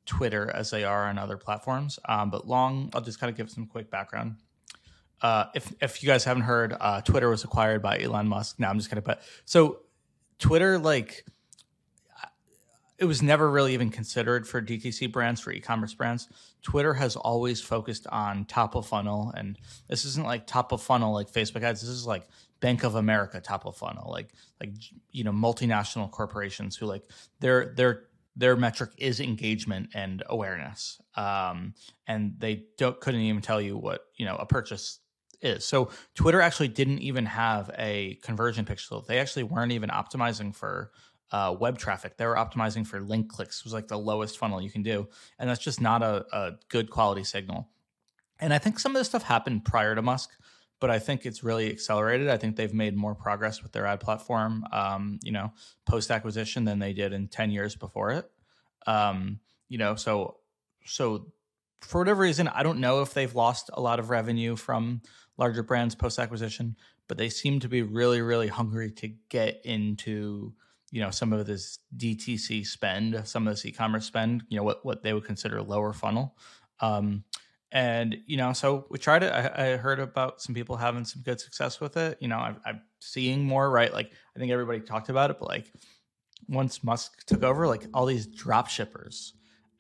Twitter 0.05 0.49
as 0.49 0.69
they 0.71 0.83
are 0.83 1.07
on 1.07 1.17
other 1.17 1.38
platforms. 1.38 1.99
Um, 2.07 2.29
but 2.29 2.47
long, 2.47 2.89
I'll 2.93 3.01
just 3.01 3.19
kind 3.19 3.29
of 3.29 3.38
give 3.38 3.49
some 3.49 3.65
quick 3.65 3.89
background. 3.89 4.38
Uh, 5.21 5.45
if 5.55 5.73
if 5.81 6.03
you 6.03 6.07
guys 6.07 6.25
haven't 6.25 6.43
heard, 6.43 6.75
uh, 6.79 7.01
Twitter 7.01 7.29
was 7.29 7.43
acquired 7.43 7.81
by 7.81 7.99
Elon 7.99 8.27
Musk. 8.27 8.59
Now 8.59 8.69
I'm 8.69 8.77
just 8.77 8.89
gonna 8.89 9.01
put 9.01 9.19
so 9.45 9.79
Twitter 10.38 10.77
like 10.77 11.25
it 12.97 13.05
was 13.05 13.21
never 13.21 13.49
really 13.49 13.73
even 13.73 13.89
considered 13.89 14.47
for 14.47 14.62
DTC 14.62 15.12
brands, 15.12 15.41
for 15.41 15.51
e-commerce 15.51 15.93
brands. 15.93 16.29
Twitter 16.62 16.93
has 16.93 17.15
always 17.15 17.60
focused 17.60 18.08
on 18.08 18.45
top 18.45 18.75
of 18.75 18.88
funnel, 18.88 19.34
and 19.36 19.58
this 19.89 20.05
isn't 20.05 20.25
like 20.25 20.47
top 20.47 20.71
of 20.71 20.81
funnel 20.81 21.13
like 21.13 21.31
Facebook 21.31 21.63
ads. 21.63 21.81
This 21.81 21.89
is 21.89 22.08
like 22.08 22.27
Bank 22.62 22.84
of 22.84 22.95
America 22.95 23.41
top 23.41 23.65
of 23.65 23.75
funnel, 23.75 24.10
like 24.10 24.29
like 24.62 24.71
you 25.12 25.23
know 25.23 25.31
multinational 25.31 26.10
corporations 26.10 26.77
who 26.77 26.86
like 26.86 27.03
their 27.39 27.73
their 27.75 28.03
their 28.38 28.55
metric 28.55 28.91
is 28.97 29.19
engagement 29.19 29.89
and 29.93 30.23
awareness, 30.27 31.01
um, 31.15 31.73
and 32.08 32.36
they 32.39 32.63
don't 32.77 32.99
couldn't 32.99 33.21
even 33.21 33.41
tell 33.41 33.62
you 33.62 33.77
what 33.77 34.05
you 34.15 34.25
know 34.25 34.38
a 34.38 34.45
purchase 34.45 34.99
is. 35.41 35.65
So 35.65 35.89
Twitter 36.15 36.41
actually 36.41 36.69
didn't 36.69 36.99
even 36.99 37.25
have 37.25 37.69
a 37.77 38.17
conversion 38.23 38.65
pixel. 38.65 39.05
They 39.05 39.19
actually 39.19 39.43
weren't 39.43 39.73
even 39.73 39.89
optimizing 39.89 40.55
for 40.55 40.91
uh, 41.31 41.55
web 41.59 41.77
traffic. 41.77 42.17
They 42.17 42.25
were 42.25 42.35
optimizing 42.35 42.85
for 42.85 42.99
link 42.99 43.29
clicks. 43.29 43.63
Was 43.63 43.73
like 43.73 43.88
the 43.88 43.97
lowest 43.97 44.38
funnel 44.38 44.61
you 44.61 44.69
can 44.69 44.83
do, 44.83 45.07
and 45.39 45.49
that's 45.49 45.63
just 45.63 45.81
not 45.81 46.01
a, 46.03 46.25
a 46.31 46.51
good 46.69 46.89
quality 46.89 47.23
signal. 47.23 47.69
And 48.39 48.53
I 48.53 48.57
think 48.57 48.79
some 48.79 48.95
of 48.95 48.99
this 48.99 49.07
stuff 49.07 49.23
happened 49.23 49.65
prior 49.65 49.95
to 49.95 50.01
Musk, 50.01 50.29
but 50.79 50.89
I 50.89 50.99
think 50.99 51.25
it's 51.25 51.43
really 51.43 51.71
accelerated. 51.71 52.29
I 52.29 52.38
think 52.38 52.55
they've 52.55 52.73
made 52.73 52.95
more 52.95 53.15
progress 53.15 53.63
with 53.63 53.71
their 53.71 53.85
ad 53.85 54.01
platform, 54.01 54.65
um, 54.71 55.19
you 55.23 55.31
know, 55.31 55.53
post 55.85 56.11
acquisition 56.11 56.65
than 56.65 56.79
they 56.79 56.93
did 56.93 57.13
in 57.13 57.27
ten 57.27 57.51
years 57.51 57.75
before 57.75 58.11
it. 58.11 58.29
Um, 58.88 59.39
you 59.69 59.77
know, 59.77 59.95
so 59.95 60.38
so 60.85 61.27
for 61.81 62.01
whatever 62.01 62.21
reason, 62.21 62.47
I 62.47 62.63
don't 62.63 62.79
know 62.79 63.01
if 63.01 63.13
they've 63.13 63.33
lost 63.33 63.69
a 63.73 63.81
lot 63.81 63.99
of 63.99 64.09
revenue 64.09 64.55
from 64.55 65.01
larger 65.38 65.63
brands 65.63 65.95
post 65.95 66.19
acquisition, 66.19 66.75
but 67.07 67.17
they 67.17 67.29
seem 67.29 67.59
to 67.59 67.69
be 67.69 67.81
really, 67.81 68.21
really 68.21 68.47
hungry 68.47 68.91
to 68.91 69.09
get 69.29 69.61
into 69.63 70.53
you 70.95 71.01
know 71.01 71.10
some 71.10 71.34
of 71.34 71.45
this 71.45 71.79
DTC 71.97 72.65
spend, 72.65 73.21
some 73.27 73.45
of 73.45 73.53
this 73.53 73.65
e-commerce 73.65 74.05
spend, 74.05 74.43
you 74.47 74.55
know 74.55 74.63
what 74.63 74.86
what 74.86 75.03
they 75.03 75.12
would 75.12 75.25
consider 75.25 75.62
lower 75.62 75.91
funnel. 75.91 76.38
Um, 76.79 77.25
and 77.73 78.15
you 78.27 78.38
know, 78.38 78.53
so 78.53 78.86
we 78.89 78.97
tried 78.97 79.23
it. 79.23 79.34
I, 79.34 79.73
I, 79.73 79.75
heard 79.75 79.99
about 79.99 80.41
some 80.41 80.55
people 80.55 80.77
having 80.77 81.03
some 81.03 81.21
good 81.21 81.41
success 81.41 81.81
with 81.81 81.97
it. 81.97 82.17
You 82.21 82.29
know, 82.29 82.38
I, 82.38 82.55
I'm 82.65 82.81
seeing 83.01 83.43
more. 83.43 83.69
Right, 83.69 83.91
like 83.91 84.13
I 84.38 84.39
think 84.39 84.53
everybody 84.53 84.79
talked 84.79 85.10
about 85.10 85.31
it, 85.31 85.38
but 85.38 85.49
like 85.49 85.69
once 86.47 86.81
Musk 86.81 87.25
took 87.25 87.43
over, 87.43 87.67
like 87.67 87.88
all 87.93 88.05
these 88.05 88.25
drop 88.25 88.69
shippers 88.69 89.34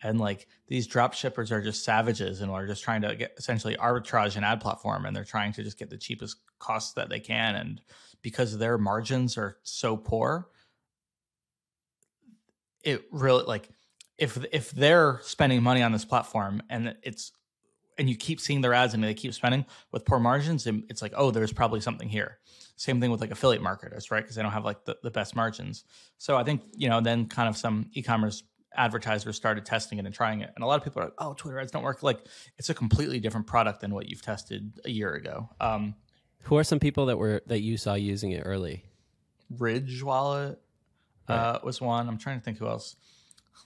and 0.03 0.19
like 0.19 0.47
these 0.67 0.85
drop 0.85 1.13
shippers 1.13 1.49
are 1.49 1.61
just 1.61 1.85
savages 1.85 2.41
and 2.41 2.51
are 2.51 2.67
just 2.67 2.83
trying 2.83 3.03
to 3.03 3.15
get 3.15 3.35
essentially 3.37 3.77
arbitrage 3.77 4.35
an 4.35 4.43
ad 4.43 4.59
platform 4.59 5.05
and 5.05 5.15
they're 5.15 5.23
trying 5.23 5.53
to 5.53 5.63
just 5.63 5.79
get 5.79 5.89
the 5.89 5.97
cheapest 5.97 6.39
costs 6.59 6.91
that 6.91 7.07
they 7.07 7.21
can 7.21 7.55
and 7.55 7.79
because 8.21 8.57
their 8.57 8.77
margins 8.77 9.37
are 9.37 9.59
so 9.63 9.95
poor 9.95 10.49
it 12.85 13.03
really 13.11 13.43
like 13.43 13.69
if 14.17 14.37
if 14.53 14.71
they're 14.71 15.19
spending 15.23 15.61
money 15.61 15.81
on 15.81 15.91
this 15.91 16.05
platform 16.05 16.61
and 16.69 16.95
it's 17.03 17.33
and 17.97 18.09
you 18.09 18.15
keep 18.15 18.39
seeing 18.39 18.61
their 18.61 18.73
ads 18.73 18.93
and 18.93 19.03
they 19.03 19.13
keep 19.13 19.33
spending 19.33 19.65
with 19.91 20.05
poor 20.05 20.19
margins 20.19 20.67
it's 20.67 21.01
like 21.01 21.13
oh 21.17 21.31
there's 21.31 21.51
probably 21.51 21.81
something 21.81 22.07
here. 22.07 22.37
Same 22.77 22.99
thing 22.99 23.09
with 23.09 23.21
like 23.21 23.31
affiliate 23.31 23.61
marketers 23.61 24.11
right? 24.11 24.21
Because 24.21 24.35
they 24.35 24.41
don't 24.41 24.51
have 24.51 24.65
like 24.65 24.85
the, 24.85 24.95
the 25.03 25.11
best 25.11 25.35
margins. 25.35 25.83
So 26.17 26.37
i 26.37 26.43
think 26.43 26.61
you 26.77 26.87
know 26.87 27.01
then 27.01 27.27
kind 27.27 27.49
of 27.49 27.57
some 27.57 27.89
e-commerce 27.93 28.43
advertisers 28.77 29.37
started 29.37 29.65
testing 29.65 29.99
it 29.99 30.05
and 30.05 30.13
trying 30.13 30.41
it. 30.41 30.51
And 30.55 30.63
a 30.63 30.67
lot 30.67 30.77
of 30.77 30.83
people 30.83 31.01
are 31.01 31.05
like 31.05 31.15
oh 31.17 31.33
twitter 31.33 31.59
ads 31.59 31.71
don't 31.71 31.83
work. 31.83 32.03
Like 32.03 32.19
it's 32.57 32.69
a 32.69 32.73
completely 32.73 33.19
different 33.19 33.47
product 33.47 33.81
than 33.81 33.93
what 33.93 34.07
you've 34.07 34.21
tested 34.21 34.79
a 34.85 34.91
year 34.91 35.13
ago. 35.13 35.49
Um, 35.59 35.95
who 36.43 36.57
are 36.57 36.63
some 36.63 36.79
people 36.79 37.07
that 37.07 37.17
were 37.17 37.41
that 37.47 37.61
you 37.61 37.75
saw 37.77 37.95
using 37.95 38.31
it 38.31 38.43
early? 38.45 38.85
Ridge 39.49 40.03
wallet 40.03 40.59
right. 41.27 41.35
uh, 41.35 41.59
was 41.63 41.81
one 41.81 42.07
i'm 42.07 42.17
trying 42.17 42.37
to 42.39 42.43
think 42.43 42.57
who 42.57 42.67
else 42.67 42.95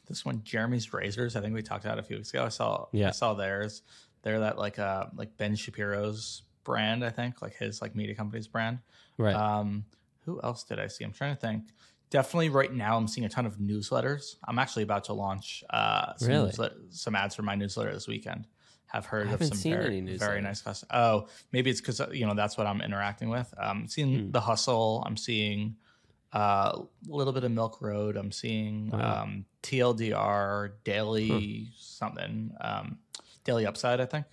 this 0.07 0.25
one 0.25 0.41
jeremy's 0.43 0.91
razors 0.93 1.35
i 1.35 1.41
think 1.41 1.53
we 1.53 1.61
talked 1.61 1.85
about 1.85 1.99
a 1.99 2.03
few 2.03 2.17
weeks 2.17 2.29
ago 2.31 2.45
i 2.45 2.49
saw 2.49 2.85
yeah. 2.91 3.09
i 3.09 3.11
saw 3.11 3.33
theirs 3.33 3.81
they're 4.21 4.39
that 4.39 4.57
like 4.57 4.79
uh 4.79 5.05
like 5.15 5.35
ben 5.37 5.55
shapiro's 5.55 6.43
brand 6.63 7.03
i 7.03 7.09
think 7.09 7.41
like 7.41 7.55
his 7.55 7.81
like 7.81 7.95
media 7.95 8.15
company's 8.15 8.47
brand 8.47 8.79
right 9.17 9.35
um 9.35 9.85
who 10.25 10.39
else 10.41 10.63
did 10.63 10.79
i 10.79 10.87
see 10.87 11.03
i'm 11.03 11.11
trying 11.11 11.33
to 11.33 11.39
think 11.39 11.63
definitely 12.09 12.49
right 12.49 12.73
now 12.73 12.97
i'm 12.97 13.07
seeing 13.07 13.25
a 13.25 13.29
ton 13.29 13.45
of 13.45 13.57
newsletters 13.57 14.35
i'm 14.47 14.59
actually 14.59 14.83
about 14.83 15.03
to 15.03 15.13
launch 15.13 15.63
uh 15.69 16.13
some, 16.17 16.27
really? 16.27 16.51
some 16.89 17.15
ads 17.15 17.35
for 17.35 17.43
my 17.43 17.55
newsletter 17.55 17.93
this 17.93 18.07
weekend 18.07 18.47
have 18.89 19.05
heard 19.05 19.29
of 19.29 19.43
some 19.43 19.57
very, 19.57 20.01
very 20.17 20.41
nice 20.41 20.61
custom. 20.61 20.89
Oh, 20.91 21.27
maybe 21.51 21.69
it's 21.69 21.79
because 21.79 22.01
you 22.11 22.25
know 22.25 22.33
that's 22.33 22.57
what 22.57 22.67
I'm 22.67 22.81
interacting 22.81 23.29
with. 23.29 23.53
I'm 23.57 23.87
seeing 23.87 24.25
hmm. 24.25 24.31
the 24.31 24.41
hustle. 24.41 25.03
I'm 25.05 25.15
seeing 25.15 25.75
uh, 25.75 25.88
a 26.33 26.79
little 27.07 27.33
bit 27.33 27.43
of 27.43 27.51
Milk 27.51 27.81
Road. 27.81 28.15
I'm 28.15 28.31
seeing 28.31 28.89
wow. 28.91 29.23
um, 29.23 29.45
TLDR 29.63 30.71
daily 30.83 31.27
huh. 31.27 31.77
something 31.77 32.51
um, 32.61 32.99
daily 33.43 33.65
upside. 33.65 33.99
I 33.99 34.05
think. 34.05 34.25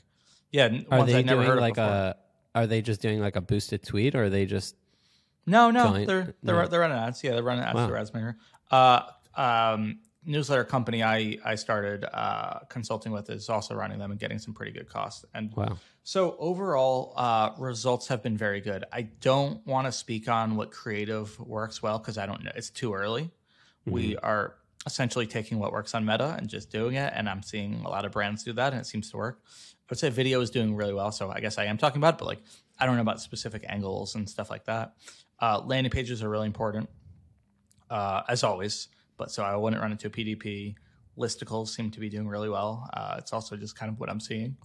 Yeah, 0.53 0.79
are 0.91 1.05
they 1.05 1.23
doing 1.23 1.49
like 1.57 1.79
a? 1.79 2.17
Are 2.55 2.67
they 2.67 2.81
just 2.81 3.03
doing 3.03 3.21
like 3.21 3.37
a 3.37 3.41
boosted 3.41 3.83
tweet, 3.83 4.15
or 4.15 4.25
are 4.25 4.31
they 4.31 4.47
just? 4.47 4.77
No, 5.47 5.71
no, 5.71 5.93
they're 6.05 6.35
they're 6.43 6.63
no. 6.63 6.67
they're 6.67 6.81
running 6.81 6.99
ads. 6.99 7.23
Yeah, 7.23 7.33
they're 7.33 7.43
running 7.43 7.65
ads 7.65 7.77
wow. 7.77 7.87
through 7.87 7.97
Uh, 8.71 9.03
um, 9.37 10.01
newsletter 10.27 10.65
company 10.65 11.03
I 11.03 11.39
I 11.45 11.55
started 11.55 12.05
uh, 12.05 12.61
consulting 12.69 13.13
with 13.13 13.31
is 13.31 13.49
also 13.49 13.75
running 13.75 13.99
them 13.99 14.11
and 14.11 14.21
getting 14.21 14.39
some 14.39 14.53
pretty 14.53 14.73
good 14.73 14.89
costs. 14.89 15.25
And 15.33 15.53
wow. 15.55 15.79
so 16.03 16.37
overall, 16.39 17.15
uh, 17.17 17.51
results 17.59 18.09
have 18.09 18.23
been 18.23 18.37
very 18.37 18.61
good. 18.61 18.85
I 18.93 19.03
don't 19.03 19.65
want 19.67 19.87
to 19.87 19.93
speak 19.93 20.29
on 20.29 20.57
what 20.57 20.73
creative 20.73 21.39
works 21.41 21.83
well 21.83 21.99
because 21.99 22.19
I 22.19 22.27
don't 22.27 22.43
know. 22.43 22.53
It's 22.55 22.71
too 22.71 22.93
early. 22.93 23.23
Mm-hmm. 23.23 23.91
We 23.93 24.17
are 24.19 24.57
essentially 24.85 25.27
taking 25.27 25.59
what 25.59 25.73
works 25.73 25.95
on 25.95 26.05
Meta 26.05 26.37
and 26.39 26.49
just 26.49 26.71
doing 26.71 26.97
it, 26.97 27.13
and 27.15 27.29
I'm 27.29 27.43
seeing 27.43 27.83
a 27.85 27.89
lot 27.89 28.05
of 28.05 28.13
brands 28.13 28.45
do 28.45 28.53
that, 28.55 28.73
and 28.73 28.81
it 28.81 28.87
seems 28.87 29.11
to 29.11 29.17
work. 29.17 29.41
I 29.45 29.91
would 29.91 29.99
say 29.99 30.11
video 30.11 30.41
is 30.41 30.51
doing 30.51 30.75
really 30.75 30.95
well, 30.95 31.13
so 31.13 31.31
I 31.31 31.41
guess 31.41 31.59
I 31.59 31.65
am 31.65 31.79
talking 31.79 31.99
about 31.99 32.15
it, 32.15 32.19
but 32.19 32.27
like 32.27 32.43
I 32.79 32.87
don't 32.87 32.97
know 32.97 33.03
about 33.03 33.21
specific 33.21 33.65
angles 33.69 34.15
and 34.15 34.29
stuff 34.29 34.51
like 34.51 34.65
that. 34.65 34.95
Uh, 35.41 35.61
landing 35.65 35.91
pages 35.91 36.23
are 36.23 36.29
really 36.29 36.47
important, 36.47 36.89
uh, 37.91 38.23
as 38.29 38.43
always. 38.43 38.89
But 39.17 39.31
so 39.31 39.43
I 39.43 39.57
wouldn't 39.57 39.81
run 39.81 39.93
into 39.93 40.09
a 40.09 40.11
PDP. 40.11 40.75
Listicles 41.19 41.69
seem 41.69 41.91
to 41.91 42.01
be 42.01 42.09
doing 42.09 42.29
really 42.29 42.49
well. 42.49 42.89
Uh, 42.93 43.17
it's 43.19 43.33
also 43.33 43.57
just 43.57 43.77
kind 43.77 43.91
of 43.91 43.99
what 43.99 44.11
I'm 44.11 44.21
seeing. 44.21 44.57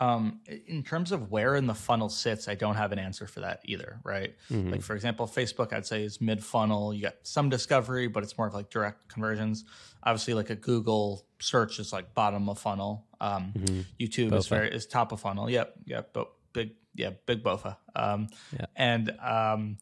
Um, 0.00 0.40
in 0.66 0.82
terms 0.82 1.12
of 1.12 1.30
where 1.30 1.56
in 1.56 1.66
the 1.66 1.74
funnel 1.74 2.08
sits, 2.08 2.48
I 2.48 2.54
don't 2.54 2.76
have 2.76 2.90
an 2.90 2.98
answer 2.98 3.26
for 3.26 3.40
that 3.40 3.60
either, 3.66 4.00
right? 4.02 4.34
Mm-hmm. 4.50 4.70
Like 4.70 4.82
for 4.82 4.94
example, 4.94 5.26
Facebook, 5.26 5.74
I'd 5.74 5.84
say 5.84 6.04
is 6.04 6.22
mid 6.22 6.42
funnel. 6.42 6.94
You 6.94 7.02
got 7.02 7.16
some 7.22 7.50
discovery, 7.50 8.06
but 8.06 8.22
it's 8.22 8.38
more 8.38 8.46
of 8.46 8.54
like 8.54 8.70
direct 8.70 9.08
conversions. 9.08 9.66
Obviously, 10.02 10.32
like 10.32 10.48
a 10.48 10.56
Google 10.56 11.26
search 11.38 11.78
is 11.78 11.92
like 11.92 12.14
bottom 12.14 12.48
of 12.48 12.58
funnel. 12.58 13.04
Um, 13.20 13.52
mm-hmm. 13.54 13.80
YouTube 14.00 14.30
BOFA. 14.30 14.38
is 14.38 14.46
very 14.46 14.74
is 14.74 14.86
top 14.86 15.12
of 15.12 15.20
funnel. 15.20 15.50
Yep, 15.50 15.74
yep, 15.84 16.10
but 16.14 16.32
big, 16.54 16.70
yeah, 16.94 17.10
big 17.26 17.44
BOFA. 17.44 17.76
Um, 17.94 18.28
yeah. 18.58 18.66
And 18.76 19.10
um, 19.20 19.76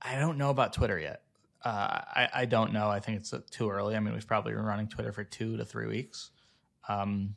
I 0.00 0.20
don't 0.20 0.38
know 0.38 0.50
about 0.50 0.72
Twitter 0.72 1.00
yet. 1.00 1.22
Uh, 1.68 2.00
I, 2.14 2.28
I 2.34 2.44
don't 2.46 2.72
know. 2.72 2.88
I 2.88 2.98
think 2.98 3.18
it's 3.18 3.34
uh, 3.34 3.40
too 3.50 3.68
early. 3.68 3.94
I 3.94 4.00
mean, 4.00 4.14
we've 4.14 4.26
probably 4.26 4.54
been 4.54 4.64
running 4.64 4.88
Twitter 4.88 5.12
for 5.12 5.22
two 5.22 5.58
to 5.58 5.66
three 5.66 5.86
weeks. 5.86 6.30
Um, 6.88 7.36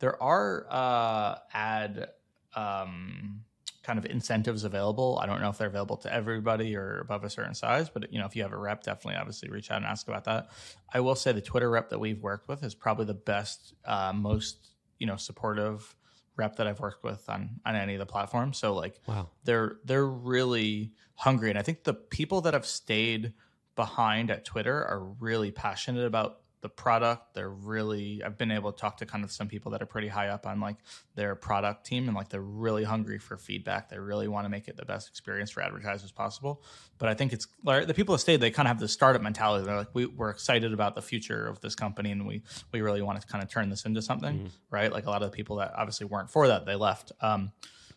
there 0.00 0.22
are 0.22 0.66
uh, 0.68 1.38
ad 1.54 2.08
um, 2.54 3.40
kind 3.82 3.98
of 3.98 4.04
incentives 4.04 4.64
available. 4.64 5.18
I 5.22 5.24
don't 5.24 5.40
know 5.40 5.48
if 5.48 5.56
they're 5.56 5.68
available 5.68 5.96
to 5.98 6.12
everybody 6.12 6.76
or 6.76 6.98
above 6.98 7.24
a 7.24 7.30
certain 7.30 7.54
size, 7.54 7.88
but 7.88 8.12
you 8.12 8.18
know, 8.18 8.26
if 8.26 8.36
you 8.36 8.42
have 8.42 8.52
a 8.52 8.58
rep, 8.58 8.82
definitely 8.82 9.18
obviously 9.18 9.48
reach 9.48 9.70
out 9.70 9.78
and 9.78 9.86
ask 9.86 10.06
about 10.08 10.24
that. 10.24 10.50
I 10.92 11.00
will 11.00 11.14
say 11.14 11.32
the 11.32 11.40
Twitter 11.40 11.70
rep 11.70 11.88
that 11.88 11.98
we've 11.98 12.22
worked 12.22 12.48
with 12.48 12.62
is 12.62 12.74
probably 12.74 13.06
the 13.06 13.14
best, 13.14 13.72
uh, 13.86 14.12
most 14.14 14.68
you 14.98 15.06
know, 15.06 15.16
supportive 15.16 15.96
rep 16.36 16.56
that 16.56 16.66
I've 16.66 16.80
worked 16.80 17.02
with 17.02 17.26
on 17.30 17.60
on 17.64 17.76
any 17.76 17.94
of 17.94 17.98
the 17.98 18.04
platforms. 18.04 18.58
So 18.58 18.74
like, 18.74 19.00
wow, 19.06 19.30
they're 19.44 19.78
they're 19.86 20.06
really 20.06 20.92
hungry, 21.14 21.48
and 21.48 21.58
I 21.58 21.62
think 21.62 21.84
the 21.84 21.94
people 21.94 22.42
that 22.42 22.52
have 22.52 22.66
stayed 22.66 23.32
behind 23.80 24.30
at 24.30 24.44
Twitter 24.44 24.84
are 24.84 25.02
really 25.18 25.50
passionate 25.50 26.04
about 26.04 26.40
the 26.60 26.68
product. 26.68 27.32
They're 27.32 27.48
really 27.48 28.22
I've 28.22 28.36
been 28.36 28.50
able 28.50 28.70
to 28.72 28.78
talk 28.78 28.98
to 28.98 29.06
kind 29.06 29.24
of 29.24 29.32
some 29.32 29.48
people 29.48 29.72
that 29.72 29.80
are 29.80 29.86
pretty 29.86 30.08
high 30.08 30.28
up 30.28 30.46
on 30.46 30.60
like 30.60 30.76
their 31.14 31.34
product 31.34 31.86
team 31.86 32.06
and 32.06 32.14
like 32.14 32.28
they're 32.28 32.42
really 32.42 32.84
hungry 32.84 33.18
for 33.18 33.38
feedback. 33.38 33.88
They 33.88 33.98
really 33.98 34.28
want 34.28 34.44
to 34.44 34.50
make 34.50 34.68
it 34.68 34.76
the 34.76 34.84
best 34.84 35.08
experience 35.08 35.50
for 35.50 35.62
advertisers 35.62 36.12
possible. 36.12 36.62
But 36.98 37.08
I 37.08 37.14
think 37.14 37.32
it's 37.32 37.46
like 37.64 37.86
the 37.86 37.94
people 37.94 38.14
that 38.14 38.18
stayed, 38.18 38.42
they 38.42 38.50
kind 38.50 38.68
of 38.68 38.72
have 38.72 38.80
the 38.80 38.88
startup 38.88 39.22
mentality. 39.22 39.64
They're 39.64 39.78
like, 39.78 39.94
we, 39.94 40.04
we're 40.04 40.28
excited 40.28 40.74
about 40.74 40.94
the 40.94 41.02
future 41.02 41.46
of 41.46 41.58
this 41.60 41.74
company 41.74 42.10
and 42.10 42.26
we 42.26 42.42
we 42.70 42.82
really 42.82 43.00
want 43.00 43.18
to 43.18 43.26
kind 43.26 43.42
of 43.42 43.48
turn 43.48 43.70
this 43.70 43.86
into 43.86 44.02
something, 44.02 44.34
mm-hmm. 44.34 44.48
right? 44.70 44.92
Like 44.92 45.06
a 45.06 45.10
lot 45.10 45.22
of 45.22 45.30
the 45.30 45.34
people 45.34 45.56
that 45.56 45.72
obviously 45.74 46.04
weren't 46.04 46.28
for 46.28 46.48
that, 46.48 46.66
they 46.66 46.74
left. 46.74 47.12
Um, 47.22 47.52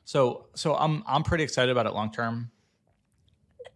so 0.05 0.47
so 0.55 0.73
I'm 0.75 1.03
I'm 1.05 1.23
pretty 1.23 1.43
excited 1.43 1.71
about 1.71 1.85
it 1.85 1.93
long 1.93 2.13
term 2.13 2.51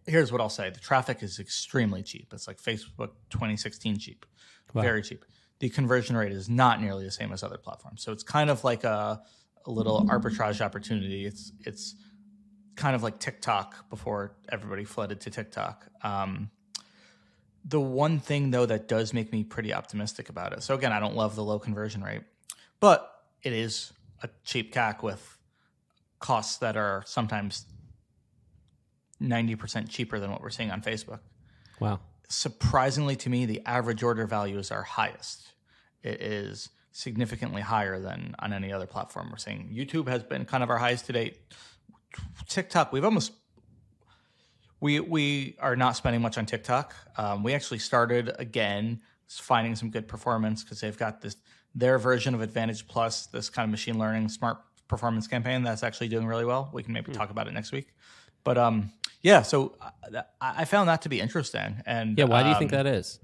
here's 0.08 0.32
what 0.32 0.40
I'll 0.40 0.48
say: 0.48 0.70
the 0.70 0.80
traffic 0.80 1.22
is 1.22 1.38
extremely 1.38 2.02
cheap. 2.02 2.32
It's 2.32 2.48
like 2.48 2.60
Facebook 2.60 3.10
2016 3.30 3.98
cheap, 3.98 4.26
wow. 4.72 4.82
very 4.82 5.02
cheap. 5.02 5.24
The 5.60 5.68
conversion 5.68 6.16
rate 6.16 6.32
is 6.32 6.48
not 6.48 6.80
nearly 6.80 7.04
the 7.04 7.10
same 7.10 7.32
as 7.32 7.42
other 7.42 7.58
platforms. 7.58 8.02
So 8.02 8.12
it's 8.12 8.22
kind 8.22 8.48
of 8.48 8.64
like 8.64 8.84
a, 8.84 9.20
a 9.66 9.70
little 9.70 10.04
arbitrage 10.06 10.60
opportunity. 10.60 11.26
It's 11.26 11.52
it's 11.60 11.94
kind 12.76 12.94
of 12.94 13.02
like 13.02 13.18
TikTok 13.18 13.90
before 13.90 14.36
everybody 14.50 14.84
flooded 14.84 15.20
to 15.22 15.30
TikTok. 15.30 15.86
Um, 16.02 16.50
the 17.64 17.80
one 17.80 18.20
thing 18.20 18.50
though 18.50 18.66
that 18.66 18.88
does 18.88 19.12
make 19.12 19.32
me 19.32 19.44
pretty 19.44 19.74
optimistic 19.74 20.28
about 20.28 20.52
it. 20.52 20.62
So 20.62 20.74
again, 20.74 20.92
I 20.92 21.00
don't 21.00 21.16
love 21.16 21.34
the 21.34 21.44
low 21.44 21.58
conversion 21.58 22.02
rate, 22.02 22.22
but 22.80 23.10
it 23.42 23.52
is 23.52 23.92
a 24.22 24.28
cheap 24.44 24.72
CAC 24.72 25.02
with 25.02 25.38
costs 26.18 26.58
that 26.58 26.76
are 26.76 27.02
sometimes 27.06 27.66
90% 29.22 29.88
cheaper 29.88 30.18
than 30.18 30.30
what 30.30 30.42
we're 30.42 30.50
seeing 30.50 30.70
on 30.70 30.80
Facebook. 30.82 31.20
Wow. 31.80 32.00
Surprisingly 32.28 33.16
to 33.16 33.30
me, 33.30 33.46
the 33.46 33.62
average 33.66 34.02
order 34.02 34.26
value 34.26 34.58
is 34.58 34.70
our 34.70 34.82
highest. 34.82 35.52
It 36.02 36.20
is 36.20 36.70
significantly 36.92 37.62
higher 37.62 38.00
than 38.00 38.34
on 38.38 38.52
any 38.52 38.72
other 38.72 38.86
platform. 38.86 39.28
We're 39.30 39.38
seeing 39.38 39.70
YouTube 39.74 40.08
has 40.08 40.22
been 40.22 40.44
kind 40.44 40.62
of 40.62 40.70
our 40.70 40.78
highest 40.78 41.06
to 41.06 41.12
date. 41.12 41.38
TikTok, 42.48 42.92
we've 42.92 43.04
almost 43.04 43.32
we 44.80 45.00
we 45.00 45.56
are 45.60 45.76
not 45.76 45.96
spending 45.96 46.22
much 46.22 46.38
on 46.38 46.46
TikTok. 46.46 46.94
Um, 47.16 47.42
we 47.42 47.54
actually 47.54 47.78
started 47.78 48.32
again 48.38 49.00
finding 49.28 49.74
some 49.76 49.90
good 49.90 50.08
performance 50.08 50.62
because 50.62 50.80
they've 50.80 50.96
got 50.96 51.20
this 51.20 51.36
their 51.74 51.98
version 51.98 52.34
of 52.34 52.40
Advantage 52.40 52.88
Plus, 52.88 53.26
this 53.26 53.48
kind 53.50 53.64
of 53.64 53.70
machine 53.70 53.98
learning 53.98 54.28
smart 54.28 54.58
performance 54.88 55.26
campaign 55.26 55.62
that's 55.62 55.82
actually 55.82 56.08
doing 56.08 56.26
really 56.26 56.44
well. 56.44 56.70
We 56.72 56.82
can 56.82 56.92
maybe 56.92 57.12
mm. 57.12 57.16
talk 57.16 57.30
about 57.30 57.46
it 57.46 57.52
next 57.52 57.72
week. 57.72 57.88
But 58.42 58.56
um, 58.56 58.90
yeah, 59.22 59.42
so 59.42 59.76
uh, 59.80 60.22
I 60.40 60.64
found 60.64 60.88
that 60.88 61.02
to 61.02 61.08
be 61.08 61.20
interesting. 61.20 61.82
And 61.86 62.16
yeah, 62.16 62.24
why 62.24 62.42
do 62.42 62.48
you 62.48 62.54
um, 62.54 62.58
think 62.58 62.70
that 62.70 62.86
is? 62.86 63.18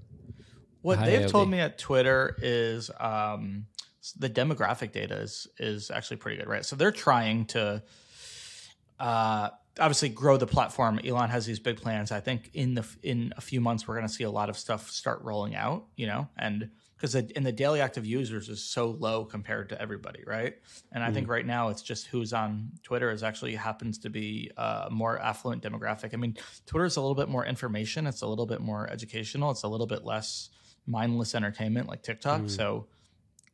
What 0.81 0.99
they've 0.99 1.29
told 1.29 1.49
me 1.49 1.59
at 1.59 1.77
Twitter 1.77 2.35
is 2.41 2.91
um, 2.99 3.65
the 4.17 4.29
demographic 4.29 4.91
data 4.91 5.15
is 5.15 5.47
is 5.57 5.89
actually 5.89 6.17
pretty 6.17 6.37
good, 6.37 6.47
right? 6.47 6.65
So 6.65 6.75
they're 6.75 6.91
trying 6.91 7.45
to 7.47 7.81
uh, 8.99 9.49
obviously 9.79 10.09
grow 10.09 10.37
the 10.37 10.47
platform. 10.47 10.99
Elon 11.03 11.29
has 11.29 11.45
these 11.45 11.59
big 11.59 11.77
plans. 11.77 12.11
I 12.11 12.19
think 12.19 12.51
in 12.53 12.75
the 12.75 12.85
in 13.01 13.33
a 13.37 13.41
few 13.41 13.61
months 13.61 13.87
we're 13.87 13.95
going 13.95 14.07
to 14.07 14.13
see 14.13 14.25
a 14.25 14.31
lot 14.31 14.49
of 14.49 14.57
stuff 14.57 14.89
start 14.89 15.21
rolling 15.23 15.55
out, 15.55 15.85
you 15.95 16.07
know, 16.07 16.27
and 16.37 16.69
because 17.05 17.13
in 17.13 17.43
the 17.43 17.51
daily 17.51 17.81
active 17.81 18.03
users 18.03 18.49
is 18.49 18.63
so 18.63 18.89
low 18.89 19.25
compared 19.25 19.69
to 19.69 19.79
everybody, 19.79 20.23
right? 20.25 20.55
And 20.91 21.03
I 21.03 21.11
think 21.11 21.25
mm-hmm. 21.25 21.33
right 21.33 21.45
now 21.45 21.69
it's 21.69 21.83
just 21.83 22.07
who's 22.07 22.33
on 22.33 22.71
Twitter 22.81 23.11
is 23.11 23.21
actually 23.21 23.53
happens 23.53 23.99
to 23.99 24.09
be 24.09 24.49
a 24.57 24.87
more 24.89 25.19
affluent 25.19 25.61
demographic. 25.61 26.15
I 26.15 26.17
mean, 26.17 26.35
Twitter 26.65 26.85
is 26.85 26.95
a 26.95 27.01
little 27.01 27.13
bit 27.13 27.29
more 27.29 27.45
information, 27.45 28.07
it's 28.07 28.23
a 28.23 28.27
little 28.27 28.47
bit 28.47 28.59
more 28.59 28.89
educational, 28.89 29.51
it's 29.51 29.61
a 29.61 29.67
little 29.67 29.85
bit 29.85 30.03
less 30.03 30.49
mindless 30.87 31.35
entertainment 31.35 31.87
like 31.87 32.01
TikTok. 32.01 32.41
Mm. 32.41 32.49
So, 32.49 32.87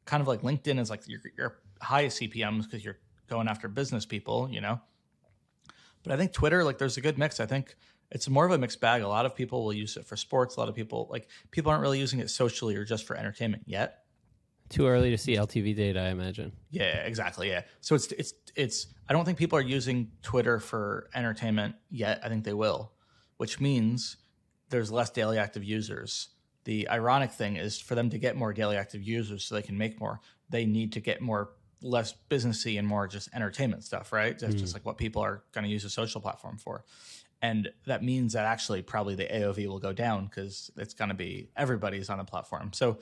kind 0.06 0.22
of 0.22 0.30
like 0.30 0.43
LinkedIn 0.43 0.80
is 0.80 0.89
like 0.89 1.06
your, 1.08 1.20
your 1.38 1.60
highest 1.82 2.22
CPMs 2.22 2.64
because 2.64 2.86
you're 2.86 2.99
going 3.30 3.49
after 3.49 3.68
business 3.68 4.06
people, 4.06 4.47
you 4.49 4.62
know. 4.62 4.80
But 6.04 6.14
I 6.14 6.18
think 6.18 6.32
Twitter, 6.32 6.64
like, 6.64 6.78
there's 6.78 6.95
a 6.95 7.02
good 7.02 7.18
mix. 7.18 7.41
I 7.41 7.45
think 7.45 7.76
it's 8.12 8.28
more 8.30 8.45
of 8.45 8.51
a 8.51 8.57
mixed 8.57 8.82
bag. 8.82 9.01
A 9.01 9.07
lot 9.07 9.26
of 9.26 9.36
people 9.36 9.64
will 9.64 9.74
use 9.74 9.97
it 9.97 10.05
for 10.05 10.18
sports. 10.18 10.57
A 10.57 10.59
lot 10.59 10.70
of 10.70 10.76
people, 10.76 11.07
like, 11.09 11.28
people 11.51 11.72
aren't 11.72 11.82
really 11.82 11.99
using 11.99 12.20
it 12.20 12.30
socially 12.30 12.76
or 12.76 12.84
just 12.84 13.05
for 13.05 13.16
entertainment 13.16 13.64
yet. 13.66 14.03
Too 14.70 14.88
early 14.88 15.12
to 15.12 15.18
see 15.18 15.36
LTV 15.36 15.76
data, 15.76 15.99
I 15.99 16.09
imagine. 16.09 16.53
Yeah, 16.70 17.03
exactly. 17.03 17.49
Yeah. 17.49 17.64
So 17.82 17.93
it's 17.93 18.09
it's 18.14 18.34
it's. 18.55 18.88
I 19.09 19.14
don't 19.14 19.26
think 19.26 19.38
people 19.38 19.59
are 19.59 19.62
using 19.62 20.12
Twitter 20.22 20.62
for 20.62 21.09
entertainment 21.14 21.76
yet. 21.89 22.22
I 22.24 22.30
think 22.30 22.45
they 22.45 22.53
will, 22.53 22.93
which 23.36 23.59
means 23.59 24.16
there's 24.70 24.89
less 24.89 25.09
daily 25.09 25.38
active 25.38 25.64
users. 25.66 26.30
The 26.64 26.88
ironic 26.88 27.32
thing 27.32 27.57
is 27.57 27.82
for 27.82 27.95
them 27.95 28.09
to 28.12 28.18
get 28.18 28.38
more 28.38 28.53
daily 28.53 28.78
active 28.78 29.03
users 29.03 29.43
so 29.43 29.55
they 29.55 29.62
can 29.62 29.78
make 29.78 29.99
more, 29.99 30.22
they 30.49 30.66
need 30.66 30.93
to 30.93 31.01
get 31.01 31.22
more 31.22 31.51
less 31.82 32.14
businessy 32.30 32.78
and 32.80 32.88
more 32.88 33.07
just 33.07 33.30
entertainment 33.34 33.84
stuff, 33.84 34.14
right? 34.14 34.38
That's 34.38 34.55
just 34.55 34.72
mm. 34.72 34.76
like 34.76 34.86
what 34.86 34.97
people 34.97 35.22
are 35.22 35.43
going 35.51 35.64
to 35.64 35.70
use 35.70 35.84
a 35.84 35.89
social 35.89 36.22
platform 36.22 36.57
for. 36.57 36.86
And 37.42 37.70
that 37.88 38.04
means 38.04 38.34
that 38.34 38.46
actually 38.46 38.82
probably 38.82 39.16
the 39.16 39.26
AOV 39.26 39.68
will 39.68 39.80
go 39.80 39.94
down 39.94 40.26
because 40.26 40.70
it's 40.78 40.94
going 40.94 41.10
to 41.10 41.16
be 41.16 41.50
everybody's 41.58 42.10
on 42.10 42.20
the 42.20 42.24
platform. 42.24 42.72
So 42.74 43.00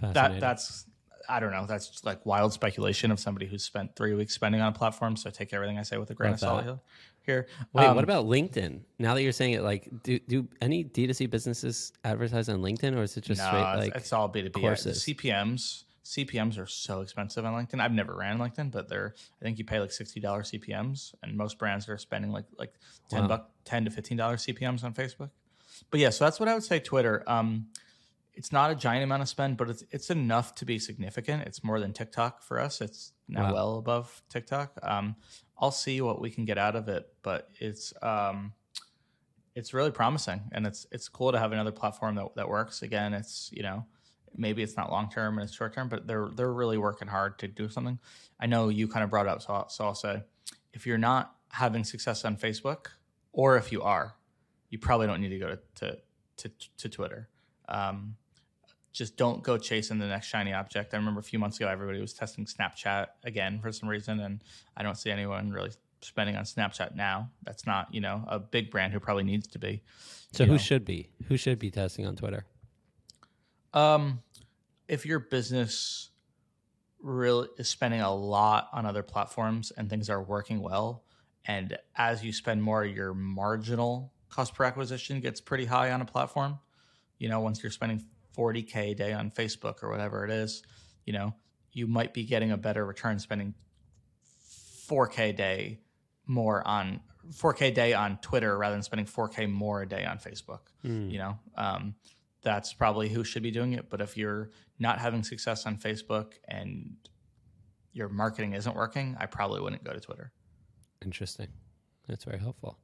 that 0.00 0.40
that's 0.40 0.86
I 1.28 1.38
don't 1.40 1.52
know. 1.52 1.66
That's 1.66 2.04
like 2.04 2.24
wild 2.24 2.52
speculation 2.52 3.10
of 3.10 3.20
somebody 3.20 3.46
who's 3.46 3.62
spent 3.64 3.94
three 3.94 4.14
weeks 4.14 4.34
spending 4.34 4.60
on 4.60 4.68
a 4.68 4.76
platform. 4.76 5.16
So 5.16 5.30
take 5.30 5.52
everything 5.52 5.78
I 5.78 5.82
say 5.82 5.96
with 5.96 6.10
a 6.10 6.14
grain 6.14 6.30
Love 6.30 6.34
of 6.34 6.40
salt 6.40 6.78
here. 7.22 7.46
Wait, 7.72 7.86
Um, 7.86 7.94
what 7.94 8.04
about 8.04 8.26
LinkedIn? 8.26 8.80
Now 8.98 9.14
that 9.14 9.22
you're 9.22 9.32
saying 9.32 9.52
it, 9.54 9.62
like, 9.62 9.88
do 10.02 10.18
do 10.18 10.48
any 10.60 10.84
D2C 10.84 11.30
businesses 11.30 11.92
advertise 12.04 12.48
on 12.48 12.60
LinkedIn, 12.60 12.96
or 12.96 13.02
is 13.02 13.16
it 13.16 13.24
just 13.24 13.40
no, 13.40 13.46
straight 13.46 13.76
like? 13.76 13.96
it's 13.96 14.12
all 14.12 14.28
B 14.28 14.42
two 14.42 14.50
B. 14.50 14.60
courses? 14.60 15.04
CPMS 15.04 15.84
CPMS 16.16 16.58
are 16.58 16.66
so 16.66 17.00
expensive 17.00 17.44
on 17.44 17.54
LinkedIn. 17.54 17.80
I've 17.80 17.92
never 17.92 18.14
ran 18.16 18.38
LinkedIn, 18.38 18.70
but 18.70 18.88
they're 18.88 19.14
I 19.40 19.44
think 19.44 19.58
you 19.58 19.64
pay 19.64 19.80
like 19.80 19.92
sixty 19.92 20.18
dollars 20.20 20.50
CPMS, 20.50 21.14
and 21.22 21.36
most 21.36 21.58
brands 21.58 21.88
are 21.88 21.98
spending 21.98 22.32
like 22.32 22.46
like 22.58 22.74
ten 23.08 23.22
Wow. 23.22 23.28
buck 23.28 23.50
ten 23.64 23.84
to 23.84 23.90
fifteen 23.90 24.16
dollars 24.16 24.44
CPMS 24.44 24.82
on 24.84 24.92
Facebook. 24.94 25.30
But 25.90 26.00
yeah, 26.00 26.10
so 26.10 26.24
that's 26.24 26.40
what 26.40 26.48
I 26.48 26.54
would 26.54 26.64
say. 26.64 26.80
Twitter. 26.80 27.22
Um, 27.26 27.68
it's 28.34 28.52
not 28.52 28.70
a 28.70 28.74
giant 28.74 29.04
amount 29.04 29.22
of 29.22 29.28
spend, 29.28 29.56
but 29.56 29.68
it's 29.70 29.84
it's 29.90 30.10
enough 30.10 30.54
to 30.56 30.64
be 30.64 30.78
significant. 30.78 31.42
It's 31.42 31.62
more 31.62 31.78
than 31.80 31.92
TikTok 31.92 32.42
for 32.42 32.58
us. 32.60 32.80
It's 32.80 33.12
now 33.28 33.44
Wow. 33.48 33.54
well 33.54 33.78
above 33.78 34.22
TikTok. 34.28 34.78
Um, 34.82 35.16
I'll 35.58 35.70
see 35.70 36.00
what 36.00 36.20
we 36.20 36.30
can 36.30 36.44
get 36.44 36.56
out 36.58 36.74
of 36.76 36.88
it, 36.88 37.06
but 37.22 37.48
it's 37.58 37.92
um, 38.02 38.52
it's 39.54 39.74
really 39.74 39.90
promising, 39.90 40.42
and 40.52 40.66
it's 40.66 40.86
it's 40.90 41.08
cool 41.08 41.32
to 41.32 41.38
have 41.38 41.52
another 41.52 41.72
platform 41.72 42.14
that 42.16 42.34
that 42.36 42.48
works. 42.48 42.82
Again, 42.82 43.12
it's 43.14 43.50
you 43.52 43.62
know 43.62 43.84
maybe 44.36 44.62
it's 44.62 44.76
not 44.76 44.90
long 44.90 45.10
term 45.10 45.38
and 45.38 45.46
it's 45.46 45.56
short 45.56 45.74
term, 45.74 45.88
but 45.88 46.06
they're 46.06 46.28
they're 46.34 46.52
really 46.52 46.78
working 46.78 47.08
hard 47.08 47.38
to 47.40 47.48
do 47.48 47.68
something. 47.68 47.98
I 48.40 48.46
know 48.46 48.68
you 48.68 48.88
kind 48.88 49.04
of 49.04 49.10
brought 49.10 49.26
it 49.26 49.30
up, 49.30 49.42
so 49.42 49.54
I'll, 49.54 49.68
so 49.68 49.84
I'll 49.84 49.94
say 49.94 50.22
if 50.72 50.86
you're 50.86 50.98
not 50.98 51.34
having 51.50 51.84
success 51.84 52.24
on 52.24 52.36
Facebook, 52.36 52.86
or 53.32 53.56
if 53.56 53.72
you 53.72 53.82
are, 53.82 54.14
you 54.70 54.78
probably 54.78 55.06
don't 55.06 55.20
need 55.20 55.30
to 55.30 55.38
go 55.38 55.48
to 55.48 55.58
to 55.76 55.98
to, 56.38 56.50
to 56.78 56.88
Twitter. 56.88 57.28
Um, 57.68 58.16
just 58.92 59.16
don't 59.16 59.42
go 59.42 59.56
chasing 59.56 59.98
the 59.98 60.06
next 60.06 60.26
shiny 60.26 60.52
object. 60.52 60.94
I 60.94 60.96
remember 60.96 61.20
a 61.20 61.24
few 61.24 61.38
months 61.38 61.58
ago, 61.58 61.68
everybody 61.68 62.00
was 62.00 62.12
testing 62.12 62.44
Snapchat 62.44 63.06
again 63.22 63.60
for 63.60 63.70
some 63.70 63.88
reason, 63.88 64.18
and 64.20 64.42
I 64.76 64.82
don't 64.82 64.96
see 64.96 65.10
anyone 65.10 65.50
really 65.50 65.70
spending 66.02 66.34
on 66.36 66.44
Snapchat 66.44 66.94
now. 66.96 67.30
That's 67.44 67.66
not 67.66 67.92
you 67.92 68.00
know 68.00 68.24
a 68.26 68.38
big 68.38 68.70
brand 68.70 68.92
who 68.92 69.00
probably 69.00 69.24
needs 69.24 69.46
to 69.48 69.58
be. 69.58 69.82
so 70.32 70.44
who 70.44 70.52
know. 70.52 70.58
should 70.58 70.84
be? 70.84 71.10
Who 71.28 71.36
should 71.36 71.58
be 71.58 71.70
testing 71.70 72.06
on 72.06 72.16
Twitter? 72.16 72.46
Um, 73.72 74.22
if 74.88 75.06
your 75.06 75.20
business 75.20 76.10
really 77.00 77.48
is 77.58 77.68
spending 77.68 78.00
a 78.00 78.14
lot 78.14 78.68
on 78.72 78.84
other 78.86 79.02
platforms 79.02 79.72
and 79.76 79.88
things 79.88 80.10
are 80.10 80.22
working 80.22 80.60
well, 80.60 81.04
and 81.46 81.76
as 81.96 82.24
you 82.24 82.32
spend 82.32 82.62
more, 82.62 82.84
your 82.84 83.14
marginal 83.14 84.12
cost 84.28 84.54
per 84.54 84.64
acquisition 84.64 85.20
gets 85.20 85.40
pretty 85.40 85.64
high 85.64 85.90
on 85.92 86.00
a 86.00 86.04
platform. 86.04 86.58
You 87.18 87.28
know, 87.28 87.40
once 87.40 87.62
you're 87.62 87.72
spending 87.72 88.04
40k 88.36 88.76
a 88.92 88.94
day 88.94 89.12
on 89.12 89.30
Facebook 89.30 89.82
or 89.82 89.90
whatever 89.90 90.24
it 90.24 90.30
is, 90.30 90.62
you 91.04 91.12
know, 91.12 91.34
you 91.72 91.86
might 91.86 92.12
be 92.12 92.24
getting 92.24 92.50
a 92.50 92.56
better 92.56 92.84
return 92.84 93.18
spending 93.18 93.54
4k 94.88 95.30
a 95.30 95.32
day 95.32 95.80
more 96.26 96.66
on 96.66 97.00
4k 97.32 97.68
a 97.68 97.70
day 97.70 97.92
on 97.92 98.18
Twitter 98.18 98.56
rather 98.56 98.74
than 98.74 98.82
spending 98.82 99.06
4k 99.06 99.50
more 99.50 99.82
a 99.82 99.88
day 99.88 100.04
on 100.04 100.18
Facebook 100.18 100.60
Hmm. 100.82 101.08
you 101.10 101.18
know 101.18 101.38
um, 101.56 101.94
that's 102.42 102.72
probably 102.72 103.08
who 103.08 103.22
should 103.24 103.42
be 103.42 103.50
doing 103.50 103.72
it 103.74 103.88
but 103.90 104.00
if 104.00 104.16
you're 104.16 104.50
not 104.78 104.98
having 104.98 105.22
success 105.22 105.66
on 105.66 105.76
facebook 105.76 106.32
and 106.48 106.94
your 107.92 108.08
marketing 108.08 108.52
isn't 108.54 108.74
working 108.76 109.16
i 109.20 109.26
probably 109.26 109.60
wouldn't 109.60 109.84
go 109.84 109.92
to 109.92 110.00
twitter 110.00 110.32
Interesting. 111.02 111.48
That's 112.08 112.24
very 112.24 112.38
helpful. 112.38 112.78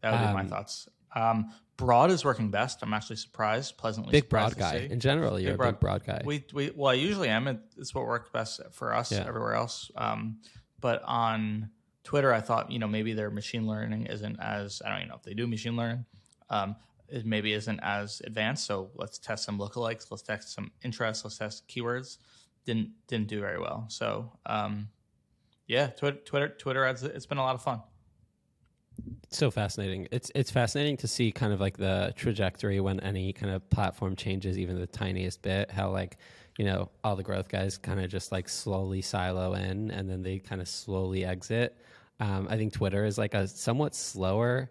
that 0.00 0.12
would 0.12 0.26
be 0.26 0.32
my 0.32 0.40
Um, 0.40 0.48
thoughts 0.48 0.88
um, 1.14 1.52
broad 1.76 2.10
is 2.10 2.24
working 2.24 2.50
best 2.50 2.80
i'm 2.82 2.92
actually 2.94 3.16
surprised 3.16 3.76
pleasantly 3.78 4.12
Big 4.12 4.24
surprised 4.24 4.56
broad 4.58 4.72
guy. 4.72 4.80
see. 4.86 4.92
In 4.92 5.00
general, 5.00 5.38
you're 5.40 5.54
a 5.54 5.56
broad- 5.56 5.72
big 5.72 5.80
broad 5.80 6.04
guy. 6.04 6.22
we, 6.24 6.44
we 6.52 6.70
well 6.74 6.90
i 6.90 6.94
usually 6.94 7.28
am 7.28 7.46
it's 7.76 7.94
what 7.94 8.06
worked 8.06 8.32
best 8.32 8.60
for 8.72 8.94
us 8.94 9.12
Yeah. 9.12 9.24
everywhere 9.26 9.54
else 9.54 9.90
um, 9.96 10.38
but 10.80 11.02
on 11.04 11.70
twitter 12.04 12.32
i 12.32 12.40
thought 12.40 12.70
you 12.70 12.78
know 12.78 12.88
maybe 12.88 13.12
their 13.12 13.30
machine 13.30 13.66
learning 13.66 14.06
isn't 14.06 14.38
as 14.40 14.80
i 14.84 14.88
don't 14.88 14.98
even 14.98 15.08
know 15.08 15.16
if 15.16 15.22
they 15.22 15.34
do 15.34 15.46
machine 15.46 15.76
learning 15.76 16.04
um, 16.50 16.76
it 17.08 17.24
maybe 17.26 17.52
isn't 17.52 17.80
as 17.82 18.20
advanced 18.24 18.66
so 18.66 18.90
let's 18.94 19.18
test 19.18 19.44
some 19.44 19.58
lookalikes 19.58 20.10
let's 20.10 20.22
test 20.22 20.52
some 20.52 20.70
interests 20.82 21.24
let's 21.24 21.38
test 21.38 21.66
keywords 21.68 22.18
didn't 22.64 22.90
didn't 23.06 23.28
do 23.28 23.40
very 23.40 23.58
well 23.58 23.86
so 23.88 24.32
um, 24.46 24.88
yeah 25.66 25.88
twitter 25.88 26.18
twitter 26.24 26.48
twitter 26.48 26.84
ads 26.84 27.02
it's 27.02 27.26
been 27.26 27.38
a 27.38 27.42
lot 27.42 27.54
of 27.54 27.62
fun 27.62 27.80
so 29.30 29.50
fascinating. 29.50 30.08
It's 30.10 30.32
it's 30.34 30.50
fascinating 30.50 30.96
to 30.98 31.08
see 31.08 31.30
kind 31.32 31.52
of 31.52 31.60
like 31.60 31.76
the 31.76 32.12
trajectory 32.16 32.80
when 32.80 32.98
any 33.00 33.32
kind 33.32 33.52
of 33.52 33.68
platform 33.70 34.16
changes, 34.16 34.58
even 34.58 34.78
the 34.78 34.86
tiniest 34.86 35.42
bit. 35.42 35.70
How 35.70 35.90
like 35.90 36.16
you 36.58 36.64
know 36.64 36.90
all 37.04 37.14
the 37.14 37.22
growth 37.22 37.48
guys 37.48 37.76
kind 37.76 38.00
of 38.00 38.10
just 38.10 38.32
like 38.32 38.48
slowly 38.48 39.02
silo 39.02 39.52
in, 39.54 39.90
and 39.90 40.08
then 40.08 40.22
they 40.22 40.38
kind 40.38 40.60
of 40.60 40.68
slowly 40.68 41.24
exit. 41.24 41.76
Um, 42.20 42.48
I 42.50 42.56
think 42.56 42.72
Twitter 42.72 43.04
is 43.04 43.18
like 43.18 43.34
a 43.34 43.46
somewhat 43.46 43.94
slower, 43.94 44.70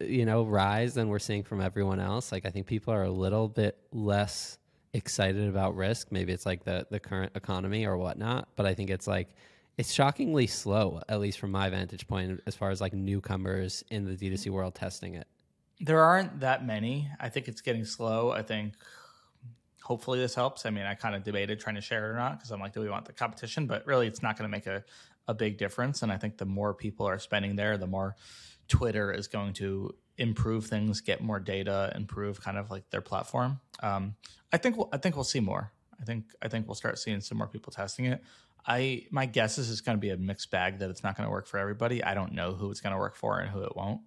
you 0.00 0.24
know, 0.24 0.44
rise 0.44 0.94
than 0.94 1.08
we're 1.08 1.18
seeing 1.18 1.42
from 1.42 1.60
everyone 1.60 2.00
else. 2.00 2.32
Like 2.32 2.46
I 2.46 2.50
think 2.50 2.66
people 2.66 2.92
are 2.92 3.04
a 3.04 3.10
little 3.10 3.48
bit 3.48 3.78
less 3.92 4.58
excited 4.92 5.48
about 5.48 5.76
risk. 5.76 6.08
Maybe 6.10 6.32
it's 6.32 6.46
like 6.46 6.64
the 6.64 6.86
the 6.90 7.00
current 7.00 7.32
economy 7.34 7.86
or 7.86 7.96
whatnot, 7.96 8.48
but 8.56 8.66
I 8.66 8.74
think 8.74 8.90
it's 8.90 9.06
like 9.06 9.28
it's 9.76 9.92
shockingly 9.92 10.46
slow, 10.46 11.02
at 11.08 11.20
least 11.20 11.38
from 11.38 11.50
my 11.50 11.68
vantage 11.68 12.06
point, 12.06 12.40
as 12.46 12.56
far 12.56 12.70
as 12.70 12.80
like 12.80 12.94
newcomers 12.94 13.84
in 13.90 14.04
the 14.04 14.16
D2C 14.16 14.50
world 14.50 14.74
testing 14.74 15.14
it. 15.14 15.26
There 15.80 16.00
aren't 16.00 16.40
that 16.40 16.64
many. 16.64 17.10
I 17.20 17.28
think 17.28 17.48
it's 17.48 17.60
getting 17.60 17.84
slow. 17.84 18.30
I 18.30 18.42
think 18.42 18.72
hopefully 19.82 20.18
this 20.18 20.34
helps. 20.34 20.64
I 20.64 20.70
mean, 20.70 20.86
I 20.86 20.94
kind 20.94 21.14
of 21.14 21.22
debated 21.22 21.60
trying 21.60 21.74
to 21.74 21.82
share 21.82 22.06
it 22.06 22.14
or 22.14 22.16
not 22.16 22.38
because 22.38 22.50
I'm 22.50 22.60
like, 22.60 22.72
do 22.72 22.80
we 22.80 22.88
want 22.88 23.04
the 23.04 23.12
competition? 23.12 23.66
But 23.66 23.86
really, 23.86 24.06
it's 24.06 24.22
not 24.22 24.38
going 24.38 24.50
to 24.50 24.56
make 24.56 24.66
a, 24.66 24.82
a 25.28 25.34
big 25.34 25.58
difference. 25.58 26.02
And 26.02 26.10
I 26.10 26.16
think 26.16 26.38
the 26.38 26.46
more 26.46 26.72
people 26.72 27.06
are 27.06 27.18
spending 27.18 27.54
there, 27.54 27.76
the 27.76 27.86
more 27.86 28.16
Twitter 28.68 29.12
is 29.12 29.28
going 29.28 29.52
to 29.54 29.94
improve 30.18 30.66
things, 30.66 31.00
get 31.00 31.20
more 31.20 31.38
data, 31.38 31.92
improve 31.94 32.40
kind 32.40 32.58
of 32.58 32.70
like 32.70 32.88
their 32.90 33.00
platform. 33.00 33.60
Um, 33.82 34.16
I 34.52 34.56
think 34.56 34.76
we'll, 34.76 34.88
I 34.92 34.98
think 34.98 35.16
we'll 35.16 35.24
see 35.24 35.40
more. 35.40 35.72
I 36.00 36.04
think 36.04 36.24
I 36.42 36.48
think 36.48 36.66
we'll 36.66 36.74
start 36.74 36.98
seeing 36.98 37.20
some 37.20 37.38
more 37.38 37.46
people 37.46 37.72
testing 37.72 38.06
it. 38.06 38.22
I 38.66 39.06
my 39.10 39.26
guess 39.26 39.58
is 39.58 39.70
it's 39.70 39.80
going 39.80 39.96
to 39.96 40.00
be 40.00 40.10
a 40.10 40.16
mixed 40.16 40.50
bag 40.50 40.80
that 40.80 40.90
it's 40.90 41.02
not 41.02 41.16
going 41.16 41.26
to 41.26 41.30
work 41.30 41.46
for 41.46 41.58
everybody. 41.58 42.02
I 42.02 42.14
don't 42.14 42.32
know 42.32 42.52
who 42.54 42.70
it's 42.70 42.80
going 42.80 42.92
to 42.92 42.98
work 42.98 43.16
for 43.16 43.38
and 43.38 43.50
who 43.50 43.62
it 43.62 43.76
won't. 43.76 44.00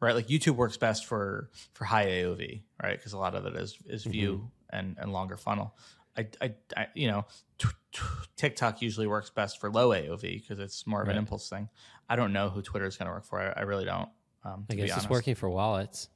Right, 0.00 0.14
like 0.14 0.26
YouTube 0.26 0.56
works 0.56 0.76
best 0.76 1.06
for 1.06 1.50
for 1.72 1.84
high 1.84 2.06
AOV, 2.06 2.62
right? 2.82 2.96
Because 2.96 3.12
a 3.12 3.18
lot 3.18 3.34
of 3.34 3.46
it 3.46 3.54
is 3.56 3.78
is 3.86 4.04
view 4.04 4.50
and 4.70 4.96
and 4.98 5.12
longer 5.12 5.36
funnel. 5.36 5.74
I, 6.16 6.26
I, 6.40 6.54
I 6.76 6.86
you 6.94 7.08
know, 7.08 7.26
t- 7.58 7.68
t- 7.92 8.02
TikTok 8.36 8.82
usually 8.82 9.06
works 9.06 9.30
best 9.30 9.60
for 9.60 9.70
low 9.70 9.90
AOV 9.90 10.20
because 10.20 10.58
it's 10.58 10.86
more 10.86 11.02
of 11.02 11.08
an 11.08 11.16
impulse 11.16 11.48
thing. 11.48 11.68
I 12.08 12.16
don't 12.16 12.32
know 12.32 12.48
who 12.50 12.62
Twitter 12.62 12.86
is 12.86 12.96
going 12.96 13.06
to 13.06 13.12
work 13.12 13.24
for. 13.24 13.40
I, 13.40 13.60
I 13.60 13.62
really 13.62 13.84
don't. 13.84 14.08
Um, 14.44 14.66
I 14.70 14.74
guess 14.74 14.96
it's 14.96 15.08
working 15.08 15.34
for 15.34 15.48
wallets 15.48 16.08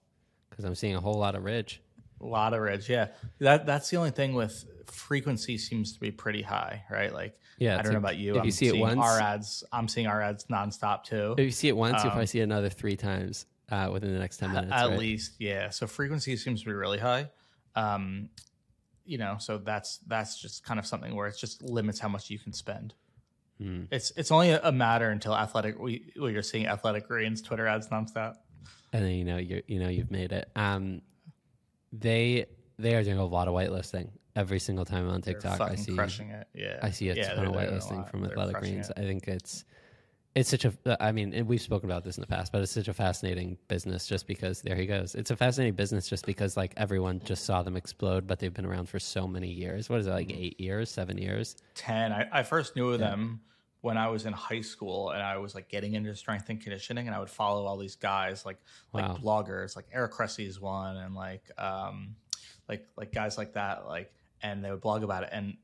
because 0.50 0.64
I'm 0.64 0.74
seeing 0.74 0.94
a 0.96 1.00
whole 1.00 1.14
lot 1.18 1.34
of 1.34 1.44
Ridge. 1.44 1.82
A 2.20 2.26
lot 2.26 2.52
of 2.52 2.60
ridge, 2.60 2.90
yeah. 2.90 3.08
That 3.38 3.64
that's 3.64 3.90
the 3.90 3.96
only 3.96 4.10
thing 4.10 4.34
with 4.34 4.64
frequency 4.86 5.56
seems 5.56 5.92
to 5.92 6.00
be 6.00 6.10
pretty 6.10 6.42
high, 6.42 6.82
right? 6.90 7.14
Like, 7.14 7.38
Yeah, 7.58 7.78
I 7.78 7.82
don't 7.82 7.92
know 7.92 7.98
about 7.98 8.16
you. 8.16 8.34
if 8.34 8.40
I'm 8.40 8.44
you 8.46 8.50
see 8.50 8.66
it 8.66 8.70
seeing 8.72 8.80
once- 8.80 8.98
our 9.00 9.20
ads. 9.20 9.62
I'm 9.70 9.86
seeing 9.86 10.08
our 10.08 10.20
ads 10.20 10.46
nonstop 10.46 11.04
too. 11.04 11.36
If 11.38 11.44
you 11.44 11.50
see 11.52 11.68
it 11.68 11.76
once, 11.76 11.98
you'll 11.98 12.06
Um, 12.06 12.10
probably 12.10 12.26
see 12.26 12.40
it 12.40 12.42
another 12.42 12.70
three 12.70 12.96
times 12.96 13.46
uh, 13.70 13.88
within 13.92 14.12
the 14.12 14.18
next 14.18 14.38
ten 14.38 14.50
minutes. 14.52 14.72
At 14.72 14.88
right? 14.88 14.98
least, 14.98 15.34
yeah. 15.38 15.70
So 15.70 15.86
frequency 15.86 16.36
seems 16.36 16.60
to 16.62 16.66
be 16.66 16.72
really 16.72 16.98
high. 16.98 17.30
Um, 17.76 18.30
you 19.04 19.18
know, 19.18 19.36
so 19.38 19.58
that's 19.58 19.98
that's 20.08 20.40
just 20.42 20.64
kind 20.64 20.80
of 20.80 20.86
something 20.86 21.14
where 21.14 21.28
it 21.28 21.36
just 21.38 21.62
limits 21.62 22.00
how 22.00 22.08
much 22.08 22.30
you 22.30 22.40
can 22.40 22.52
spend. 22.52 22.94
Mm. 23.60 23.88
It's 23.90 24.12
it's 24.16 24.30
only 24.30 24.50
a 24.50 24.72
matter 24.72 25.10
until 25.10 25.34
athletic 25.34 25.78
we 25.78 26.12
well, 26.16 26.30
you're 26.30 26.42
seeing 26.42 26.66
athletic 26.66 27.08
greens 27.08 27.42
Twitter 27.42 27.66
ads 27.66 27.88
nonstop. 27.88 28.34
and 28.92 29.04
then 29.04 29.12
you 29.12 29.24
know 29.24 29.36
you 29.36 29.62
you 29.66 29.80
know 29.80 29.88
you've 29.88 30.10
made 30.10 30.32
it. 30.32 30.50
Um, 30.54 31.02
they 31.92 32.46
they 32.78 32.94
are 32.94 33.02
doing 33.02 33.18
a 33.18 33.24
lot 33.24 33.48
of 33.48 33.54
whitelisting 33.54 34.10
every 34.36 34.60
single 34.60 34.84
time 34.84 35.08
on 35.08 35.22
TikTok. 35.22 35.60
I 35.60 35.74
see 35.74 35.94
crushing 35.94 36.30
it. 36.30 36.46
Yeah, 36.54 36.78
I 36.82 36.90
see 36.90 37.08
a 37.08 37.14
yeah, 37.14 37.34
ton 37.34 37.46
of 37.46 37.54
a 37.54 37.56
whitelisting 37.56 38.08
from 38.10 38.22
They're 38.22 38.30
Athletic 38.32 38.60
Greens. 38.60 38.90
it. 38.90 38.98
I 38.98 39.02
think 39.02 39.26
it's 39.26 39.64
it's 40.38 40.48
such 40.50 40.64
a. 40.64 40.72
I 41.02 41.12
mean, 41.12 41.46
we've 41.46 41.60
spoken 41.60 41.88
about 41.90 42.04
this 42.04 42.16
in 42.16 42.20
the 42.20 42.26
past, 42.26 42.52
but 42.52 42.62
it's 42.62 42.72
such 42.72 42.88
a 42.88 42.94
fascinating 42.94 43.58
business 43.68 44.06
just 44.06 44.26
because 44.26 44.62
there 44.62 44.76
he 44.76 44.86
goes. 44.86 45.14
It's 45.14 45.30
a 45.30 45.36
fascinating 45.36 45.74
business 45.74 46.08
just 46.08 46.24
because 46.26 46.56
like 46.56 46.72
everyone 46.76 47.20
just 47.24 47.44
saw 47.44 47.62
them 47.62 47.76
explode, 47.76 48.26
but 48.26 48.38
they've 48.38 48.54
been 48.54 48.66
around 48.66 48.88
for 48.88 48.98
so 48.98 49.26
many 49.26 49.48
years. 49.48 49.90
What 49.90 50.00
is 50.00 50.06
it 50.06 50.10
like 50.10 50.28
Mm-hmm. 50.28 50.42
eight 50.42 50.60
years, 50.60 50.90
seven 50.90 51.18
years? 51.18 51.56
10 51.74 52.12
I, 52.12 52.28
I 52.32 52.42
first 52.42 52.76
knew 52.76 52.90
of 52.90 52.98
them 53.00 53.40
when 53.80 53.96
i 53.96 54.08
was 54.08 54.26
in 54.26 54.32
high 54.32 54.60
school 54.60 55.10
and 55.10 55.22
i 55.22 55.36
was 55.38 55.54
like 55.54 55.68
getting 55.68 55.94
into 55.94 56.12
strength 56.16 56.48
and 56.48 56.60
conditioning 56.60 57.06
and 57.06 57.14
i 57.14 57.20
would 57.20 57.30
follow 57.30 57.64
all 57.64 57.76
these 57.78 57.94
guys 57.94 58.44
like 58.44 58.58
like 58.92 59.04
Wow. 59.08 59.16
bloggers 59.22 59.76
like 59.76 59.86
eric 59.92 60.10
Cressey's 60.10 60.60
one 60.60 60.96
and 60.96 61.14
like 61.14 61.44
um 61.58 62.16
like 62.68 62.84
like 62.96 63.12
guys 63.12 63.38
like 63.38 63.52
that 63.54 63.86
like 63.86 64.12
and 64.42 64.64
they 64.64 64.70
would 64.72 64.80
blog 64.80 65.04
about 65.04 65.22
it 65.22 65.28
and 65.32 65.56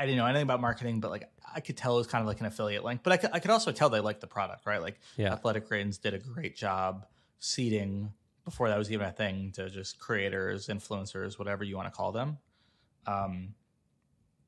i 0.00 0.06
didn't 0.06 0.18
know 0.18 0.26
anything 0.26 0.42
about 0.42 0.60
marketing 0.60 0.98
but 1.00 1.10
like 1.10 1.28
i 1.54 1.60
could 1.60 1.76
tell 1.76 1.94
it 1.94 1.98
was 1.98 2.06
kind 2.06 2.22
of 2.22 2.26
like 2.26 2.40
an 2.40 2.46
affiliate 2.46 2.84
link 2.84 3.00
but 3.02 3.12
i 3.12 3.16
could, 3.16 3.30
I 3.32 3.38
could 3.38 3.50
also 3.50 3.70
tell 3.72 3.88
they 3.90 4.00
liked 4.00 4.20
the 4.20 4.26
product 4.26 4.66
right 4.66 4.80
like 4.82 4.98
Yeah. 5.16 5.32
athletic 5.32 5.68
greens 5.68 5.98
did 5.98 6.14
a 6.14 6.18
great 6.18 6.56
job 6.56 7.06
seeding 7.38 8.12
before 8.44 8.68
that 8.68 8.78
was 8.78 8.90
even 8.90 9.06
a 9.06 9.12
thing 9.12 9.52
to 9.56 9.68
just 9.70 9.98
creators 9.98 10.68
influencers 10.68 11.38
whatever 11.38 11.62
you 11.64 11.76
want 11.76 11.88
to 11.88 11.96
call 11.96 12.12
them 12.12 12.38
um 13.06 13.54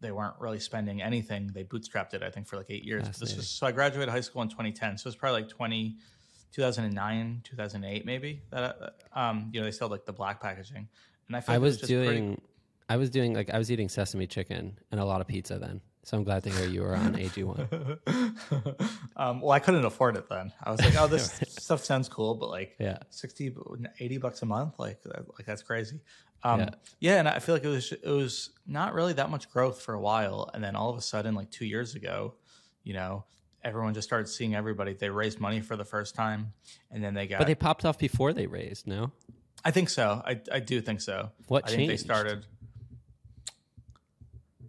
they 0.00 0.10
weren't 0.10 0.34
really 0.40 0.58
spending 0.58 1.00
anything. 1.00 1.52
They 1.54 1.62
bootstrapped 1.62 2.12
it, 2.12 2.24
I 2.24 2.30
think, 2.30 2.48
for 2.48 2.56
like 2.56 2.66
eight 2.70 2.82
years. 2.82 3.06
This 3.20 3.36
was 3.36 3.46
so 3.46 3.68
I 3.68 3.70
graduated 3.70 4.08
high 4.08 4.20
school 4.20 4.42
in 4.42 4.48
2010, 4.48 4.98
so 4.98 5.06
it 5.06 5.10
was 5.10 5.14
probably 5.14 5.42
like 5.42 5.48
20, 5.50 5.94
2009, 6.50 7.40
2008, 7.44 8.04
maybe. 8.04 8.42
That 8.50 8.76
uh, 9.14 9.18
um, 9.18 9.50
you 9.52 9.60
know, 9.60 9.64
they 9.64 9.70
sold 9.70 9.92
like 9.92 10.04
the 10.04 10.12
black 10.12 10.40
packaging, 10.40 10.88
and 11.28 11.36
I, 11.36 11.42
I 11.46 11.54
it 11.54 11.60
was 11.60 11.76
just 11.76 11.88
pretty- 11.92 12.04
doing. 12.18 12.40
I 12.92 12.96
was 12.96 13.08
doing 13.08 13.32
like 13.32 13.48
I 13.48 13.56
was 13.56 13.72
eating 13.72 13.88
sesame 13.88 14.26
chicken 14.26 14.78
and 14.90 15.00
a 15.00 15.04
lot 15.06 15.22
of 15.22 15.26
pizza 15.26 15.58
then. 15.58 15.80
So 16.02 16.18
I'm 16.18 16.24
glad 16.24 16.42
to 16.42 16.50
hear 16.50 16.68
you 16.68 16.82
were 16.82 16.94
on 16.94 17.18
AG 17.18 17.42
one. 17.42 17.66
um, 19.16 19.40
well, 19.40 19.52
I 19.52 19.60
couldn't 19.60 19.86
afford 19.86 20.16
it 20.16 20.28
then. 20.28 20.52
I 20.62 20.70
was 20.70 20.78
like, 20.80 20.94
oh, 21.00 21.06
this 21.06 21.32
stuff 21.48 21.82
sounds 21.82 22.10
cool, 22.10 22.34
but 22.34 22.50
like 22.50 22.76
Yeah. 22.78 22.98
60, 23.08 23.54
80 23.98 24.18
bucks 24.18 24.42
a 24.42 24.46
month, 24.46 24.78
like 24.78 25.00
like 25.06 25.46
that's 25.46 25.62
crazy. 25.62 26.00
Um, 26.42 26.60
Yeah. 26.60 26.68
yeah. 27.00 27.18
and 27.20 27.28
I 27.28 27.38
feel 27.38 27.54
like 27.54 27.64
it 27.64 27.68
was 27.68 27.92
it 27.92 28.04
was 28.04 28.50
not 28.66 28.92
really 28.92 29.14
that 29.14 29.30
much 29.30 29.48
growth 29.50 29.80
for 29.80 29.94
a 29.94 30.00
while, 30.00 30.50
and 30.52 30.62
then 30.62 30.76
all 30.76 30.90
of 30.90 30.98
a 30.98 31.02
sudden, 31.02 31.34
like 31.34 31.50
two 31.50 31.64
years 31.64 31.94
ago, 31.94 32.34
you 32.84 32.92
know, 32.92 33.24
everyone 33.64 33.94
just 33.94 34.06
started 34.06 34.28
seeing 34.28 34.54
everybody. 34.54 34.92
They 34.92 35.08
raised 35.08 35.40
money 35.40 35.62
for 35.62 35.76
the 35.76 35.86
first 35.86 36.14
time, 36.14 36.52
and 36.90 37.02
then 37.02 37.14
they 37.14 37.26
got. 37.26 37.38
But 37.38 37.46
they 37.46 37.54
popped 37.54 37.86
off 37.86 37.98
before 37.98 38.34
they 38.34 38.46
raised. 38.46 38.86
No. 38.86 39.12
I 39.64 39.70
think 39.70 39.88
so. 39.88 40.20
I 40.26 40.38
I 40.52 40.60
do 40.60 40.82
think 40.82 41.00
so. 41.00 41.30
What 41.48 41.64
I 41.66 41.70
think 41.74 41.88
they 41.88 41.96
started. 41.96 42.44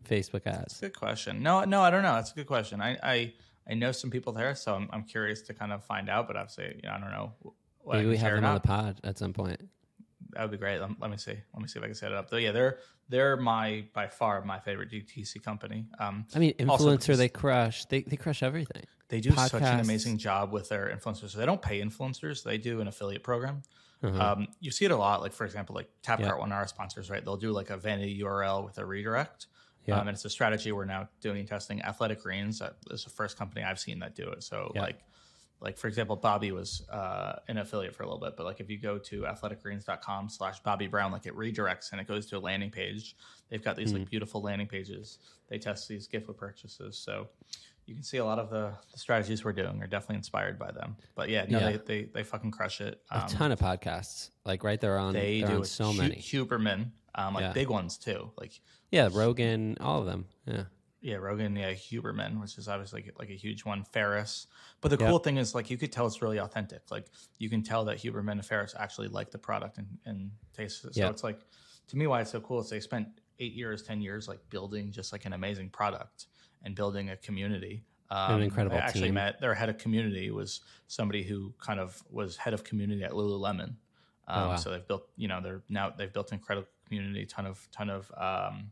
Facebook 0.04 0.46
ads. 0.48 0.80
Good 0.80 0.98
question. 0.98 1.42
No, 1.44 1.64
no, 1.64 1.82
I 1.82 1.90
don't 1.90 2.04
know. 2.04 2.14
That's 2.16 2.32
a 2.32 2.36
good 2.36 2.48
question. 2.48 2.82
I 2.82 2.98
I, 3.04 3.34
I 3.70 3.74
know 3.76 3.92
some 3.92 4.10
people 4.10 4.34
there, 4.34 4.56
so 4.56 4.76
I'm, 4.76 4.90
I'm 4.92 5.04
curious 5.04 5.42
to 5.44 5.54
kind 5.54 5.72
of 5.72 5.84
find 5.84 6.10
out. 6.10 6.28
But 6.28 6.52
say, 6.52 6.76
you 6.82 6.90
know, 6.90 6.96
I 6.96 7.00
don't 7.00 7.12
know. 7.12 7.34
What 7.84 7.98
Maybe 7.98 8.10
we 8.10 8.18
have 8.18 8.36
them 8.36 8.46
on 8.46 8.54
the 8.56 8.60
pod 8.62 9.02
at 9.04 9.18
some 9.18 9.34
point. 9.34 9.60
That 10.32 10.44
would 10.44 10.52
be 10.52 10.58
great. 10.58 10.80
Let, 10.80 10.90
let 11.00 11.12
me 11.12 11.18
see. 11.18 11.36
Let 11.54 11.62
me 11.62 11.68
see 11.68 11.80
if 11.80 11.84
I 11.84 11.88
can 11.88 11.96
set 11.96 12.12
it 12.12 12.18
up. 12.18 12.30
Though, 12.30 12.38
yeah, 12.38 12.52
they're 12.52 12.80
they're 13.10 13.38
my 13.38 13.86
by 13.94 14.08
far 14.08 14.44
my 14.44 14.60
favorite 14.60 14.90
DTC 14.90 15.44
company. 15.44 15.86
Um, 16.00 16.26
I 16.34 16.40
mean, 16.40 16.54
influencer 16.54 17.16
they 17.16 17.30
crush. 17.30 17.86
They 17.86 18.02
they 18.02 18.16
crush 18.16 18.42
everything. 18.42 18.84
they 19.10 19.20
do 19.20 19.32
such 19.32 19.54
an 19.62 19.80
amazing 19.80 20.18
job 20.18 20.52
with 20.52 20.70
their 20.70 20.88
influencers. 20.96 21.32
So 21.32 21.40
they 21.40 21.46
don't 21.46 21.62
pay 21.62 21.82
influencers; 21.82 22.44
they 22.44 22.58
do 22.58 22.82
an 22.82 22.88
affiliate 22.88 23.24
program. 23.24 23.62
Uh-huh. 24.02 24.32
Um, 24.34 24.48
you 24.60 24.72
see 24.72 24.86
it 24.86 24.92
a 24.92 24.98
lot. 24.98 25.22
Like 25.22 25.34
for 25.34 25.46
example, 25.46 25.76
like 25.76 25.90
TapCart, 26.02 26.20
Yeah. 26.20 26.36
one 26.36 26.52
of 26.52 26.58
our 26.58 26.68
sponsors, 26.68 27.10
right? 27.10 27.24
They'll 27.24 27.38
do 27.38 27.52
like 27.52 27.70
a 27.70 27.78
vanity 27.78 28.20
URL 28.22 28.66
with 28.66 28.78
a 28.78 28.86
redirect. 28.86 29.48
Yeah. 29.86 29.96
Um, 30.00 30.08
and 30.08 30.16
it's 30.16 30.26
a 30.26 30.30
strategy 30.30 30.72
we're 30.72 30.86
now 30.86 31.10
doing 31.22 31.46
testing. 31.46 31.82
Athletic 31.82 32.22
Greens 32.24 32.62
is 32.92 33.04
the 33.04 33.10
first 33.10 33.38
company 33.38 33.64
I've 33.64 33.80
seen 33.80 34.00
that 34.00 34.16
do 34.16 34.30
it. 34.30 34.44
So 34.44 34.72
Yeah. 34.76 34.82
like, 34.84 35.00
like 35.60 35.78
for 35.78 35.88
example, 35.88 36.16
Bobby 36.16 36.52
was 36.52 36.88
uh, 36.90 37.40
an 37.48 37.58
affiliate 37.58 37.96
for 37.96 38.04
a 38.04 38.06
little 38.06 38.20
bit, 38.20 38.36
but 38.36 38.46
like 38.46 38.60
if 38.60 38.70
you 38.70 38.78
go 38.78 38.98
to 38.98 39.22
athleticgreens.com 39.22 40.30
slash 40.30 40.60
Bobby 40.62 40.88
Brown, 40.88 41.12
like 41.12 41.26
it 41.26 41.36
redirects 41.36 41.92
and 41.92 42.02
it 42.02 42.08
goes 42.08 42.26
to 42.28 42.38
a 42.38 42.40
landing 42.40 42.70
page. 42.72 43.16
They've 43.50 43.64
got 43.64 43.76
these 43.76 43.92
Hmm. 43.92 44.00
like 44.00 44.10
beautiful 44.10 44.42
landing 44.42 44.68
pages. 44.68 45.20
They 45.50 45.58
test 45.60 45.88
these 45.88 46.08
gift 46.08 46.28
with 46.28 46.38
purchases. 46.38 46.98
So 46.98 47.30
you 47.86 47.94
can 47.94 48.04
see 48.04 48.18
a 48.18 48.26
lot 48.26 48.40
of 48.40 48.50
the, 48.50 48.74
the 48.92 48.98
strategies 49.00 49.44
we're 49.44 49.52
doing 49.54 49.82
are 49.82 49.88
definitely 49.88 50.18
inspired 50.18 50.58
by 50.58 50.72
them. 50.72 50.96
But 51.16 51.30
yeah, 51.30 51.46
no, 51.50 51.60
Yeah. 51.60 51.72
They, 51.72 51.78
they 51.78 52.04
they 52.06 52.24
fucking 52.24 52.52
crush 52.52 52.82
it. 52.82 53.02
a 53.12 53.22
Um, 53.22 53.28
ton 53.28 53.52
of 53.52 53.60
podcasts. 53.60 54.30
Like 54.46 54.64
right 54.64 54.80
there 54.80 54.98
on. 54.98 55.14
they 55.14 55.42
do 55.42 55.58
on 55.58 55.66
so 55.66 55.92
many. 55.94 56.16
Huberman, 56.16 56.92
um, 57.16 57.34
like 57.36 57.42
Yeah. 57.42 57.54
big 57.54 57.70
ones 57.70 57.98
too. 57.98 58.32
Like 58.38 58.60
Yeah, 58.94 59.10
Rogan, 59.12 59.76
all 59.82 60.00
of 60.02 60.06
them. 60.06 60.26
Yeah. 60.46 60.64
yeah, 61.02 61.16
Rogan, 61.16 61.56
yeah, 61.56 61.72
Huberman, 61.74 62.40
which 62.40 62.58
is 62.60 62.68
obviously 62.68 63.02
like, 63.02 63.16
like 63.20 63.30
a 63.32 63.36
huge 63.36 63.66
one. 63.66 63.84
Ferriss, 63.92 64.46
but 64.82 64.90
the 64.90 64.98
Yep. 64.98 65.10
cool 65.10 65.18
thing 65.20 65.38
is 65.38 65.56
like 65.56 65.72
you 65.72 65.78
could 65.78 65.92
tell 65.92 66.06
it's 66.06 66.22
really 66.22 66.40
authentic. 66.40 66.82
Like 66.92 67.08
you 67.40 67.50
can 67.50 67.64
tell 67.64 67.84
that 67.86 67.98
Huberman 67.98 68.34
and 68.34 68.46
Ferriss 68.46 68.76
actually 68.78 69.08
like 69.08 69.32
the 69.32 69.40
product 69.40 69.80
and, 69.80 69.88
and 70.06 70.30
taste 70.56 70.86
it. 70.86 70.94
So 70.94 71.02
Yeah. 71.02 71.10
it's 71.10 71.24
like 71.24 71.40
to 71.88 71.98
me 71.98 72.06
why 72.06 72.22
it's 72.22 72.32
so 72.32 72.40
cool 72.40 72.60
is 72.62 72.70
they 72.70 72.80
spent 72.80 73.08
eight 73.40 73.54
years, 73.54 73.82
ten 73.82 74.00
years 74.00 74.28
like 74.28 74.40
building 74.52 74.92
just 74.92 75.12
like 75.12 75.26
an 75.26 75.34
amazing 75.34 75.70
product 75.72 76.28
and 76.64 76.76
building 76.76 77.10
a 77.10 77.18
community. 77.18 77.84
Um, 78.12 78.44
incredible 78.44 78.78
I 78.78 78.82
actually 78.82 79.08
team. 79.08 79.16
met 79.16 79.42
their 79.42 79.56
head 79.56 79.70
of 79.70 79.80
community 79.80 80.30
was 80.30 80.62
somebody 80.88 81.24
who 81.24 81.52
kind 81.60 81.80
of 81.80 82.02
was 82.12 82.38
head 82.38 82.54
of 82.54 82.64
community 82.64 83.04
at 83.04 83.12
Lululemon. 83.14 83.70
Um, 84.28 84.44
Oh, 84.44 84.48
wow. 84.50 84.56
So 84.56 84.70
they've 84.70 84.88
built, 84.88 85.10
you 85.18 85.28
know, 85.28 85.42
they're 85.42 85.64
now 85.68 85.90
they've 85.90 86.14
built 86.14 86.32
incredible 86.32 86.68
community, 86.94 87.26
ton 87.26 87.46
of 87.46 87.68
ton 87.72 87.90
of 87.90 88.12
um, 88.18 88.72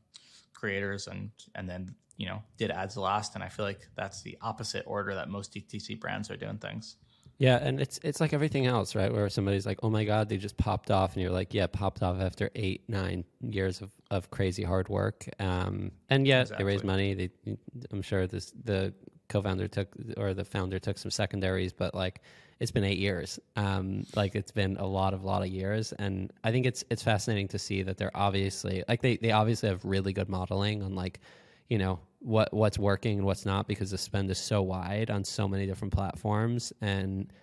creators, 0.54 1.08
and 1.08 1.32
and 1.56 1.70
then 1.70 1.96
you 2.18 2.28
know 2.28 2.42
did 2.58 2.72
ads 2.72 2.98
last. 2.98 3.36
And 3.36 3.44
I 3.44 3.50
feel 3.50 3.66
like 3.66 3.88
that's 3.96 4.22
the 4.22 4.38
opposite 4.42 4.84
order 4.86 5.16
that 5.16 5.30
most 5.30 5.54
DTC 5.54 6.00
brands 6.00 6.30
are 6.30 6.38
doing 6.38 6.58
things. 6.58 6.98
Yeah, 7.38 7.58
and 7.60 7.82
it's 7.82 8.00
it's 8.04 8.22
like 8.22 8.34
everything 8.34 8.68
else, 8.68 8.94
right? 8.94 9.12
Where 9.12 9.28
somebody's 9.28 9.66
like, 9.66 9.80
"Oh 9.82 9.90
my 9.90 10.04
god, 10.04 10.30
they 10.30 10.38
just 10.38 10.58
popped 10.58 10.92
off," 10.92 11.14
and 11.14 11.24
you're 11.24 11.32
like, 11.32 11.56
"Yeah, 11.56 11.66
popped 11.66 12.04
off 12.04 12.22
after 12.22 12.52
eight, 12.54 12.84
nine 12.88 13.24
years 13.42 13.82
of, 13.82 13.92
of 14.12 14.30
crazy 14.30 14.62
hard 14.62 14.90
work." 14.90 15.28
Um, 15.40 15.92
and 16.10 16.28
yeah, 16.28 16.44
they 16.44 16.64
raised 16.64 16.84
money. 16.84 17.16
They, 17.16 17.58
I'm 17.92 18.04
sure 18.04 18.28
this 18.28 18.54
the 18.64 18.94
co-founder 19.32 19.68
took 19.68 19.88
or 20.18 20.34
the 20.34 20.46
founder 20.46 20.78
took 20.78 20.98
some 20.98 21.12
secondaries, 21.12 21.74
but 21.74 21.96
like 21.96 22.22
it's 22.60 22.72
been 22.72 22.84
eight 22.84 23.00
years. 23.00 23.40
Um, 23.56 24.06
like 24.16 24.36
it's 24.36 24.52
been 24.52 24.78
a 24.78 24.86
lot 24.86 25.16
of 25.16 25.24
lot 25.24 25.42
of 25.42 25.48
years, 25.48 25.94
and 25.94 26.32
I 26.44 26.52
think 26.52 26.68
it's 26.68 26.84
it's 26.92 27.02
fascinating 27.02 27.48
to 27.50 27.60
see 27.60 27.82
that 27.82 27.98
they're 27.98 28.16
obviously 28.16 28.84
like 28.88 29.02
they 29.02 29.18
they 29.18 29.32
obviously 29.32 29.70
have 29.70 29.84
really 29.84 30.14
good 30.14 30.30
modeling 30.30 30.84
on 30.84 30.94
like 30.94 31.22
you 31.70 31.80
know 31.80 32.00
what 32.20 32.54
what's 32.54 32.78
working 32.78 33.18
and 33.18 33.26
what's 33.26 33.46
not 33.46 33.68
because 33.68 33.90
the 33.90 33.98
spend 33.98 34.30
is 34.30 34.38
so 34.38 34.62
wide 34.62 35.10
on 35.10 35.24
so 35.24 35.48
many 35.48 35.66
different 35.66 35.94
platforms. 35.94 36.72
And 36.82 37.34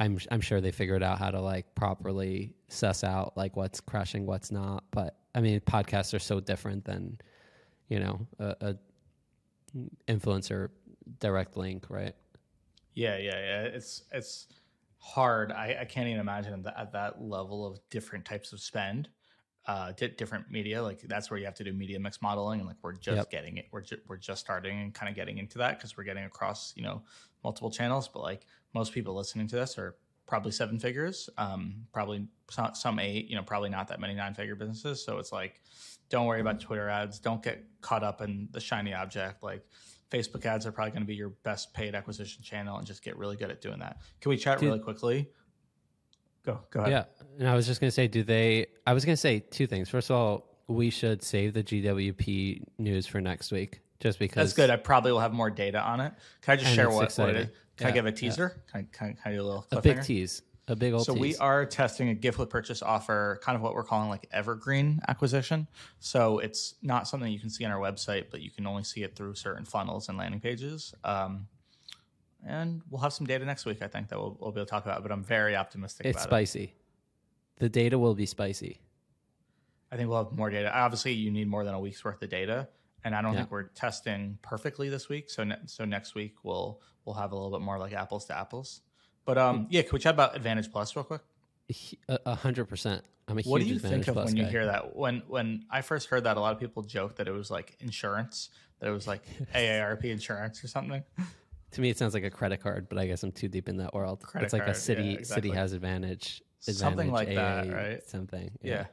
I'm 0.00 0.18
I'm 0.30 0.40
sure 0.40 0.60
they 0.60 0.72
figured 0.72 1.02
out 1.02 1.18
how 1.18 1.30
to 1.30 1.40
like 1.40 1.74
properly 1.74 2.54
suss 2.68 3.04
out 3.04 3.36
like 3.36 3.56
what's 3.56 3.80
crushing 3.80 4.26
what's 4.26 4.50
not. 4.50 4.84
But 4.90 5.18
I 5.34 5.40
mean 5.40 5.60
podcasts 5.60 6.14
are 6.14 6.18
so 6.18 6.40
different 6.40 6.84
than 6.84 7.18
you 7.88 8.00
know 8.00 8.26
a, 8.40 8.56
a 8.60 8.76
influencer 10.08 10.70
direct 11.20 11.56
link 11.56 11.86
right 11.90 12.14
Yeah, 12.94 13.16
yeah, 13.18 13.38
yeah. 13.40 13.62
It's 13.64 14.04
it's 14.12 14.46
hard. 14.98 15.52
I, 15.52 15.78
I 15.80 15.84
can't 15.84 16.08
even 16.08 16.20
imagine 16.20 16.62
that 16.62 16.78
at 16.78 16.92
that 16.92 17.20
level 17.20 17.66
of 17.66 17.78
different 17.90 18.24
types 18.24 18.52
of 18.52 18.60
spend, 18.60 19.08
uh, 19.66 19.92
di- 19.92 20.08
different 20.08 20.50
media. 20.50 20.82
Like 20.82 21.00
that's 21.02 21.30
where 21.30 21.38
you 21.38 21.44
have 21.46 21.56
to 21.56 21.64
do 21.64 21.72
media 21.72 21.98
mix 21.98 22.22
modeling, 22.22 22.60
and 22.60 22.68
like 22.68 22.76
we're 22.82 22.92
just 22.94 23.16
Yep. 23.16 23.30
getting 23.30 23.56
it. 23.58 23.66
We're 23.72 23.82
ju- 23.82 24.00
we're 24.06 24.16
just 24.16 24.40
starting 24.40 24.80
and 24.80 24.94
kind 24.94 25.08
of 25.10 25.16
getting 25.16 25.38
into 25.38 25.58
that 25.58 25.78
because 25.78 25.96
we're 25.96 26.04
getting 26.04 26.24
across 26.24 26.72
you 26.76 26.82
know 26.84 27.02
multiple 27.42 27.70
channels. 27.70 28.08
But 28.08 28.22
like 28.22 28.46
most 28.74 28.92
people 28.92 29.14
listening 29.14 29.48
to 29.48 29.56
this 29.56 29.76
are 29.76 29.96
probably 30.26 30.52
seven 30.52 30.78
figures, 30.78 31.28
um, 31.36 31.86
probably 31.92 32.26
some, 32.50 32.74
some 32.74 32.98
eight. 32.98 33.28
You 33.28 33.36
know, 33.36 33.42
probably 33.42 33.70
not 33.70 33.88
that 33.88 34.00
many 34.00 34.14
nine 34.14 34.34
figure 34.34 34.54
businesses. 34.54 35.04
So 35.04 35.18
it's 35.18 35.32
like, 35.32 35.60
don't 36.08 36.26
worry 36.26 36.40
about 36.40 36.60
Twitter 36.60 36.88
ads. 36.88 37.18
Don't 37.18 37.42
get 37.42 37.62
caught 37.80 38.02
up 38.04 38.20
in 38.22 38.48
the 38.52 38.60
shiny 38.60 38.94
object. 38.94 39.42
Like 39.42 39.66
Facebook 40.14 40.46
ads 40.46 40.66
are 40.66 40.72
probably 40.72 40.92
going 40.92 41.02
to 41.02 41.06
be 41.06 41.14
your 41.14 41.30
best 41.42 41.72
paid 41.74 41.94
acquisition 41.94 42.42
channel, 42.42 42.78
and 42.78 42.86
just 42.86 43.02
get 43.02 43.16
really 43.16 43.36
good 43.36 43.50
at 43.50 43.60
doing 43.60 43.80
that. 43.80 43.98
Can 44.20 44.30
we 44.30 44.36
chat 44.36 44.58
Dude. 44.58 44.68
really 44.68 44.80
quickly? 44.80 45.28
Go, 46.44 46.60
go 46.70 46.80
ahead. 46.80 46.92
yeah 46.92 47.04
and 47.38 47.48
I 47.48 47.54
was 47.54 47.66
just 47.66 47.80
gonna 47.80 47.90
say 47.90 48.06
do 48.06 48.22
they 48.22 48.66
I 48.86 48.92
was 48.92 49.06
gonna 49.06 49.16
say 49.16 49.38
two 49.38 49.66
things 49.66 49.88
first 49.88 50.10
of 50.10 50.16
all 50.16 50.54
we 50.66 50.90
should 50.90 51.22
save 51.22 51.54
the 51.54 51.62
GWP 51.62 52.64
news 52.76 53.06
for 53.06 53.18
next 53.22 53.50
week 53.50 53.80
just 54.00 54.18
because 54.18 54.36
That's 54.36 54.52
good. 54.52 54.70
I 54.70 54.76
probably 54.76 55.12
will 55.12 55.20
have 55.20 55.32
more 55.32 55.50
data 55.50 55.80
on 55.80 56.00
it. 56.00 56.12
Can 56.42 56.52
I 56.52 56.56
just 56.56 56.74
share 56.74 56.90
what, 56.90 57.12
what 57.14 57.30
it 57.30 57.36
is? 57.36 57.48
Can 57.76 57.86
I 57.86 57.90
give 57.90 58.06
a 58.06 58.10
yeah. 58.10 58.14
teaser? 58.14 58.62
Can, 58.70 58.80
I, 58.80 58.96
can, 58.96 59.08
I- 59.08 59.12
can 59.12 59.32
I 59.32 59.34
do 59.36 59.42
a 59.42 59.44
little 59.44 59.66
a 59.72 59.80
big 59.80 60.02
tease 60.02 60.42
A 60.66 60.74
big 60.74 60.94
old 60.94 61.04
So 61.04 61.12
we 61.12 61.36
are 61.36 61.66
testing 61.66 62.08
a 62.08 62.14
gift 62.14 62.38
with 62.38 62.48
purchase 62.48 62.80
offer, 62.80 63.38
kind 63.42 63.54
of 63.54 63.60
what 63.60 63.74
we're 63.74 63.84
calling 63.84 64.08
like 64.08 64.26
evergreen 64.32 65.00
acquisition. 65.08 65.68
So 66.00 66.38
it's 66.38 66.76
not 66.82 67.06
something 67.06 67.30
you 67.30 67.38
can 67.38 67.50
see 67.50 67.64
on 67.66 67.70
our 67.70 67.78
website, 67.78 68.26
but 68.30 68.40
you 68.40 68.50
can 68.50 68.66
only 68.66 68.82
see 68.82 69.02
it 69.02 69.14
through 69.14 69.34
certain 69.34 69.66
funnels 69.66 70.08
and 70.08 70.16
landing 70.16 70.40
pages. 70.40 70.94
Um, 71.04 71.48
and 72.46 72.80
we'll 72.88 73.02
have 73.02 73.12
some 73.12 73.26
data 73.26 73.44
next 73.44 73.66
week, 73.66 73.82
I 73.82 73.88
think, 73.88 74.08
that 74.08 74.18
we'll, 74.18 74.38
we'll 74.40 74.52
be 74.52 74.60
able 74.60 74.66
to 74.66 74.70
talk 74.70 74.84
about. 74.86 75.02
But 75.02 75.12
I'm 75.12 75.22
very 75.22 75.54
optimistic 75.54 76.06
It's 76.06 76.16
about 76.16 76.26
it. 76.26 76.48
spicy. 76.48 76.74
The 77.58 77.68
data 77.68 77.98
will 77.98 78.14
be 78.14 78.26
spicy. 78.26 78.80
I 79.92 79.96
think 79.96 80.08
we'll 80.08 80.24
have 80.24 80.32
more 80.32 80.48
data. 80.50 80.74
Obviously, 80.76 81.12
you 81.12 81.30
need 81.30 81.46
more 81.46 81.64
than 81.64 81.74
a 81.74 81.78
week's 81.80 82.02
worth 82.04 82.20
of 82.22 82.30
data, 82.30 82.68
and 83.04 83.14
I 83.14 83.20
don't 83.22 83.34
Yeah. 83.34 83.40
think 83.40 83.50
we're 83.50 83.62
testing 83.64 84.38
perfectly 84.42 84.88
this 84.88 85.08
week. 85.10 85.30
So, 85.30 85.44
ne- 85.44 85.56
so 85.66 85.84
next 85.84 86.14
week 86.14 86.36
we'll 86.42 86.80
we'll 87.04 87.14
have 87.16 87.32
a 87.32 87.34
little 87.36 87.50
bit 87.56 87.62
more 87.62 87.78
like 87.78 87.92
apples 87.92 88.24
to 88.26 88.36
apples. 88.36 88.80
But 89.24 89.38
um, 89.38 89.66
yeah, 89.70 89.82
can 89.82 89.90
we 89.92 89.98
chat 90.00 90.14
about 90.14 90.36
Advantage 90.36 90.70
Plus 90.70 90.94
real 90.96 91.04
quick? 91.04 91.22
A 92.08 92.18
a 92.26 92.34
hundred 92.34 92.66
percent. 92.66 93.02
I'm 93.26 93.38
a 93.38 93.42
What 93.42 93.60
do 93.62 93.66
you 93.66 93.76
Advantage 93.76 94.04
think 94.04 94.08
of 94.08 94.14
Plus 94.14 94.26
when 94.26 94.36
you 94.36 94.44
guy. 94.44 94.50
hear 94.50 94.66
that? 94.66 94.94
When 94.94 95.22
when 95.28 95.64
I 95.70 95.80
first 95.80 96.08
heard 96.08 96.24
that, 96.24 96.36
a 96.36 96.40
lot 96.40 96.52
of 96.52 96.60
people 96.60 96.82
joked 96.82 97.16
that 97.16 97.28
it 97.28 97.32
was 97.32 97.50
like 97.50 97.76
insurance, 97.80 98.50
that 98.80 98.88
it 98.88 98.92
was 98.92 99.06
like 99.06 99.22
AARP 99.54 100.04
insurance 100.04 100.62
or 100.62 100.68
something. 100.68 101.02
To 101.72 101.80
me, 101.80 101.88
it 101.90 101.98
sounds 101.98 102.14
like 102.14 102.22
a 102.24 102.30
credit 102.30 102.58
card, 102.62 102.88
but 102.88 102.98
I 102.98 103.06
guess 103.06 103.22
I'm 103.22 103.32
too 103.32 103.48
deep 103.48 103.68
in 103.68 103.78
that 103.78 103.94
world. 103.94 104.22
Credit 104.22 104.44
it's 104.44 104.52
like 104.52 104.62
card, 104.64 104.76
a 104.76 104.78
city. 104.78 105.02
yeah, 105.04 105.18
Citi 105.20 105.52
has 105.54 105.72
advantage. 105.72 106.42
Something 106.60 107.10
like 107.10 107.28
advantage, 107.28 107.70
that, 107.70 107.76
right? 107.76 108.02
Something. 108.04 108.50
Yeah. 108.62 108.86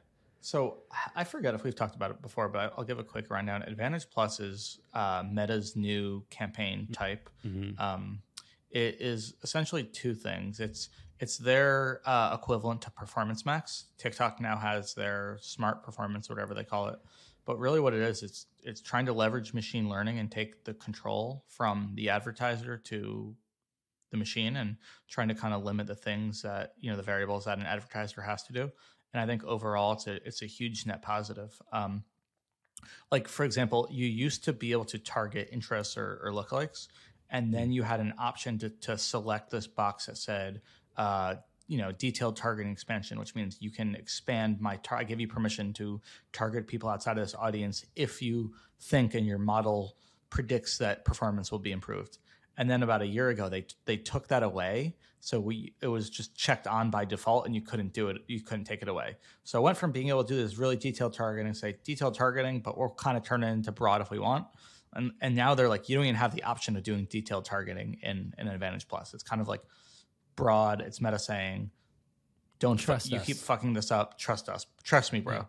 So 0.44 0.80
I 1.16 1.24
forget 1.24 1.54
if 1.54 1.64
we've 1.64 1.76
talked 1.76 1.96
about 1.96 2.10
it 2.10 2.22
before, 2.22 2.50
but 2.50 2.74
I'll 2.76 2.84
give 2.84 2.98
a 2.98 3.04
quick 3.04 3.30
rundown. 3.30 3.62
Advantage 3.62 4.10
Plus 4.10 4.40
is 4.40 4.80
uh, 4.94 5.24
Meta's 5.30 5.76
new 5.76 6.24
campaign 6.32 6.88
type. 6.92 7.30
Mhm. 7.46 7.80
Um, 7.80 8.22
it 8.72 8.98
is 9.00 9.36
essentially 9.44 9.84
two 9.84 10.14
things. 10.14 10.60
It's 10.60 10.90
it's 11.20 11.38
their 11.38 12.02
uh, 12.06 12.36
equivalent 12.40 12.82
to 12.82 12.92
Performance 12.92 13.46
Max. 13.46 13.86
TikTok 14.00 14.42
now 14.42 14.58
has 14.58 14.96
their 14.96 15.38
Smart 15.42 15.84
Performance, 15.84 16.30
whatever 16.30 16.56
they 16.56 16.64
call 16.64 16.88
it. 16.88 17.00
But 17.46 17.60
really, 17.60 17.80
what 17.80 17.94
it 17.94 18.02
is, 18.02 18.24
it's 18.24 18.48
it's 18.64 18.82
trying 18.82 19.06
to 19.08 19.14
leverage 19.14 19.54
machine 19.54 19.90
learning 19.90 20.20
and 20.20 20.32
take 20.32 20.64
the 20.64 20.74
control 20.74 21.46
from 21.48 21.94
the 21.96 22.10
advertiser 22.10 22.78
to 22.78 23.36
the 24.12 24.18
machine 24.18 24.58
and 24.58 24.78
trying 25.10 25.30
to 25.30 25.36
kind 25.36 25.54
of 25.54 25.64
limit 25.64 25.88
the 25.88 25.96
things 25.96 26.42
that 26.42 26.74
you 26.80 26.90
know 26.90 26.98
the 26.98 27.04
variables 27.04 27.46
that 27.46 27.58
an 27.58 27.66
advertiser 27.66 28.22
has 28.22 28.44
to 28.44 28.54
do. 28.54 28.72
And 29.14 29.22
I 29.22 29.26
think 29.26 29.44
overall, 29.44 29.94
it's 29.94 30.08
a 30.08 30.16
it's 30.28 30.42
a 30.42 30.48
huge 30.48 30.86
net 30.86 31.02
positive. 31.02 31.60
Um, 31.72 32.04
like 33.12 33.28
for 33.28 33.44
example, 33.44 33.88
you 33.92 34.08
used 34.08 34.44
to 34.46 34.54
be 34.54 34.72
able 34.72 34.86
to 34.86 34.98
target 34.98 35.50
interests 35.52 35.98
or, 35.98 36.20
or 36.24 36.32
lookalikes, 36.32 36.88
and 37.32 37.54
then 37.54 37.72
you 37.72 37.84
had 37.84 38.00
an 38.00 38.14
option 38.20 38.60
to 38.60 38.70
to 38.70 38.98
select 38.98 39.50
this 39.50 39.66
box 39.66 40.06
that 40.06 40.18
said, 40.18 40.62
uh, 40.98 41.36
you 41.68 41.78
know, 41.78 41.92
detailed 41.92 42.36
targeting 42.36 42.72
expansion, 42.72 43.18
which 43.18 43.34
means 43.34 43.58
you 43.60 43.72
can 43.72 43.96
expand 43.96 44.60
my. 44.60 44.76
Tar- 44.78 45.00
I 45.00 45.04
give 45.04 45.20
you 45.20 45.28
permission 45.28 45.74
to 45.74 46.02
target 46.34 46.68
people 46.68 46.90
outside 46.90 47.18
of 47.18 47.24
this 47.24 47.36
audience 47.36 47.86
if 47.96 48.22
you 48.22 48.54
think 48.80 49.16
and 49.16 49.26
your 49.26 49.40
model 49.40 49.96
predicts 50.30 50.78
that 50.80 51.06
performance 51.06 51.52
will 51.52 51.60
be 51.60 51.72
improved. 51.72 52.18
And 52.58 52.70
then 52.70 52.84
about 52.84 53.02
a 53.02 53.08
year 53.08 53.30
ago, 53.30 53.48
they 53.48 53.66
they 53.86 53.98
took 53.98 54.28
that 54.28 54.44
away. 54.44 54.96
So 55.22 55.40
we 55.40 55.74
it 55.82 55.88
was 55.88 56.10
just 56.10 56.36
checked 56.36 56.68
on 56.68 56.90
by 56.90 57.06
default, 57.06 57.46
and 57.46 57.56
you 57.56 57.62
couldn't 57.62 57.94
do 57.94 58.10
it. 58.10 58.18
You 58.28 58.42
couldn't 58.42 58.66
take 58.66 58.82
it 58.82 58.90
away. 58.90 59.16
So 59.46 59.58
I 59.60 59.62
went 59.62 59.78
from 59.78 59.92
being 59.92 60.10
able 60.10 60.24
to 60.26 60.34
do 60.34 60.42
this 60.42 60.58
really 60.58 60.76
detailed 60.76 61.14
targeting, 61.14 61.54
say 61.54 61.78
detailed 61.84 62.16
targeting, 62.16 62.60
but 62.60 62.78
we'll 62.78 62.90
kind 62.90 63.18
of 63.18 63.24
turn 63.24 63.44
it 63.44 63.52
into 63.52 63.72
broad 63.72 64.02
if 64.02 64.12
we 64.12 64.20
want. 64.20 64.48
And 64.94 65.12
and 65.22 65.36
now 65.36 65.56
they're 65.56 65.70
like, 65.70 65.88
you 65.90 65.96
don't 65.96 66.06
even 66.06 66.16
have 66.16 66.36
the 66.36 66.44
option 66.44 66.76
of 66.76 66.84
doing 66.84 67.06
detailed 67.10 67.46
targeting 67.46 67.98
in 68.04 68.34
in 68.38 68.48
Advantage 68.48 68.88
Plus. 68.88 69.14
It's 69.14 69.24
kind 69.24 69.42
of 69.42 69.48
like 69.48 69.62
broad. 70.36 70.82
It's 70.82 71.00
meta 71.02 71.20
saying, 71.20 71.72
don't 72.60 72.78
Trust 72.78 73.10
trust 73.10 73.12
you 73.12 73.34
keep 73.34 73.42
fucking 73.42 73.74
this 73.74 73.92
up. 73.92 74.18
Trust 74.18 74.50
us. 74.50 74.66
Trust 74.84 75.14
me, 75.14 75.20
bro 75.22 75.48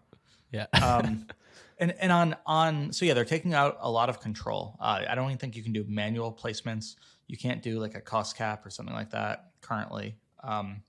Yeah. 0.52 0.66
um, 0.80 1.26
and 1.78 1.92
and 2.00 2.12
on 2.12 2.36
on 2.46 2.92
so 2.92 3.04
yeah, 3.04 3.14
they're 3.14 3.24
taking 3.24 3.52
out 3.54 3.78
a 3.80 3.90
lot 3.90 4.08
of 4.08 4.20
control. 4.20 4.76
Uh, 4.80 5.02
I 5.08 5.14
don't 5.14 5.26
even 5.26 5.38
think 5.38 5.56
you 5.56 5.62
can 5.62 5.72
do 5.72 5.84
manual 5.88 6.32
placements. 6.32 6.96
You 7.26 7.36
can't 7.36 7.62
do 7.62 7.78
like 7.80 7.94
a 7.94 8.00
cost 8.00 8.36
cap 8.36 8.64
or 8.66 8.70
something 8.70 8.94
like 8.94 9.10
that 9.10 9.50
currently. 9.60 10.16
Um, 10.44 10.82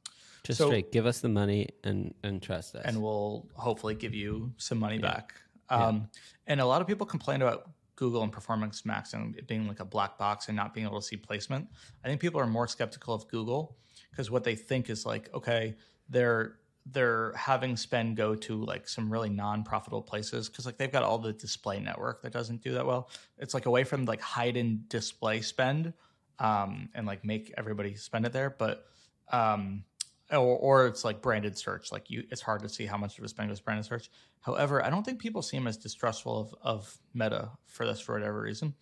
Just 0.44 0.58
so- 0.60 0.68
straight. 0.68 0.92
Give 0.92 1.06
us 1.06 1.20
the 1.22 1.30
money 1.30 1.70
and 1.84 2.14
and 2.24 2.42
trust 2.42 2.76
us. 2.76 2.84
and 2.86 3.02
we'll 3.02 3.48
hopefully 3.56 3.96
give 3.96 4.14
you 4.14 4.54
some 4.58 4.78
money 4.80 5.00
back. 5.00 5.34
Um, 5.70 6.10
And 6.46 6.60
a 6.62 6.66
lot 6.66 6.82
of 6.82 6.88
people 6.88 7.06
complain 7.08 7.42
about 7.42 7.70
Google 7.96 8.24
and 8.24 8.32
Performance 8.32 8.86
Max 8.86 9.14
and 9.14 9.36
it 9.36 9.48
being 9.48 9.68
like 9.68 9.80
a 9.80 9.86
black 9.86 10.18
box 10.18 10.48
and 10.48 10.56
not 10.56 10.74
being 10.74 10.86
able 10.86 11.00
to 11.00 11.06
see 11.06 11.18
placement. 11.18 11.68
I 12.04 12.08
think 12.08 12.20
people 12.20 12.40
are 12.40 12.48
more 12.48 12.68
skeptical 12.68 13.14
of 13.14 13.28
Google 13.28 13.78
because 14.10 14.32
what 14.32 14.44
they 14.44 14.56
think 14.56 14.90
is 14.90 15.06
like, 15.06 15.34
okay, 15.34 15.76
they're 16.10 16.58
they're 16.86 17.32
having 17.34 17.78
spend 17.78 18.18
go 18.18 18.36
to 18.36 18.62
like 18.66 18.90
some 18.90 19.10
really 19.10 19.30
non-profitable 19.30 20.02
places 20.02 20.50
because 20.50 20.66
like 20.66 20.78
they've 20.78 20.92
got 20.92 21.02
all 21.02 21.18
the 21.18 21.32
display 21.32 21.80
network 21.80 22.22
that 22.22 22.34
doesn't 22.34 22.62
do 22.62 22.74
that 22.74 22.86
well. 22.86 23.10
It's 23.38 23.54
like 23.54 23.68
away 23.68 23.86
from 23.86 24.04
like 24.04 24.20
hide 24.20 24.58
in 24.58 24.84
display 24.90 25.40
spend 25.42 25.94
um, 26.40 26.90
and 26.94 27.08
like 27.08 27.24
make 27.24 27.54
everybody 27.58 27.96
spend 27.96 28.26
it 28.26 28.34
there, 28.34 28.50
but 28.50 28.86
um, 29.32 29.86
or, 30.34 30.58
or 30.58 30.88
it's 30.88 31.04
like 31.06 31.22
branded 31.22 31.58
search. 31.58 31.92
Like 31.92 32.10
you, 32.10 32.24
it's 32.32 32.42
hard 32.42 32.62
to 32.64 32.70
see 32.70 32.86
how 32.86 32.98
much 32.98 33.18
of 33.18 33.24
a 33.24 33.28
spend 33.28 33.50
goes 33.50 33.60
branded 33.60 33.86
search. 33.86 34.10
However, 34.42 34.84
I 34.84 34.90
don't 34.90 35.04
think 35.04 35.20
people 35.20 35.42
seem 35.42 35.68
as 35.68 35.78
distrustful 35.78 36.40
of, 36.40 36.56
of 36.62 36.98
Meta 37.14 37.52
for 37.66 37.86
this 37.86 38.00
for 38.00 38.14
whatever 38.14 38.42
reason. 38.42 38.74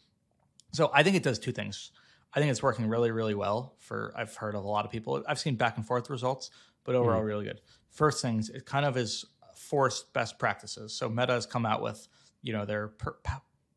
So 0.74 0.90
I 0.94 1.04
think 1.04 1.16
it 1.16 1.24
does 1.24 1.40
two 1.40 1.52
things. 1.52 1.92
I 2.34 2.40
think 2.40 2.50
it's 2.50 2.64
working 2.64 2.88
really, 2.88 3.12
really 3.12 3.36
well 3.36 3.76
for 3.78 4.14
I've 4.16 4.36
heard 4.36 4.56
of 4.56 4.64
a 4.64 4.68
lot 4.68 4.86
of 4.86 4.92
people. 4.92 5.24
I've 5.28 5.40
seen 5.40 5.56
back 5.56 5.78
and 5.78 5.86
forth 5.86 6.10
results, 6.10 6.50
but 6.86 6.96
overall 6.96 7.22
mm. 7.22 7.26
really 7.26 7.46
good. 7.46 7.62
First 7.90 8.22
things, 8.22 8.50
it 8.50 8.66
kind 8.66 8.86
of 8.86 8.96
is 8.96 9.26
forced 9.56 10.14
best 10.14 10.40
practices. 10.40 10.94
So 10.94 11.10
Meta 11.10 11.34
has 11.34 11.46
come 11.46 11.66
out 11.66 11.82
with, 11.82 12.08
you 12.42 12.54
know, 12.54 12.66
their 12.66 12.88
per, 12.88 13.16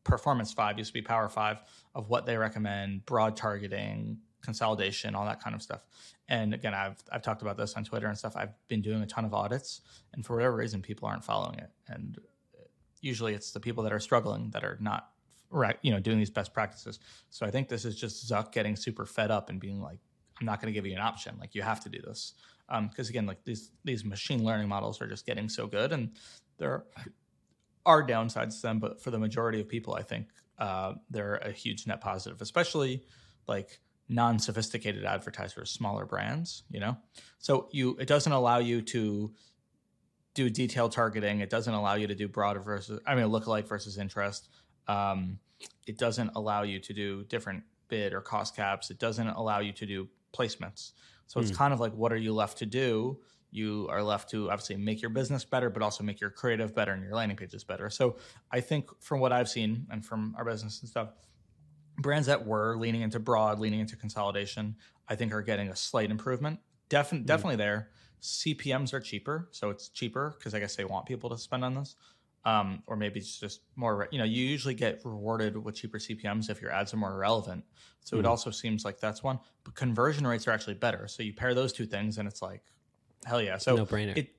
performance 0.03 0.53
five 0.53 0.77
used 0.77 0.91
to 0.91 0.93
be 0.93 1.01
power 1.01 1.27
five 1.27 1.61
of 1.93 2.09
what 2.09 2.25
they 2.25 2.37
recommend, 2.37 3.05
broad 3.05 3.35
targeting, 3.35 4.19
consolidation, 4.45 5.15
all 5.15 5.25
that 5.25 5.41
kind 5.41 5.55
of 5.55 5.61
stuff. 5.61 5.83
And 6.27 6.53
again, 6.53 6.73
I've 6.73 7.03
I've 7.11 7.21
talked 7.21 7.41
about 7.41 7.57
this 7.57 7.73
on 7.73 7.83
Twitter 7.83 8.07
and 8.07 8.17
stuff. 8.17 8.35
I've 8.35 8.53
been 8.67 8.81
doing 8.81 9.01
a 9.01 9.05
ton 9.05 9.25
of 9.25 9.33
audits, 9.33 9.81
and 10.13 10.25
for 10.25 10.35
whatever 10.35 10.55
reason, 10.55 10.81
people 10.81 11.07
aren't 11.07 11.23
following 11.23 11.59
it. 11.59 11.69
And 11.87 12.17
usually, 13.01 13.33
it's 13.33 13.51
the 13.51 13.59
people 13.59 13.83
that 13.83 13.93
are 13.93 13.99
struggling 13.99 14.51
that 14.51 14.63
are 14.63 14.77
not, 14.79 15.09
right, 15.49 15.77
you 15.81 15.91
know, 15.91 15.99
doing 15.99 16.17
these 16.17 16.29
best 16.29 16.53
practices. 16.53 16.99
So 17.29 17.45
I 17.45 17.51
think 17.51 17.67
this 17.67 17.85
is 17.85 17.95
just 17.95 18.29
Zuck 18.29 18.51
getting 18.51 18.75
super 18.75 19.05
fed 19.05 19.31
up 19.31 19.49
and 19.49 19.59
being 19.59 19.81
like, 19.81 19.99
"I'm 20.39 20.45
not 20.45 20.61
going 20.61 20.73
to 20.73 20.77
give 20.77 20.85
you 20.85 20.93
an 20.93 21.01
option. 21.01 21.37
Like 21.39 21.55
you 21.55 21.61
have 21.61 21.81
to 21.81 21.89
do 21.89 22.01
this." 22.01 22.33
Because 22.89 23.09
again, 23.09 23.25
like 23.25 23.43
these 23.43 23.71
these 23.83 24.05
machine 24.05 24.43
learning 24.43 24.69
models 24.69 25.01
are 25.01 25.07
just 25.07 25.25
getting 25.25 25.49
so 25.49 25.67
good, 25.67 25.91
and 25.91 26.11
there 26.57 26.85
are 27.85 28.05
downsides 28.05 28.55
to 28.55 28.61
them, 28.63 28.79
but 28.79 29.01
for 29.01 29.11
the 29.11 29.19
majority 29.19 29.61
of 29.61 29.67
people, 29.67 29.93
I 29.93 30.01
think 30.01 30.27
uh, 30.57 30.93
they're 31.09 31.35
a 31.35 31.51
huge 31.51 31.85
net 31.85 32.01
positive, 32.01 32.41
especially 32.41 33.03
like 33.47 33.79
non-sophisticated 34.07 35.03
advertisers, 35.03 35.71
smaller 35.71 36.05
brands. 36.05 36.63
You 36.69 36.79
know, 36.79 36.97
so 37.39 37.69
you 37.71 37.97
it 37.99 38.07
doesn't 38.07 38.31
allow 38.31 38.59
you 38.59 38.81
to 38.81 39.33
do 40.33 40.49
detailed 40.49 40.91
targeting. 40.91 41.39
It 41.39 41.49
doesn't 41.49 41.73
allow 41.73 41.95
you 41.95 42.07
to 42.07 42.15
do 42.15 42.27
broader 42.27 42.59
versus 42.59 42.99
I 43.05 43.15
mean 43.15 43.25
lookalike 43.25 43.67
versus 43.67 43.97
interest. 43.97 44.49
Um, 44.87 45.39
it 45.87 45.97
doesn't 45.97 46.31
allow 46.35 46.63
you 46.63 46.79
to 46.79 46.93
do 46.93 47.23
different 47.23 47.63
bid 47.87 48.13
or 48.13 48.21
cost 48.21 48.55
caps. 48.55 48.91
It 48.91 48.99
doesn't 48.99 49.27
allow 49.27 49.59
you 49.59 49.71
to 49.73 49.85
do 49.85 50.07
placements. 50.33 50.91
So 51.27 51.39
it's 51.39 51.51
kind 51.51 51.73
of 51.73 51.79
like 51.79 51.93
what 51.93 52.13
are 52.13 52.17
you 52.17 52.33
left 52.33 52.57
to 52.59 52.65
do? 52.65 53.19
You 53.51 53.87
are 53.89 54.03
left 54.03 54.29
to 54.31 54.51
obviously 54.51 54.75
make 54.75 55.01
your 55.01 55.09
business 55.09 55.45
better, 55.45 55.69
but 55.69 55.81
also 55.81 56.03
make 56.03 56.19
your 56.19 56.29
creative 56.29 56.75
better 56.75 56.91
and 56.91 57.01
your 57.01 57.13
landing 57.13 57.37
pages 57.37 57.63
better. 57.63 57.89
So 57.89 58.17
I 58.51 58.59
think 58.59 58.89
from 59.01 59.21
what 59.21 59.31
I've 59.31 59.49
seen 59.49 59.87
and 59.89 60.05
from 60.05 60.35
our 60.37 60.43
business 60.43 60.81
and 60.81 60.89
stuff, 60.89 61.09
brands 61.97 62.27
that 62.27 62.45
were 62.45 62.77
leaning 62.77 63.01
into 63.01 63.19
broad, 63.19 63.59
leaning 63.59 63.79
into 63.79 63.95
consolidation, 63.95 64.75
I 65.07 65.15
think 65.15 65.33
are 65.33 65.41
getting 65.41 65.69
a 65.69 65.75
slight 65.75 66.11
improvement. 66.11 66.59
Defin- 66.89 67.25
Definitely 67.25 67.57
there. 67.57 67.89
CPMs 68.21 68.93
are 68.93 68.99
cheaper, 68.99 69.49
so 69.51 69.69
it's 69.69 69.89
cheaper 69.89 70.35
because 70.37 70.53
I 70.53 70.59
guess 70.59 70.75
they 70.75 70.85
want 70.85 71.05
people 71.05 71.29
to 71.29 71.37
spend 71.37 71.63
on 71.63 71.75
this. 71.75 71.95
Um, 72.43 72.83
or 72.85 72.95
maybe 72.95 73.19
it's 73.19 73.39
just 73.39 73.61
more, 73.75 74.07
you 74.11 74.19
know, 74.19 74.23
you 74.23 74.45
usually 74.45 74.75
get 74.75 75.01
rewarded 75.03 75.57
with 75.57 75.75
cheaper 75.75 75.97
CPMs 75.97 76.49
if 76.49 76.61
your 76.61 76.71
ads 76.71 76.93
are 76.93 76.97
more 76.97 77.17
relevant. 77.17 77.63
So 78.01 78.19
it 78.19 78.25
also 78.27 78.51
seems 78.51 78.85
like 78.85 78.99
that's 78.99 79.23
one. 79.23 79.39
But 79.63 79.73
conversion 79.73 80.27
rates 80.27 80.47
are 80.47 80.51
actually 80.51 80.75
better. 80.75 81.07
So 81.07 81.23
you 81.23 81.33
pair 81.33 81.55
those 81.55 81.73
two 81.73 81.87
things 81.87 82.19
and 82.19 82.27
it's 82.27 82.43
like, 82.43 82.61
hell 83.25 83.41
yeah. 83.41 83.57
So 83.57 83.77
No-brainer. 83.77 84.15
It, 84.15 84.35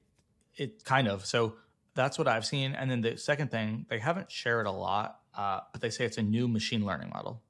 it 0.55 0.85
kind 0.85 1.09
of. 1.09 1.27
So 1.27 1.57
that's 1.97 2.17
what 2.17 2.29
I've 2.29 2.47
seen. 2.47 2.77
And 2.77 2.89
then 2.89 3.01
the 3.01 3.17
second 3.17 3.51
thing, 3.51 3.87
they 3.89 3.99
haven't 3.99 4.31
shared 4.31 4.67
a 4.67 4.71
lot, 4.71 5.19
uh, 5.37 5.61
but 5.73 5.81
they 5.81 5.91
say 5.91 6.05
it's 6.05 6.19
a 6.19 6.23
new 6.23 6.47
machine 6.47 6.87
learning 6.87 7.11
model. 7.11 7.43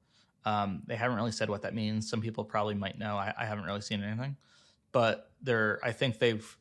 Um, 0.47 0.83
they 0.85 0.95
haven't 0.95 1.17
really 1.17 1.33
said 1.33 1.49
what 1.49 1.63
that 1.63 1.75
means. 1.75 2.09
Some 2.09 2.21
people 2.21 2.45
probably 2.45 2.73
might 2.73 2.97
know. 2.97 3.17
I, 3.17 3.33
I 3.37 3.45
haven't 3.45 3.65
really 3.65 3.81
seen 3.81 4.01
anything, 4.01 4.37
but 4.93 5.29
they're. 5.41 5.77
I 5.83 5.91
think 5.91 6.19
they've. 6.19 6.57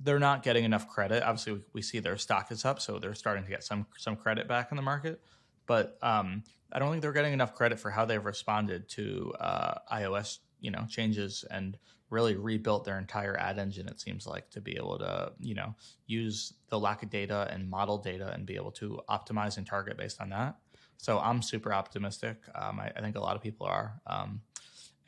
They're 0.00 0.18
not 0.18 0.42
getting 0.42 0.64
enough 0.64 0.88
credit. 0.88 1.22
Obviously, 1.22 1.52
we, 1.52 1.60
we 1.74 1.82
see 1.82 1.98
their 1.98 2.16
stock 2.16 2.50
is 2.50 2.64
up, 2.64 2.80
so 2.80 2.98
they're 2.98 3.14
starting 3.14 3.44
to 3.44 3.50
get 3.50 3.64
some 3.64 3.86
some 3.98 4.16
credit 4.16 4.48
back 4.48 4.72
in 4.72 4.76
the 4.76 4.82
market. 4.82 5.20
But 5.66 5.98
um, 6.00 6.42
I 6.72 6.78
don't 6.78 6.90
think 6.90 7.02
they're 7.02 7.12
getting 7.12 7.34
enough 7.34 7.54
credit 7.54 7.78
for 7.78 7.90
how 7.90 8.06
they've 8.06 8.24
responded 8.24 8.88
to 8.90 9.34
uh, 9.38 9.74
iOS 9.92 10.38
you 10.60 10.70
know 10.70 10.86
changes 10.88 11.44
and 11.50 11.76
really 12.08 12.36
rebuilt 12.36 12.86
their 12.86 12.98
entire 12.98 13.38
ad 13.38 13.58
engine. 13.58 13.88
It 13.88 14.00
seems 14.00 14.26
like 14.26 14.48
to 14.52 14.62
be 14.62 14.76
able 14.76 14.98
to 15.00 15.32
you 15.38 15.54
know 15.54 15.74
use 16.06 16.54
the 16.70 16.80
lack 16.80 17.02
of 17.02 17.10
data 17.10 17.46
and 17.50 17.68
model 17.68 17.98
data 17.98 18.32
and 18.32 18.46
be 18.46 18.56
able 18.56 18.72
to 18.72 19.00
optimize 19.10 19.58
and 19.58 19.66
target 19.66 19.98
based 19.98 20.18
on 20.18 20.30
that. 20.30 20.56
So 21.02 21.18
I'm 21.18 21.42
super 21.42 21.74
optimistic. 21.74 22.36
Um, 22.54 22.78
I, 22.78 22.92
I, 22.94 23.00
think 23.00 23.16
a 23.16 23.20
lot 23.20 23.34
of 23.34 23.42
people 23.42 23.66
are, 23.66 24.00
um, 24.06 24.40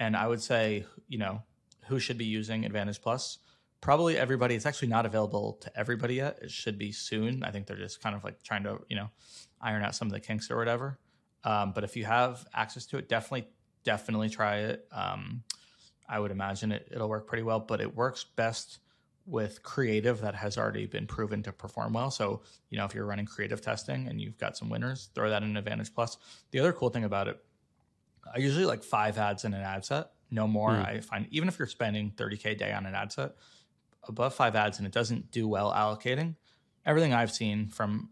and 0.00 0.16
I 0.16 0.26
would 0.26 0.42
say 0.42 0.84
you 1.06 1.18
know 1.18 1.40
who 1.86 2.00
should 2.00 2.18
be 2.18 2.24
using 2.24 2.64
Advantage 2.64 3.00
Plus. 3.00 3.38
Probably 3.80 4.18
everybody. 4.18 4.56
It's 4.56 4.66
actually 4.66 4.88
not 4.88 5.06
available 5.06 5.52
to 5.60 5.70
everybody 5.78 6.16
yet. 6.16 6.40
It 6.42 6.50
should 6.50 6.78
be 6.78 6.90
soon. 6.90 7.44
I 7.44 7.52
think 7.52 7.68
they're 7.68 7.76
just 7.76 8.02
kind 8.02 8.16
of 8.16 8.24
like 8.24 8.42
trying 8.42 8.64
to 8.64 8.80
you 8.88 8.96
know 8.96 9.08
iron 9.60 9.84
out 9.84 9.94
some 9.94 10.08
of 10.08 10.12
the 10.12 10.18
kinks 10.18 10.50
or 10.50 10.56
whatever. 10.56 10.98
Um, 11.44 11.70
but 11.72 11.84
if 11.84 11.96
you 11.96 12.04
have 12.06 12.44
access 12.52 12.86
to 12.86 12.98
it, 12.98 13.08
definitely, 13.08 13.46
definitely 13.84 14.30
try 14.30 14.56
it. 14.56 14.88
Um, 14.90 15.44
I 16.08 16.18
would 16.18 16.32
imagine 16.32 16.72
it, 16.72 16.88
it'll 16.90 17.08
work 17.08 17.28
pretty 17.28 17.44
well, 17.44 17.60
but 17.60 17.80
it 17.80 17.94
works 17.94 18.24
best 18.24 18.80
with 19.26 19.62
creative 19.62 20.20
that 20.20 20.34
has 20.34 20.58
already 20.58 20.86
been 20.86 21.06
proven 21.06 21.42
to 21.42 21.52
perform 21.52 21.94
well. 21.94 22.10
So, 22.10 22.42
you 22.70 22.78
know, 22.78 22.84
if 22.84 22.94
you're 22.94 23.06
running 23.06 23.24
creative 23.24 23.60
testing 23.62 24.06
and 24.08 24.20
you've 24.20 24.36
got 24.36 24.56
some 24.56 24.68
winners, 24.68 25.08
throw 25.14 25.30
that 25.30 25.42
in 25.42 25.56
Advantage 25.56 25.94
Plus. 25.94 26.18
The 26.50 26.60
other 26.60 26.72
cool 26.72 26.90
thing 26.90 27.04
about 27.04 27.28
it, 27.28 27.42
I 28.34 28.38
usually 28.38 28.66
like 28.66 28.82
five 28.82 29.16
ads 29.16 29.44
in 29.44 29.54
an 29.54 29.62
ad 29.62 29.84
set, 29.84 30.10
no 30.30 30.46
more. 30.46 30.70
Mm. 30.70 30.86
I 30.86 31.00
find 31.00 31.26
even 31.30 31.48
if 31.48 31.58
you're 31.58 31.68
spending 31.68 32.12
30K 32.16 32.52
a 32.52 32.54
day 32.54 32.72
on 32.72 32.84
an 32.86 32.94
ad 32.94 33.12
set, 33.12 33.32
above 34.06 34.34
five 34.34 34.54
ads 34.56 34.78
and 34.78 34.86
it 34.86 34.92
doesn't 34.92 35.30
do 35.30 35.48
well 35.48 35.72
allocating, 35.72 36.34
everything 36.84 37.14
I've 37.14 37.32
seen 37.32 37.68
from 37.68 38.10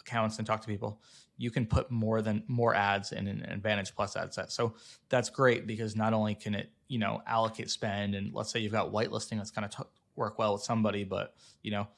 accounts 0.00 0.38
and 0.38 0.46
talk 0.46 0.62
to 0.62 0.66
people, 0.66 1.00
you 1.36 1.50
can 1.50 1.66
put 1.66 1.90
more 1.90 2.22
than 2.22 2.44
more 2.46 2.74
ads 2.74 3.12
in 3.12 3.26
an 3.26 3.42
Advantage 3.50 3.94
Plus 3.94 4.16
ad 4.16 4.32
set. 4.32 4.50
So 4.50 4.74
that's 5.10 5.28
great 5.28 5.66
because 5.66 5.94
not 5.94 6.14
only 6.14 6.34
can 6.34 6.54
it, 6.54 6.70
you 6.88 6.98
know, 6.98 7.22
allocate 7.26 7.70
spend 7.70 8.14
and 8.14 8.32
let's 8.32 8.50
say 8.50 8.60
you've 8.60 8.72
got 8.72 8.92
whitelisting 8.92 9.38
that's 9.38 9.50
going 9.50 9.68
to 9.68 9.76
t- 9.76 9.88
work 10.16 10.38
well 10.38 10.54
with 10.54 10.62
somebody, 10.62 11.04
but 11.04 11.34
you 11.62 11.70
know, 11.70 11.88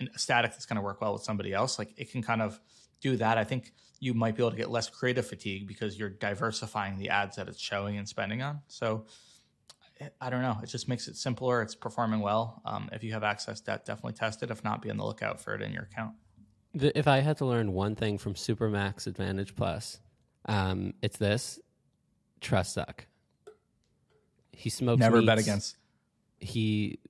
a 0.00 0.18
static 0.18 0.52
that's 0.52 0.66
going 0.66 0.76
to 0.76 0.82
work 0.82 1.00
well 1.00 1.12
with 1.12 1.22
somebody 1.22 1.52
else, 1.52 1.78
like 1.78 1.92
it 1.96 2.10
can 2.10 2.22
kind 2.22 2.42
of 2.42 2.60
do 3.00 3.16
that. 3.16 3.38
I 3.38 3.44
think 3.44 3.72
you 4.00 4.14
might 4.14 4.36
be 4.36 4.42
able 4.42 4.52
to 4.52 4.56
get 4.56 4.70
less 4.70 4.88
creative 4.88 5.26
fatigue 5.26 5.66
because 5.66 5.98
you're 5.98 6.10
diversifying 6.10 6.98
the 6.98 7.08
ads 7.10 7.36
that 7.36 7.48
it's 7.48 7.60
showing 7.60 7.96
and 7.96 8.08
spending 8.08 8.42
on. 8.42 8.60
So 8.68 9.06
I 10.20 10.30
don't 10.30 10.42
know. 10.42 10.58
It 10.62 10.66
just 10.66 10.88
makes 10.88 11.08
it 11.08 11.16
simpler. 11.16 11.62
It's 11.62 11.74
performing 11.74 12.20
well. 12.20 12.62
Um, 12.64 12.88
if 12.92 13.02
you 13.02 13.12
have 13.12 13.24
access 13.24 13.58
to 13.60 13.66
that, 13.66 13.84
definitely 13.84 14.12
test 14.12 14.44
it. 14.44 14.50
If 14.50 14.62
not, 14.62 14.82
be 14.82 14.90
on 14.90 14.96
the 14.96 15.04
lookout 15.04 15.40
for 15.40 15.54
it 15.54 15.62
in 15.62 15.72
your 15.72 15.82
account 15.82 16.14
if 16.74 17.08
I 17.08 17.20
had 17.20 17.38
to 17.38 17.46
learn 17.46 17.72
one 17.72 17.94
thing 17.94 18.18
from 18.18 18.34
Supermax 18.34 19.06
Advantage 19.06 19.54
Plus, 19.54 20.00
um, 20.46 20.94
it's 21.02 21.18
this: 21.18 21.58
trust 22.40 22.76
Zuck. 22.76 23.00
He 24.52 24.70
smokes. 24.70 25.00
Never 25.00 25.18
meats. 25.18 25.26
bet 25.26 25.38
against. 25.38 25.76
He 26.38 27.00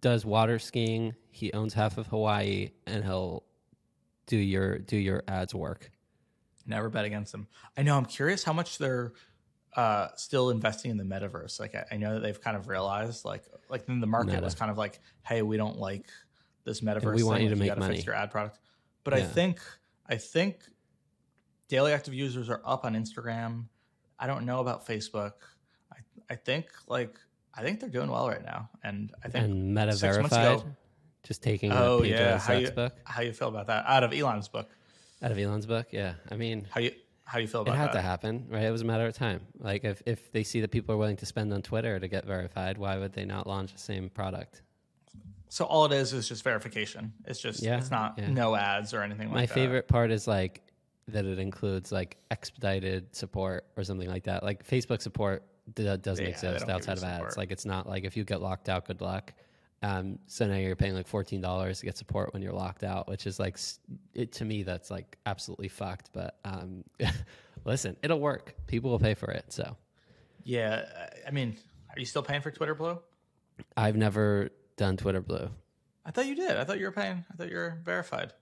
does 0.00 0.24
water 0.24 0.58
skiing. 0.58 1.14
He 1.30 1.52
owns 1.52 1.74
half 1.74 1.98
of 1.98 2.06
Hawaii, 2.08 2.70
and 2.86 3.04
he'll 3.04 3.44
do 4.26 4.36
your 4.36 4.78
do 4.78 4.96
your 4.96 5.22
ads 5.28 5.54
work. 5.54 5.90
Never 6.66 6.88
bet 6.88 7.04
against 7.04 7.32
them. 7.32 7.48
I 7.76 7.82
know. 7.82 7.96
I'm 7.96 8.04
curious 8.04 8.44
how 8.44 8.52
much 8.52 8.78
they're 8.78 9.12
uh, 9.74 10.08
still 10.16 10.50
investing 10.50 10.90
in 10.90 10.96
the 10.96 11.04
metaverse. 11.04 11.58
Like 11.58 11.74
I, 11.74 11.84
I, 11.92 11.96
know 11.96 12.14
that 12.14 12.20
they've 12.20 12.40
kind 12.40 12.56
of 12.56 12.68
realized, 12.68 13.24
like 13.24 13.44
like 13.68 13.86
then 13.86 14.00
the 14.00 14.06
market 14.06 14.32
Meta. 14.32 14.42
was 14.42 14.54
kind 14.54 14.70
of 14.70 14.78
like, 14.78 15.00
hey, 15.22 15.42
we 15.42 15.56
don't 15.56 15.78
like 15.78 16.06
this 16.64 16.80
metaverse. 16.80 17.04
And 17.04 17.14
we 17.14 17.22
want 17.22 17.38
thing. 17.38 17.48
you 17.48 17.54
to 17.54 17.60
like, 17.60 17.70
make 17.70 17.78
money. 17.78 17.94
Fix 17.94 18.06
your 18.06 18.14
ad 18.14 18.30
product. 18.30 18.58
But 19.04 19.16
yeah. 19.16 19.20
I 19.20 19.26
think 19.26 19.60
I 20.06 20.16
think 20.16 20.62
daily 21.68 21.92
active 21.92 22.14
users 22.14 22.50
are 22.50 22.60
up 22.64 22.84
on 22.84 22.94
Instagram. 22.94 23.66
I 24.18 24.26
don't 24.26 24.44
know 24.44 24.60
about 24.60 24.86
Facebook. 24.86 25.32
I 25.92 25.98
I 26.28 26.34
think 26.34 26.66
like 26.86 27.18
I 27.58 27.62
think 27.62 27.80
they're 27.80 27.88
doing 27.88 28.08
well 28.10 28.28
right 28.28 28.44
now, 28.44 28.70
and 28.84 29.12
I 29.24 29.28
think 29.28 29.44
and 29.44 29.74
Meta 29.74 29.96
verified, 29.96 30.58
ago, 30.58 30.64
just 31.24 31.42
taking 31.42 31.72
oh 31.72 32.04
yeah, 32.04 32.38
how 32.38 32.52
you, 32.52 32.70
book. 32.70 32.94
How 33.04 33.22
you 33.22 33.32
feel 33.32 33.48
about 33.48 33.66
that? 33.66 33.84
Out 33.86 34.04
of 34.04 34.12
Elon's 34.12 34.46
book. 34.46 34.70
Out 35.20 35.32
of 35.32 35.38
Elon's 35.38 35.66
book, 35.66 35.88
yeah. 35.90 36.14
I 36.30 36.36
mean, 36.36 36.68
how 36.70 36.80
you 36.80 36.92
how 37.24 37.38
do 37.38 37.42
you 37.42 37.48
feel 37.48 37.62
about 37.62 37.74
it? 37.74 37.78
Had 37.78 37.88
that? 37.88 37.94
to 37.94 38.00
happen, 38.00 38.46
right? 38.48 38.62
It 38.62 38.70
was 38.70 38.82
a 38.82 38.84
matter 38.84 39.06
of 39.06 39.14
time. 39.14 39.40
Like 39.58 39.82
if 39.82 40.00
if 40.06 40.30
they 40.30 40.44
see 40.44 40.60
that 40.60 40.70
people 40.70 40.94
are 40.94 40.98
willing 40.98 41.16
to 41.16 41.26
spend 41.26 41.52
on 41.52 41.62
Twitter 41.62 41.98
to 41.98 42.06
get 42.06 42.24
verified, 42.24 42.78
why 42.78 42.96
would 42.96 43.12
they 43.12 43.24
not 43.24 43.48
launch 43.48 43.72
the 43.72 43.80
same 43.80 44.08
product? 44.08 44.62
So 45.48 45.64
all 45.64 45.84
it 45.86 45.92
is 45.92 46.12
is 46.12 46.28
just 46.28 46.44
verification. 46.44 47.12
It's 47.26 47.40
just 47.40 47.60
yeah, 47.60 47.78
it's 47.78 47.90
not 47.90 48.14
yeah. 48.18 48.28
no 48.28 48.54
ads 48.54 48.94
or 48.94 49.02
anything 49.02 49.28
like 49.28 49.34
My 49.34 49.46
that. 49.46 49.50
My 49.50 49.54
favorite 49.54 49.88
part 49.88 50.12
is 50.12 50.28
like 50.28 50.62
that 51.08 51.24
it 51.24 51.38
includes 51.38 51.90
like 51.90 52.18
expedited 52.30 53.16
support 53.16 53.66
or 53.76 53.82
something 53.82 54.08
like 54.08 54.24
that. 54.24 54.42
Like 54.42 54.66
Facebook 54.66 55.02
support 55.02 55.42
d- 55.74 55.96
doesn't 55.96 56.24
yeah, 56.24 56.30
exist 56.30 56.68
outside 56.68 56.98
of 56.98 57.04
ads. 57.04 57.36
Like 57.36 57.50
it's 57.50 57.64
not 57.64 57.88
like 57.88 58.04
if 58.04 58.16
you 58.16 58.24
get 58.24 58.40
locked 58.40 58.68
out, 58.68 58.86
good 58.86 59.00
luck. 59.00 59.32
Um, 59.80 60.18
so 60.26 60.46
now 60.46 60.56
you're 60.56 60.76
paying 60.76 60.94
like 60.94 61.06
fourteen 61.06 61.40
dollars 61.40 61.80
to 61.80 61.86
get 61.86 61.96
support 61.96 62.32
when 62.32 62.42
you're 62.42 62.52
locked 62.52 62.84
out, 62.84 63.08
which 63.08 63.26
is 63.26 63.38
like 63.38 63.58
it 64.14 64.32
to 64.32 64.44
me 64.44 64.62
that's 64.62 64.90
like 64.90 65.16
absolutely 65.26 65.68
fucked. 65.68 66.10
But 66.12 66.38
um, 66.44 66.84
listen, 67.64 67.96
it'll 68.02 68.20
work. 68.20 68.54
People 68.66 68.90
will 68.90 68.98
pay 68.98 69.14
for 69.14 69.30
it. 69.30 69.52
So 69.52 69.76
yeah, 70.42 70.84
I 71.26 71.30
mean, 71.30 71.56
are 71.94 71.98
you 71.98 72.06
still 72.06 72.22
paying 72.22 72.40
for 72.40 72.50
Twitter 72.50 72.74
Blue? 72.74 72.98
I've 73.76 73.96
never 73.96 74.50
done 74.76 74.96
Twitter 74.96 75.20
Blue. 75.20 75.50
I 76.04 76.10
thought 76.10 76.26
you 76.26 76.34
did. 76.34 76.56
I 76.56 76.64
thought 76.64 76.78
you 76.78 76.86
were 76.86 76.92
paying. 76.92 77.24
I 77.30 77.36
thought 77.36 77.50
you 77.50 77.56
were 77.56 77.78
verified. 77.84 78.32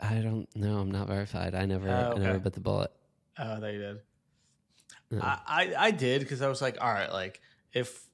I 0.00 0.20
don't 0.20 0.48
know. 0.56 0.78
I'm 0.78 0.90
not 0.90 1.06
verified. 1.06 1.54
I 1.54 1.66
never, 1.66 1.88
uh, 1.88 2.10
okay. 2.10 2.22
I 2.22 2.24
never 2.24 2.38
bit 2.38 2.54
the 2.54 2.60
bullet. 2.60 2.90
Oh, 3.38 3.52
I 3.52 3.60
thought 3.60 3.72
you 3.72 3.78
did. 3.78 4.00
I, 5.12 5.38
I, 5.46 5.74
I 5.76 5.90
did 5.90 6.20
because 6.20 6.42
I 6.42 6.48
was 6.48 6.62
like, 6.62 6.78
all 6.80 6.92
right, 6.92 7.12
like 7.12 7.40
if 7.72 8.06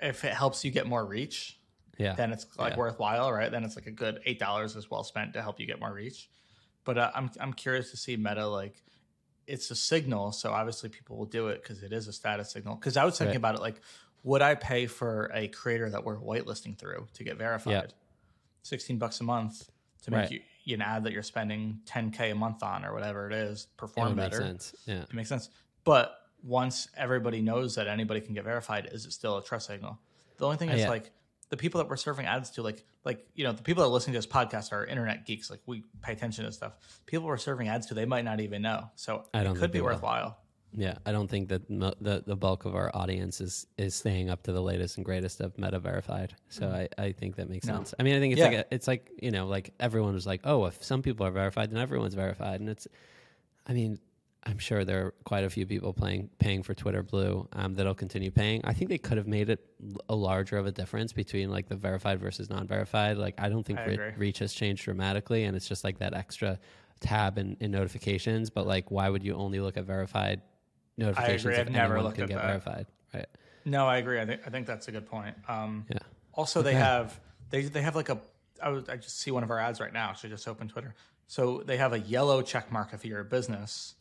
if 0.00 0.24
it 0.24 0.32
helps 0.32 0.64
you 0.64 0.70
get 0.70 0.86
more 0.86 1.04
reach, 1.04 1.58
yeah, 1.98 2.14
then 2.14 2.32
it's 2.32 2.46
like 2.58 2.72
yeah. 2.72 2.78
worthwhile, 2.78 3.32
right? 3.32 3.50
Then 3.50 3.64
it's 3.64 3.76
like 3.76 3.86
a 3.86 3.92
good 3.92 4.20
eight 4.26 4.38
dollars 4.38 4.76
is 4.76 4.90
well 4.90 5.04
spent 5.04 5.34
to 5.34 5.42
help 5.42 5.60
you 5.60 5.66
get 5.66 5.80
more 5.80 5.92
reach. 5.92 6.28
But 6.84 6.98
uh, 6.98 7.10
I'm 7.14 7.30
I'm 7.40 7.52
curious 7.52 7.90
to 7.92 7.96
see 7.96 8.16
Meta 8.16 8.46
like 8.46 8.82
it's 9.46 9.70
a 9.70 9.76
signal, 9.76 10.32
so 10.32 10.52
obviously 10.52 10.88
people 10.88 11.16
will 11.16 11.26
do 11.26 11.48
it 11.48 11.62
because 11.62 11.82
it 11.82 11.92
is 11.92 12.08
a 12.08 12.12
status 12.12 12.50
signal. 12.50 12.74
Because 12.74 12.96
I 12.96 13.04
was 13.04 13.16
thinking 13.16 13.30
right. 13.30 13.36
about 13.36 13.54
it 13.54 13.60
like 13.60 13.80
would 14.22 14.42
I 14.42 14.56
pay 14.56 14.86
for 14.86 15.30
a 15.32 15.46
creator 15.48 15.88
that 15.88 16.04
we're 16.04 16.18
whitelisting 16.18 16.76
through 16.76 17.06
to 17.14 17.24
get 17.24 17.38
verified? 17.38 17.72
Yep. 17.72 17.92
16 18.62 18.98
bucks 18.98 19.20
a 19.20 19.24
month 19.24 19.70
to 20.02 20.10
make 20.10 20.22
right. 20.22 20.30
you, 20.32 20.40
you 20.64 20.74
an 20.74 20.82
ad 20.82 21.04
that 21.04 21.12
you're 21.12 21.22
spending 21.22 21.78
10K 21.86 22.32
a 22.32 22.34
month 22.34 22.64
on 22.64 22.84
or 22.84 22.92
whatever 22.92 23.30
it 23.30 23.32
is 23.32 23.68
perform 23.76 24.12
it 24.12 24.16
better. 24.16 24.40
Makes 24.40 24.48
sense. 24.48 24.74
Yeah. 24.86 25.02
It 25.02 25.14
makes 25.14 25.28
sense. 25.28 25.50
But 25.86 26.18
once 26.42 26.88
everybody 26.96 27.40
knows 27.40 27.76
that 27.76 27.86
anybody 27.86 28.20
can 28.20 28.34
get 28.34 28.44
verified, 28.44 28.90
is 28.92 29.06
it 29.06 29.12
still 29.12 29.38
a 29.38 29.42
trust 29.42 29.68
signal? 29.68 29.98
The 30.36 30.44
only 30.44 30.58
thing 30.58 30.68
is 30.68 30.80
yeah. 30.80 30.90
like 30.90 31.12
the 31.48 31.56
people 31.56 31.78
that 31.78 31.88
we're 31.88 31.96
serving 31.96 32.26
ads 32.26 32.50
to, 32.50 32.62
like 32.62 32.84
like 33.04 33.24
you 33.34 33.44
know, 33.44 33.52
the 33.52 33.62
people 33.62 33.82
that 33.82 33.88
are 33.88 33.92
listening 33.92 34.14
to 34.14 34.18
this 34.18 34.26
podcast 34.26 34.72
are 34.72 34.84
internet 34.84 35.24
geeks. 35.24 35.48
Like 35.48 35.60
we 35.64 35.84
pay 36.02 36.12
attention 36.12 36.44
to 36.44 36.52
stuff. 36.52 36.72
People 37.06 37.26
we're 37.26 37.38
serving 37.38 37.68
ads 37.68 37.86
to, 37.86 37.94
they 37.94 38.04
might 38.04 38.24
not 38.24 38.40
even 38.40 38.62
know. 38.62 38.90
So 38.96 39.24
I 39.32 39.44
don't 39.44 39.56
it 39.56 39.60
could 39.60 39.70
be 39.70 39.80
worthwhile. 39.80 40.38
Yeah, 40.74 40.98
I 41.06 41.12
don't 41.12 41.30
think 41.30 41.48
that 41.50 41.68
the 41.68 42.24
the 42.26 42.36
bulk 42.36 42.64
of 42.64 42.74
our 42.74 42.90
audience 42.92 43.40
is 43.40 43.68
is 43.78 43.94
staying 43.94 44.28
up 44.28 44.42
to 44.42 44.52
the 44.52 44.60
latest 44.60 44.96
and 44.96 45.06
greatest 45.06 45.40
of 45.40 45.56
Meta 45.56 45.78
verified. 45.78 46.34
So 46.48 46.66
mm. 46.66 46.88
I, 46.98 47.02
I 47.02 47.12
think 47.12 47.36
that 47.36 47.48
makes 47.48 47.66
no. 47.66 47.76
sense. 47.76 47.94
I 47.98 48.02
mean, 48.02 48.16
I 48.16 48.18
think 48.18 48.32
it's 48.32 48.40
yeah. 48.40 48.48
like 48.48 48.58
a, 48.58 48.74
it's 48.74 48.88
like 48.88 49.08
you 49.22 49.30
know, 49.30 49.46
like 49.46 49.72
everyone 49.78 50.14
was 50.14 50.26
like, 50.26 50.40
oh, 50.42 50.66
if 50.66 50.82
some 50.82 51.00
people 51.00 51.24
are 51.24 51.30
verified, 51.30 51.70
then 51.70 51.78
everyone's 51.78 52.14
verified, 52.14 52.58
and 52.58 52.68
it's, 52.68 52.88
I 53.66 53.72
mean, 53.72 54.00
I'm 54.46 54.58
sure 54.58 54.84
there 54.84 55.06
are 55.06 55.14
quite 55.24 55.44
a 55.44 55.50
few 55.50 55.66
people 55.66 55.92
paying 55.92 56.30
paying 56.38 56.62
for 56.62 56.72
Twitter 56.72 57.02
Blue 57.02 57.48
um, 57.52 57.74
that'll 57.74 57.94
continue 57.94 58.30
paying. 58.30 58.60
I 58.64 58.72
think 58.72 58.88
they 58.90 58.98
could 58.98 59.18
have 59.18 59.26
made 59.26 59.50
it 59.50 59.64
a 60.08 60.14
larger 60.14 60.56
of 60.56 60.66
a 60.66 60.72
difference 60.72 61.12
between 61.12 61.50
like 61.50 61.68
the 61.68 61.76
verified 61.76 62.20
versus 62.20 62.48
non-verified. 62.48 63.16
Like 63.16 63.34
I 63.38 63.48
don't 63.48 63.64
think 63.64 63.80
re- 63.80 64.14
reach 64.16 64.38
has 64.38 64.52
changed 64.52 64.84
dramatically, 64.84 65.44
and 65.44 65.56
it's 65.56 65.68
just 65.68 65.82
like 65.82 65.98
that 65.98 66.14
extra 66.14 66.58
tab 67.00 67.38
in, 67.38 67.56
in 67.60 67.72
notifications. 67.72 68.48
But 68.48 68.66
like, 68.66 68.90
why 68.90 69.08
would 69.08 69.24
you 69.24 69.34
only 69.34 69.60
look 69.60 69.76
at 69.76 69.84
verified 69.84 70.40
notifications. 70.96 71.46
I 71.46 71.50
agree. 71.50 71.60
I've 71.60 71.70
never 71.70 72.02
looked 72.02 72.18
at 72.18 72.28
that. 72.28 72.42
verified. 72.42 72.86
Right. 73.14 73.26
No, 73.64 73.86
I 73.86 73.98
agree. 73.98 74.20
I 74.20 74.26
think 74.26 74.42
I 74.46 74.50
think 74.50 74.66
that's 74.66 74.88
a 74.88 74.92
good 74.92 75.06
point. 75.06 75.34
Um, 75.48 75.86
yeah. 75.90 75.98
Also, 76.34 76.62
they 76.62 76.74
have 76.74 77.18
they 77.50 77.62
they 77.62 77.82
have 77.82 77.96
like 77.96 78.08
a. 78.08 78.18
I, 78.62 78.70
was, 78.70 78.88
I 78.88 78.96
just 78.96 79.20
see 79.20 79.30
one 79.30 79.42
of 79.42 79.50
our 79.50 79.58
ads 79.58 79.80
right 79.80 79.92
now. 79.92 80.10
Actually, 80.10 80.30
just 80.30 80.48
open 80.48 80.68
Twitter. 80.68 80.94
So 81.26 81.62
they 81.66 81.76
have 81.76 81.92
a 81.92 81.98
yellow 81.98 82.40
check 82.40 82.70
mark 82.70 82.92
if 82.92 83.04
you're 83.04 83.20
a 83.20 83.24
business 83.24 83.95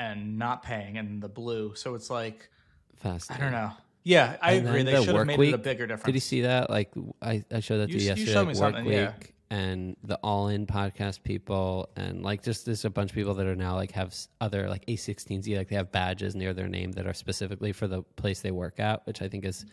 and 0.00 0.38
not 0.38 0.62
paying, 0.64 0.98
and 0.98 1.22
the 1.22 1.28
blue. 1.28 1.74
So 1.76 1.94
it's 1.94 2.10
like, 2.10 2.48
fast. 2.96 3.30
I 3.30 3.36
don't 3.36 3.52
know. 3.52 3.70
Yeah, 4.02 4.36
I 4.40 4.52
and 4.52 4.66
agree. 4.66 4.82
They 4.82 4.92
the 4.92 5.04
should 5.04 5.14
have 5.14 5.26
made 5.26 5.38
week, 5.38 5.52
it 5.52 5.56
a 5.56 5.58
bigger 5.58 5.86
difference. 5.86 6.06
Did 6.06 6.14
you 6.14 6.20
see 6.20 6.40
that? 6.40 6.70
Like 6.70 6.90
I, 7.20 7.44
I 7.52 7.60
showed 7.60 7.78
that 7.78 7.88
to 7.88 7.92
you, 7.92 8.00
you 8.00 8.06
yesterday. 8.06 8.30
You 8.30 8.32
showed 8.32 8.48
me 8.48 8.54
work 8.54 8.56
something. 8.56 8.84
Week, 8.86 8.94
yeah 8.94 9.12
and 9.52 9.96
the 10.04 10.14
all 10.22 10.46
in 10.46 10.64
podcast 10.64 11.24
people 11.24 11.90
and 11.96 12.22
like 12.22 12.40
just 12.40 12.66
there's 12.66 12.84
a 12.84 12.90
bunch 12.90 13.10
of 13.10 13.16
people 13.16 13.34
that 13.34 13.48
are 13.48 13.56
now 13.56 13.74
like 13.74 13.90
have 13.90 14.14
other 14.40 14.68
like 14.68 14.86
A16Z 14.86 15.56
like 15.56 15.68
they 15.68 15.74
have 15.74 15.90
badges 15.90 16.36
near 16.36 16.54
their 16.54 16.68
name 16.68 16.92
that 16.92 17.04
are 17.04 17.12
specifically 17.12 17.72
for 17.72 17.88
the 17.88 18.02
place 18.14 18.40
they 18.40 18.52
work 18.52 18.78
at, 18.78 19.04
which 19.06 19.20
I 19.22 19.28
think 19.28 19.44
is 19.44 19.66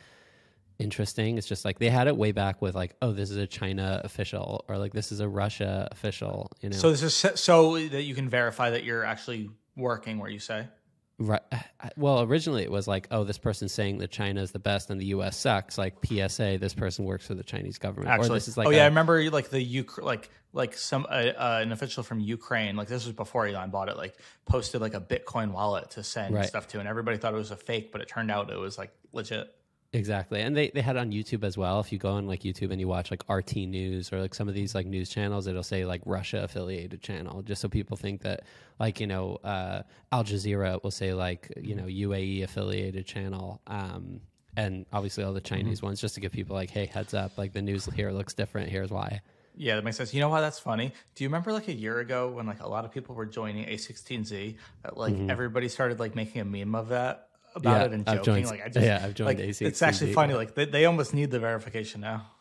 interesting. 0.79 1.37
It's 1.37 1.47
just 1.47 1.65
like 1.65 1.79
they 1.79 1.89
had 1.89 2.07
it 2.07 2.17
way 2.17 2.31
back 2.31 2.61
with 2.61 2.75
like, 2.75 2.95
oh, 3.01 3.11
this 3.11 3.29
is 3.29 3.37
a 3.37 3.47
China 3.47 4.01
official 4.03 4.65
or 4.67 4.77
like 4.77 4.93
this 4.93 5.11
is 5.11 5.19
a 5.19 5.27
Russia 5.27 5.87
official, 5.91 6.51
you 6.61 6.69
know. 6.69 6.77
So 6.77 6.91
this 6.91 7.03
is 7.03 7.39
so 7.39 7.77
that 7.77 8.03
you 8.03 8.15
can 8.15 8.29
verify 8.29 8.71
that 8.71 8.83
you're 8.83 9.05
actually 9.05 9.49
working 9.77 10.17
where 10.17 10.29
you 10.29 10.39
say? 10.39 10.67
Right. 11.19 11.41
Well, 11.95 12.21
originally 12.21 12.61
it 12.61 12.69
was 12.69 12.87
like, 12.87 13.07
oh, 13.09 13.23
this 13.23 13.39
person's 13.39 13.71
saying 13.71 13.97
that 13.99 14.11
China 14.11 14.39
is 14.41 14.51
the 14.51 14.59
best 14.59 14.91
and 14.91 15.01
the 15.01 15.05
U.S. 15.07 15.35
sucks. 15.35 15.75
Like 15.77 15.95
PSA, 16.05 16.57
this 16.59 16.75
person 16.75 17.05
works 17.05 17.25
for 17.25 17.33
the 17.33 17.43
Chinese 17.43 17.79
government. 17.79 18.09
Actually, 18.11 18.29
or 18.29 18.33
this 18.35 18.47
is 18.47 18.55
like, 18.57 18.67
oh 18.67 18.69
yeah, 18.69 18.81
a- 18.81 18.83
I 18.83 18.87
remember 18.87 19.27
like 19.31 19.49
the 19.49 19.79
Uk- 19.79 19.97
like 20.03 20.29
like 20.53 20.75
some 20.75 21.07
uh, 21.09 21.13
uh, 21.13 21.59
an 21.63 21.71
official 21.71 22.03
from 22.03 22.19
Ukraine. 22.19 22.75
Like 22.75 22.87
this 22.87 23.05
was 23.05 23.15
before 23.15 23.47
Elon 23.47 23.71
bought 23.71 23.89
it. 23.89 23.97
Like 23.97 24.15
posted 24.45 24.79
like 24.79 24.93
a 24.93 25.01
Bitcoin 25.01 25.51
wallet 25.53 25.89
to 25.91 26.03
send 26.03 26.35
Right. 26.35 26.45
stuff 26.45 26.67
to, 26.69 26.79
and 26.79 26.87
everybody 26.87 27.17
thought 27.17 27.33
it 27.33 27.37
was 27.37 27.49
a 27.51 27.57
fake, 27.57 27.91
but 27.91 28.01
it 28.01 28.07
turned 28.07 28.29
out 28.29 28.51
it 28.51 28.59
was 28.59 28.77
like 28.77 28.91
legit. 29.11 29.51
Exactly. 29.97 30.41
And 30.41 30.55
they, 30.55 30.69
they 30.69 30.81
had 30.81 30.95
it 30.95 30.99
on 30.99 31.11
YouTube 31.11 31.43
as 31.43 31.57
well. 31.57 31.79
If 31.79 31.91
you 31.91 31.97
go 31.97 32.11
on 32.11 32.27
like 32.27 32.41
YouTube 32.41 32.69
and 32.71 32.79
you 32.79 32.87
watch 32.87 33.09
like 33.09 33.23
RT 33.27 33.55
News 33.55 34.13
or 34.13 34.21
like 34.21 34.35
some 34.35 34.47
of 34.47 34.53
these 34.53 34.75
like 34.75 34.85
news 34.85 35.09
channels, 35.09 35.47
it'll 35.47 35.63
say 35.63 35.85
like 35.85 36.01
Russia 36.05 36.43
affiliated 36.43 37.01
channel, 37.01 37.41
just 37.41 37.61
so 37.61 37.67
people 37.67 37.97
think 37.97 38.21
that 38.21 38.43
like, 38.79 38.99
you 38.99 39.07
know, 39.07 39.37
uh, 39.43 39.81
Al 40.11 40.23
Jazeera 40.23 40.81
will 40.83 40.91
say 40.91 41.13
like, 41.13 41.51
you 41.59 41.73
know, 41.73 41.85
UAE 41.85 42.43
affiliated 42.43 43.07
channel. 43.07 43.59
Um, 43.65 44.21
and 44.55 44.85
obviously 44.93 45.23
all 45.23 45.33
the 45.33 45.41
Chinese 45.41 45.81
ones, 45.81 45.99
just 45.99 46.13
to 46.15 46.21
give 46.21 46.31
people 46.31 46.55
like, 46.55 46.69
hey, 46.69 46.85
heads 46.85 47.15
up, 47.15 47.35
like 47.35 47.53
the 47.53 47.61
news 47.63 47.85
here 47.95 48.11
looks 48.11 48.35
different. 48.35 48.69
Here's 48.69 48.91
why. 48.91 49.21
Yeah, 49.55 49.75
that 49.75 49.83
makes 49.83 49.97
sense. 49.97 50.13
You 50.13 50.19
know 50.19 50.29
why 50.29 50.41
that's 50.41 50.59
funny? 50.59 50.93
Do 51.15 51.23
you 51.23 51.29
remember 51.29 51.51
like 51.51 51.67
a 51.67 51.73
year 51.73 51.99
ago 51.99 52.29
when 52.29 52.45
like 52.45 52.61
a 52.61 52.69
lot 52.69 52.85
of 52.85 52.91
people 52.91 53.15
were 53.15 53.25
joining 53.25 53.65
A16Z? 53.65 54.57
That 54.83 54.95
like 54.95 55.15
everybody 55.27 55.67
started 55.67 55.99
like 55.99 56.13
making 56.13 56.41
a 56.41 56.45
meme 56.45 56.75
of 56.75 56.89
that 56.89 57.26
about. 57.57 57.79
Yeah, 57.79 57.85
it 57.85 57.93
and 57.93 58.09
I've 58.09 58.23
joking. 58.23 58.43
joined- 58.43 58.57
like 58.57 58.65
I 58.65 58.69
just 58.69 58.85
yeah, 58.85 59.01
I've 59.03 59.13
joined 59.13 59.39
like, 59.39 59.61
It's 59.61 59.81
actually 59.81 60.13
funny. 60.13 60.33
Like 60.33 60.55
they, 60.55 60.65
they 60.65 60.85
almost 60.85 61.13
need 61.13 61.31
the 61.31 61.39
verification 61.39 62.01
now. 62.01 62.31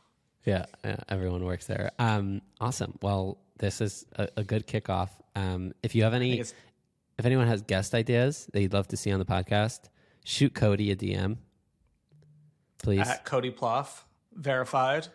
Yeah, 0.45 0.67
yeah, 0.85 0.97
everyone 1.09 1.45
works 1.45 1.67
there. 1.67 1.91
Um, 1.99 2.41
awesome. 2.61 2.99
Well, 3.03 3.39
this 3.59 3.81
is 3.81 4.07
a, 4.15 4.29
a 4.37 4.45
good 4.45 4.67
kickoff. 4.67 5.11
Um, 5.35 5.73
if 5.83 5.95
you 5.97 6.05
have 6.05 6.15
any, 6.15 6.39
if 6.41 6.53
anyone 7.25 7.49
has 7.49 7.63
guest 7.63 7.95
ideas 7.95 8.49
that 8.53 8.61
you'd 8.63 8.73
love 8.73 8.87
to 8.89 8.97
see 8.97 9.11
on 9.11 9.19
the 9.19 9.25
podcast, 9.25 9.81
shoot 10.25 10.55
Cody 10.55 10.93
a 10.93 10.97
DM, 10.97 11.39
please. 12.79 13.09
At 13.09 13.25
Cody 13.25 13.51
Plof, 13.51 14.05
verified. 14.35 15.09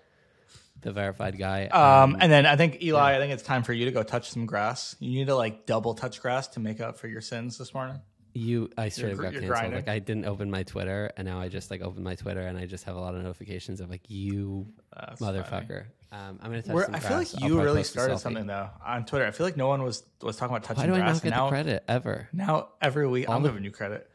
the 0.81 0.91
verified 0.91 1.37
guy. 1.37 1.67
Um, 1.67 2.17
and 2.19 2.31
then 2.31 2.45
I 2.45 2.55
think 2.55 2.81
Eli, 2.83 3.15
I 3.15 3.17
think 3.19 3.31
it's 3.31 3.43
time 3.43 3.63
for 3.63 3.71
you 3.73 3.85
to 3.85 3.91
go 3.91 4.03
touch 4.03 4.31
some 4.31 4.45
grass. 4.45 4.95
You 4.99 5.11
need 5.11 5.27
to 5.27 5.35
like 5.35 5.65
double 5.65 5.93
touch 5.93 6.21
grass 6.21 6.47
to 6.49 6.59
make 6.59 6.81
up 6.81 6.97
for 6.97 7.07
your 7.07 7.21
sins 7.21 7.57
this 7.57 7.73
morning. 7.73 8.01
You, 8.33 8.69
I 8.77 8.89
straight 8.89 9.11
up 9.13 9.17
got 9.19 9.31
canceled. 9.33 9.49
grinding. 9.51 9.73
Like 9.73 9.87
I 9.89 9.99
didn't 9.99 10.25
open 10.25 10.49
my 10.49 10.63
Twitter, 10.63 11.11
and 11.17 11.25
now 11.27 11.39
I 11.39 11.47
just 11.49 11.69
like 11.71 11.81
opened 11.81 12.03
my 12.03 12.15
Twitter, 12.15 12.41
and 12.41 12.57
I 12.57 12.65
just 12.65 12.83
have 12.85 12.95
a 12.95 12.99
lot 12.99 13.15
of 13.15 13.21
notifications 13.21 13.81
of 13.81 13.89
like 13.89 14.09
you, 14.09 14.67
That's 14.95 15.21
motherfucker. 15.21 15.85
Um, 16.13 16.39
I'm 16.41 16.49
gonna 16.51 16.61
touch 16.61 16.73
We're, 16.73 16.85
some 16.85 16.95
I 16.95 16.99
grass. 16.99 17.07
feel 17.07 17.17
I'll 17.17 17.23
like 17.23 17.49
you 17.49 17.61
really 17.61 17.83
started 17.83 18.19
something 18.19 18.45
though 18.47 18.69
on 18.85 19.05
Twitter. 19.05 19.25
I 19.25 19.31
feel 19.31 19.45
like 19.45 19.55
no 19.57 19.67
one 19.67 19.81
was 19.83 20.03
was 20.21 20.35
talking 20.37 20.55
about 20.55 20.63
touching 20.65 20.89
Why 20.91 20.97
do 20.97 21.01
I 21.01 21.05
not 21.11 21.21
get 21.23 21.29
now, 21.29 21.45
the 21.45 21.49
credit 21.51 21.83
ever? 21.87 22.27
now 22.33 22.69
every 22.81 23.07
week 23.07 23.29
I'm 23.29 23.43
the- 23.43 23.49
giving 23.49 23.63
you 23.63 23.71
credit. 23.71 24.09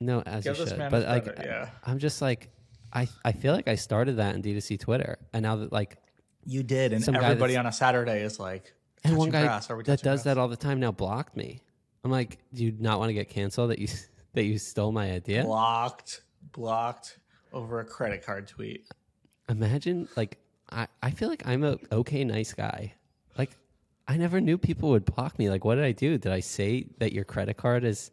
No, 0.00 0.20
as 0.22 0.44
Give 0.44 0.56
you 0.56 0.60
this 0.64 0.70
should. 0.70 0.78
man 0.78 0.90
But 0.90 1.06
like, 1.06 1.24
credit, 1.24 1.44
yeah. 1.44 1.70
I'm 1.84 1.98
just 1.98 2.22
like, 2.22 2.50
I 2.92 3.08
I 3.24 3.32
feel 3.32 3.52
like 3.52 3.68
I 3.68 3.74
started 3.74 4.16
that 4.16 4.34
in 4.34 4.42
D2C 4.42 4.78
Twitter, 4.80 5.18
and 5.32 5.42
now 5.42 5.56
that 5.56 5.72
like, 5.72 5.96
You 6.46 6.62
did, 6.62 6.92
and 6.92 7.02
Some 7.04 7.16
everybody 7.16 7.56
on 7.56 7.66
a 7.66 7.72
Saturday 7.72 8.22
is 8.22 8.38
like, 8.40 8.72
and 9.04 9.16
one 9.16 9.30
guy 9.30 9.42
grass, 9.42 9.70
are 9.70 9.76
we 9.76 9.82
that 9.84 10.02
does 10.02 10.22
grass? 10.22 10.24
that 10.24 10.38
all 10.38 10.48
the 10.48 10.56
time 10.56 10.78
now 10.80 10.92
blocked 10.92 11.36
me. 11.36 11.62
I'm 12.04 12.10
like, 12.10 12.38
do 12.54 12.64
you 12.64 12.74
not 12.78 12.98
want 12.98 13.10
to 13.10 13.14
get 13.14 13.28
canceled 13.28 13.70
that 13.70 13.78
you 13.78 13.88
that 14.34 14.44
you 14.44 14.58
stole 14.58 14.92
my 14.92 15.10
idea? 15.12 15.42
blocked, 15.44 16.22
blocked 16.52 17.18
over 17.52 17.80
a 17.80 17.84
credit 17.84 18.24
card 18.24 18.46
tweet. 18.46 18.86
Imagine 19.48 20.08
like 20.16 20.38
I 20.70 20.86
I 21.02 21.10
feel 21.10 21.28
like 21.28 21.46
I'm 21.46 21.64
a 21.64 21.76
okay 21.92 22.24
nice 22.24 22.52
guy. 22.52 22.94
Like 23.36 23.50
I 24.08 24.16
never 24.16 24.40
knew 24.40 24.56
people 24.58 24.90
would 24.90 25.04
block 25.04 25.38
me. 25.38 25.50
Like 25.50 25.64
what 25.64 25.74
did 25.76 25.84
I 25.84 25.92
do? 25.92 26.16
Did 26.18 26.32
I 26.32 26.40
say 26.40 26.86
that 26.98 27.12
your 27.12 27.24
credit 27.24 27.56
card 27.56 27.84
is 27.84 28.10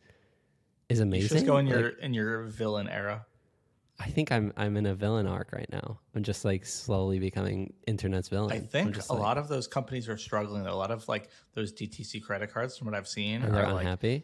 is 0.90 1.00
You 1.00 1.04
amazing? 1.04 1.28
should 1.28 1.34
just 1.36 1.46
go 1.46 1.58
in 1.58 1.68
Like, 1.68 1.76
your 1.76 1.90
in 1.90 2.14
your 2.14 2.44
villain 2.44 2.88
era. 2.90 3.26
I 4.00 4.10
think 4.10 4.32
I'm 4.32 4.54
I'm 4.56 4.78
in 4.78 4.86
a 4.86 4.94
villain 4.94 5.26
arc 5.28 5.52
right 5.52 5.70
now. 5.72 6.00
I'm 6.16 6.22
just 6.24 6.46
like 6.46 6.66
slowly 6.66 7.18
becoming 7.20 7.74
internet's 7.88 8.30
villain. 8.30 8.52
I 8.52 8.60
think 8.60 8.96
a 8.96 9.14
like- 9.14 9.22
lot 9.22 9.38
of 9.38 9.48
those 9.48 9.68
companies 9.68 10.08
are 10.08 10.18
struggling. 10.18 10.68
A 10.68 10.76
lot 10.76 10.92
of 10.92 11.08
like 11.08 11.30
those 11.54 11.74
DTC 11.74 12.22
credit 12.24 12.54
cards, 12.54 12.78
from 12.78 12.86
what 12.86 12.96
I've 12.96 13.08
seen, 13.08 13.42
and 13.42 13.54
they're 13.54 13.66
are 13.66 13.74
like 13.74 13.82
unhappy, 13.86 14.24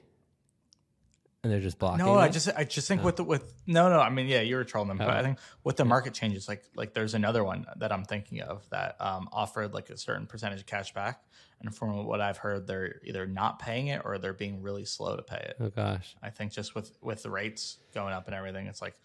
and 1.44 1.52
they're 1.52 1.60
just 1.60 1.80
blocking. 1.80 2.06
No, 2.06 2.14
I 2.14 2.30
just 2.30 2.50
I 2.56 2.64
just 2.66 2.88
think 2.88 3.04
with 3.04 3.16
the 3.16 3.24
with 3.24 3.52
no 3.66 3.90
no 3.90 4.00
I 4.00 4.10
mean 4.12 4.28
yeah 4.28 4.42
you 4.42 4.56
were 4.58 4.64
trolling 4.64 4.90
them 4.90 5.00
but 5.00 5.10
I 5.10 5.20
Oh. 5.20 5.24
think 5.24 5.40
with 5.64 5.78
the 5.78 5.86
market 5.86 6.14
changes 6.14 6.48
like 6.48 6.64
like 6.76 6.94
there's 6.94 7.16
another 7.16 7.44
one 7.44 7.66
that 7.78 7.92
I'm 7.92 8.06
thinking 8.06 8.42
of 8.42 8.70
that 8.70 8.96
um, 9.02 9.28
offered 9.32 9.74
like 9.74 9.90
a 9.90 9.98
certain 9.98 10.28
percentage 10.28 10.60
of 10.60 10.68
cash 10.68 10.94
back 10.94 11.22
and 11.62 11.76
from 11.76 12.06
what 12.06 12.22
I've 12.22 12.38
heard 12.38 12.68
they're 12.68 13.02
either 13.04 13.26
not 13.26 13.58
paying 13.58 13.88
it 13.88 14.02
or 14.06 14.20
they're 14.20 14.34
being 14.34 14.62
really 14.62 14.86
slow 14.86 15.16
to 15.16 15.24
pay 15.24 15.38
it. 15.38 15.56
oh 15.60 15.70
gosh, 15.70 16.16
I 16.22 16.30
think 16.30 16.52
just 16.52 16.76
with 16.76 16.96
with 17.02 17.24
the 17.24 17.32
rates 17.32 17.80
going 17.94 18.14
up 18.14 18.28
and 18.28 18.36
everything 18.36 18.68
it's 18.68 18.82
like 18.84 18.96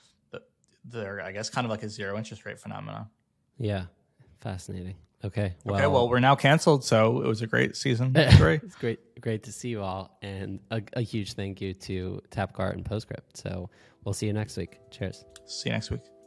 they're 0.91 1.23
I 1.23 1.33
guess 1.33 1.51
kind 1.51 1.65
of 1.65 1.71
like 1.71 1.83
a 1.83 1.89
zero 1.89 2.17
interest 2.17 2.45
rate 2.45 2.59
phenomenon. 2.61 3.07
yeah, 3.59 3.85
fascinating. 4.41 4.97
Okay, 5.25 5.55
well, 5.65 5.77
okay, 5.77 5.87
well 5.89 6.09
we're 6.09 6.21
now 6.21 6.37
canceled 6.37 6.85
so 6.85 7.21
it 7.23 7.27
was 7.27 7.43
a 7.43 7.47
great 7.47 7.75
season. 7.75 8.15
Three. 8.33 8.61
it's 8.63 8.77
great, 8.77 9.21
great 9.21 9.43
to 9.45 9.53
see 9.53 9.69
you 9.69 9.83
all, 9.83 10.17
and 10.23 10.61
a, 10.71 10.81
a 10.93 11.01
huge 11.01 11.33
thank 11.33 11.61
you 11.61 11.75
to 11.75 12.23
Tapcart 12.31 12.75
and 12.75 12.85
Postscript. 12.85 13.37
So 13.37 13.69
we'll 14.05 14.15
see 14.15 14.27
you 14.27 14.33
next 14.33 14.57
week. 14.57 14.79
Cheers. 14.91 15.25
See 15.45 15.71
you 15.71 15.73
next 15.73 15.91
week. 15.91 16.18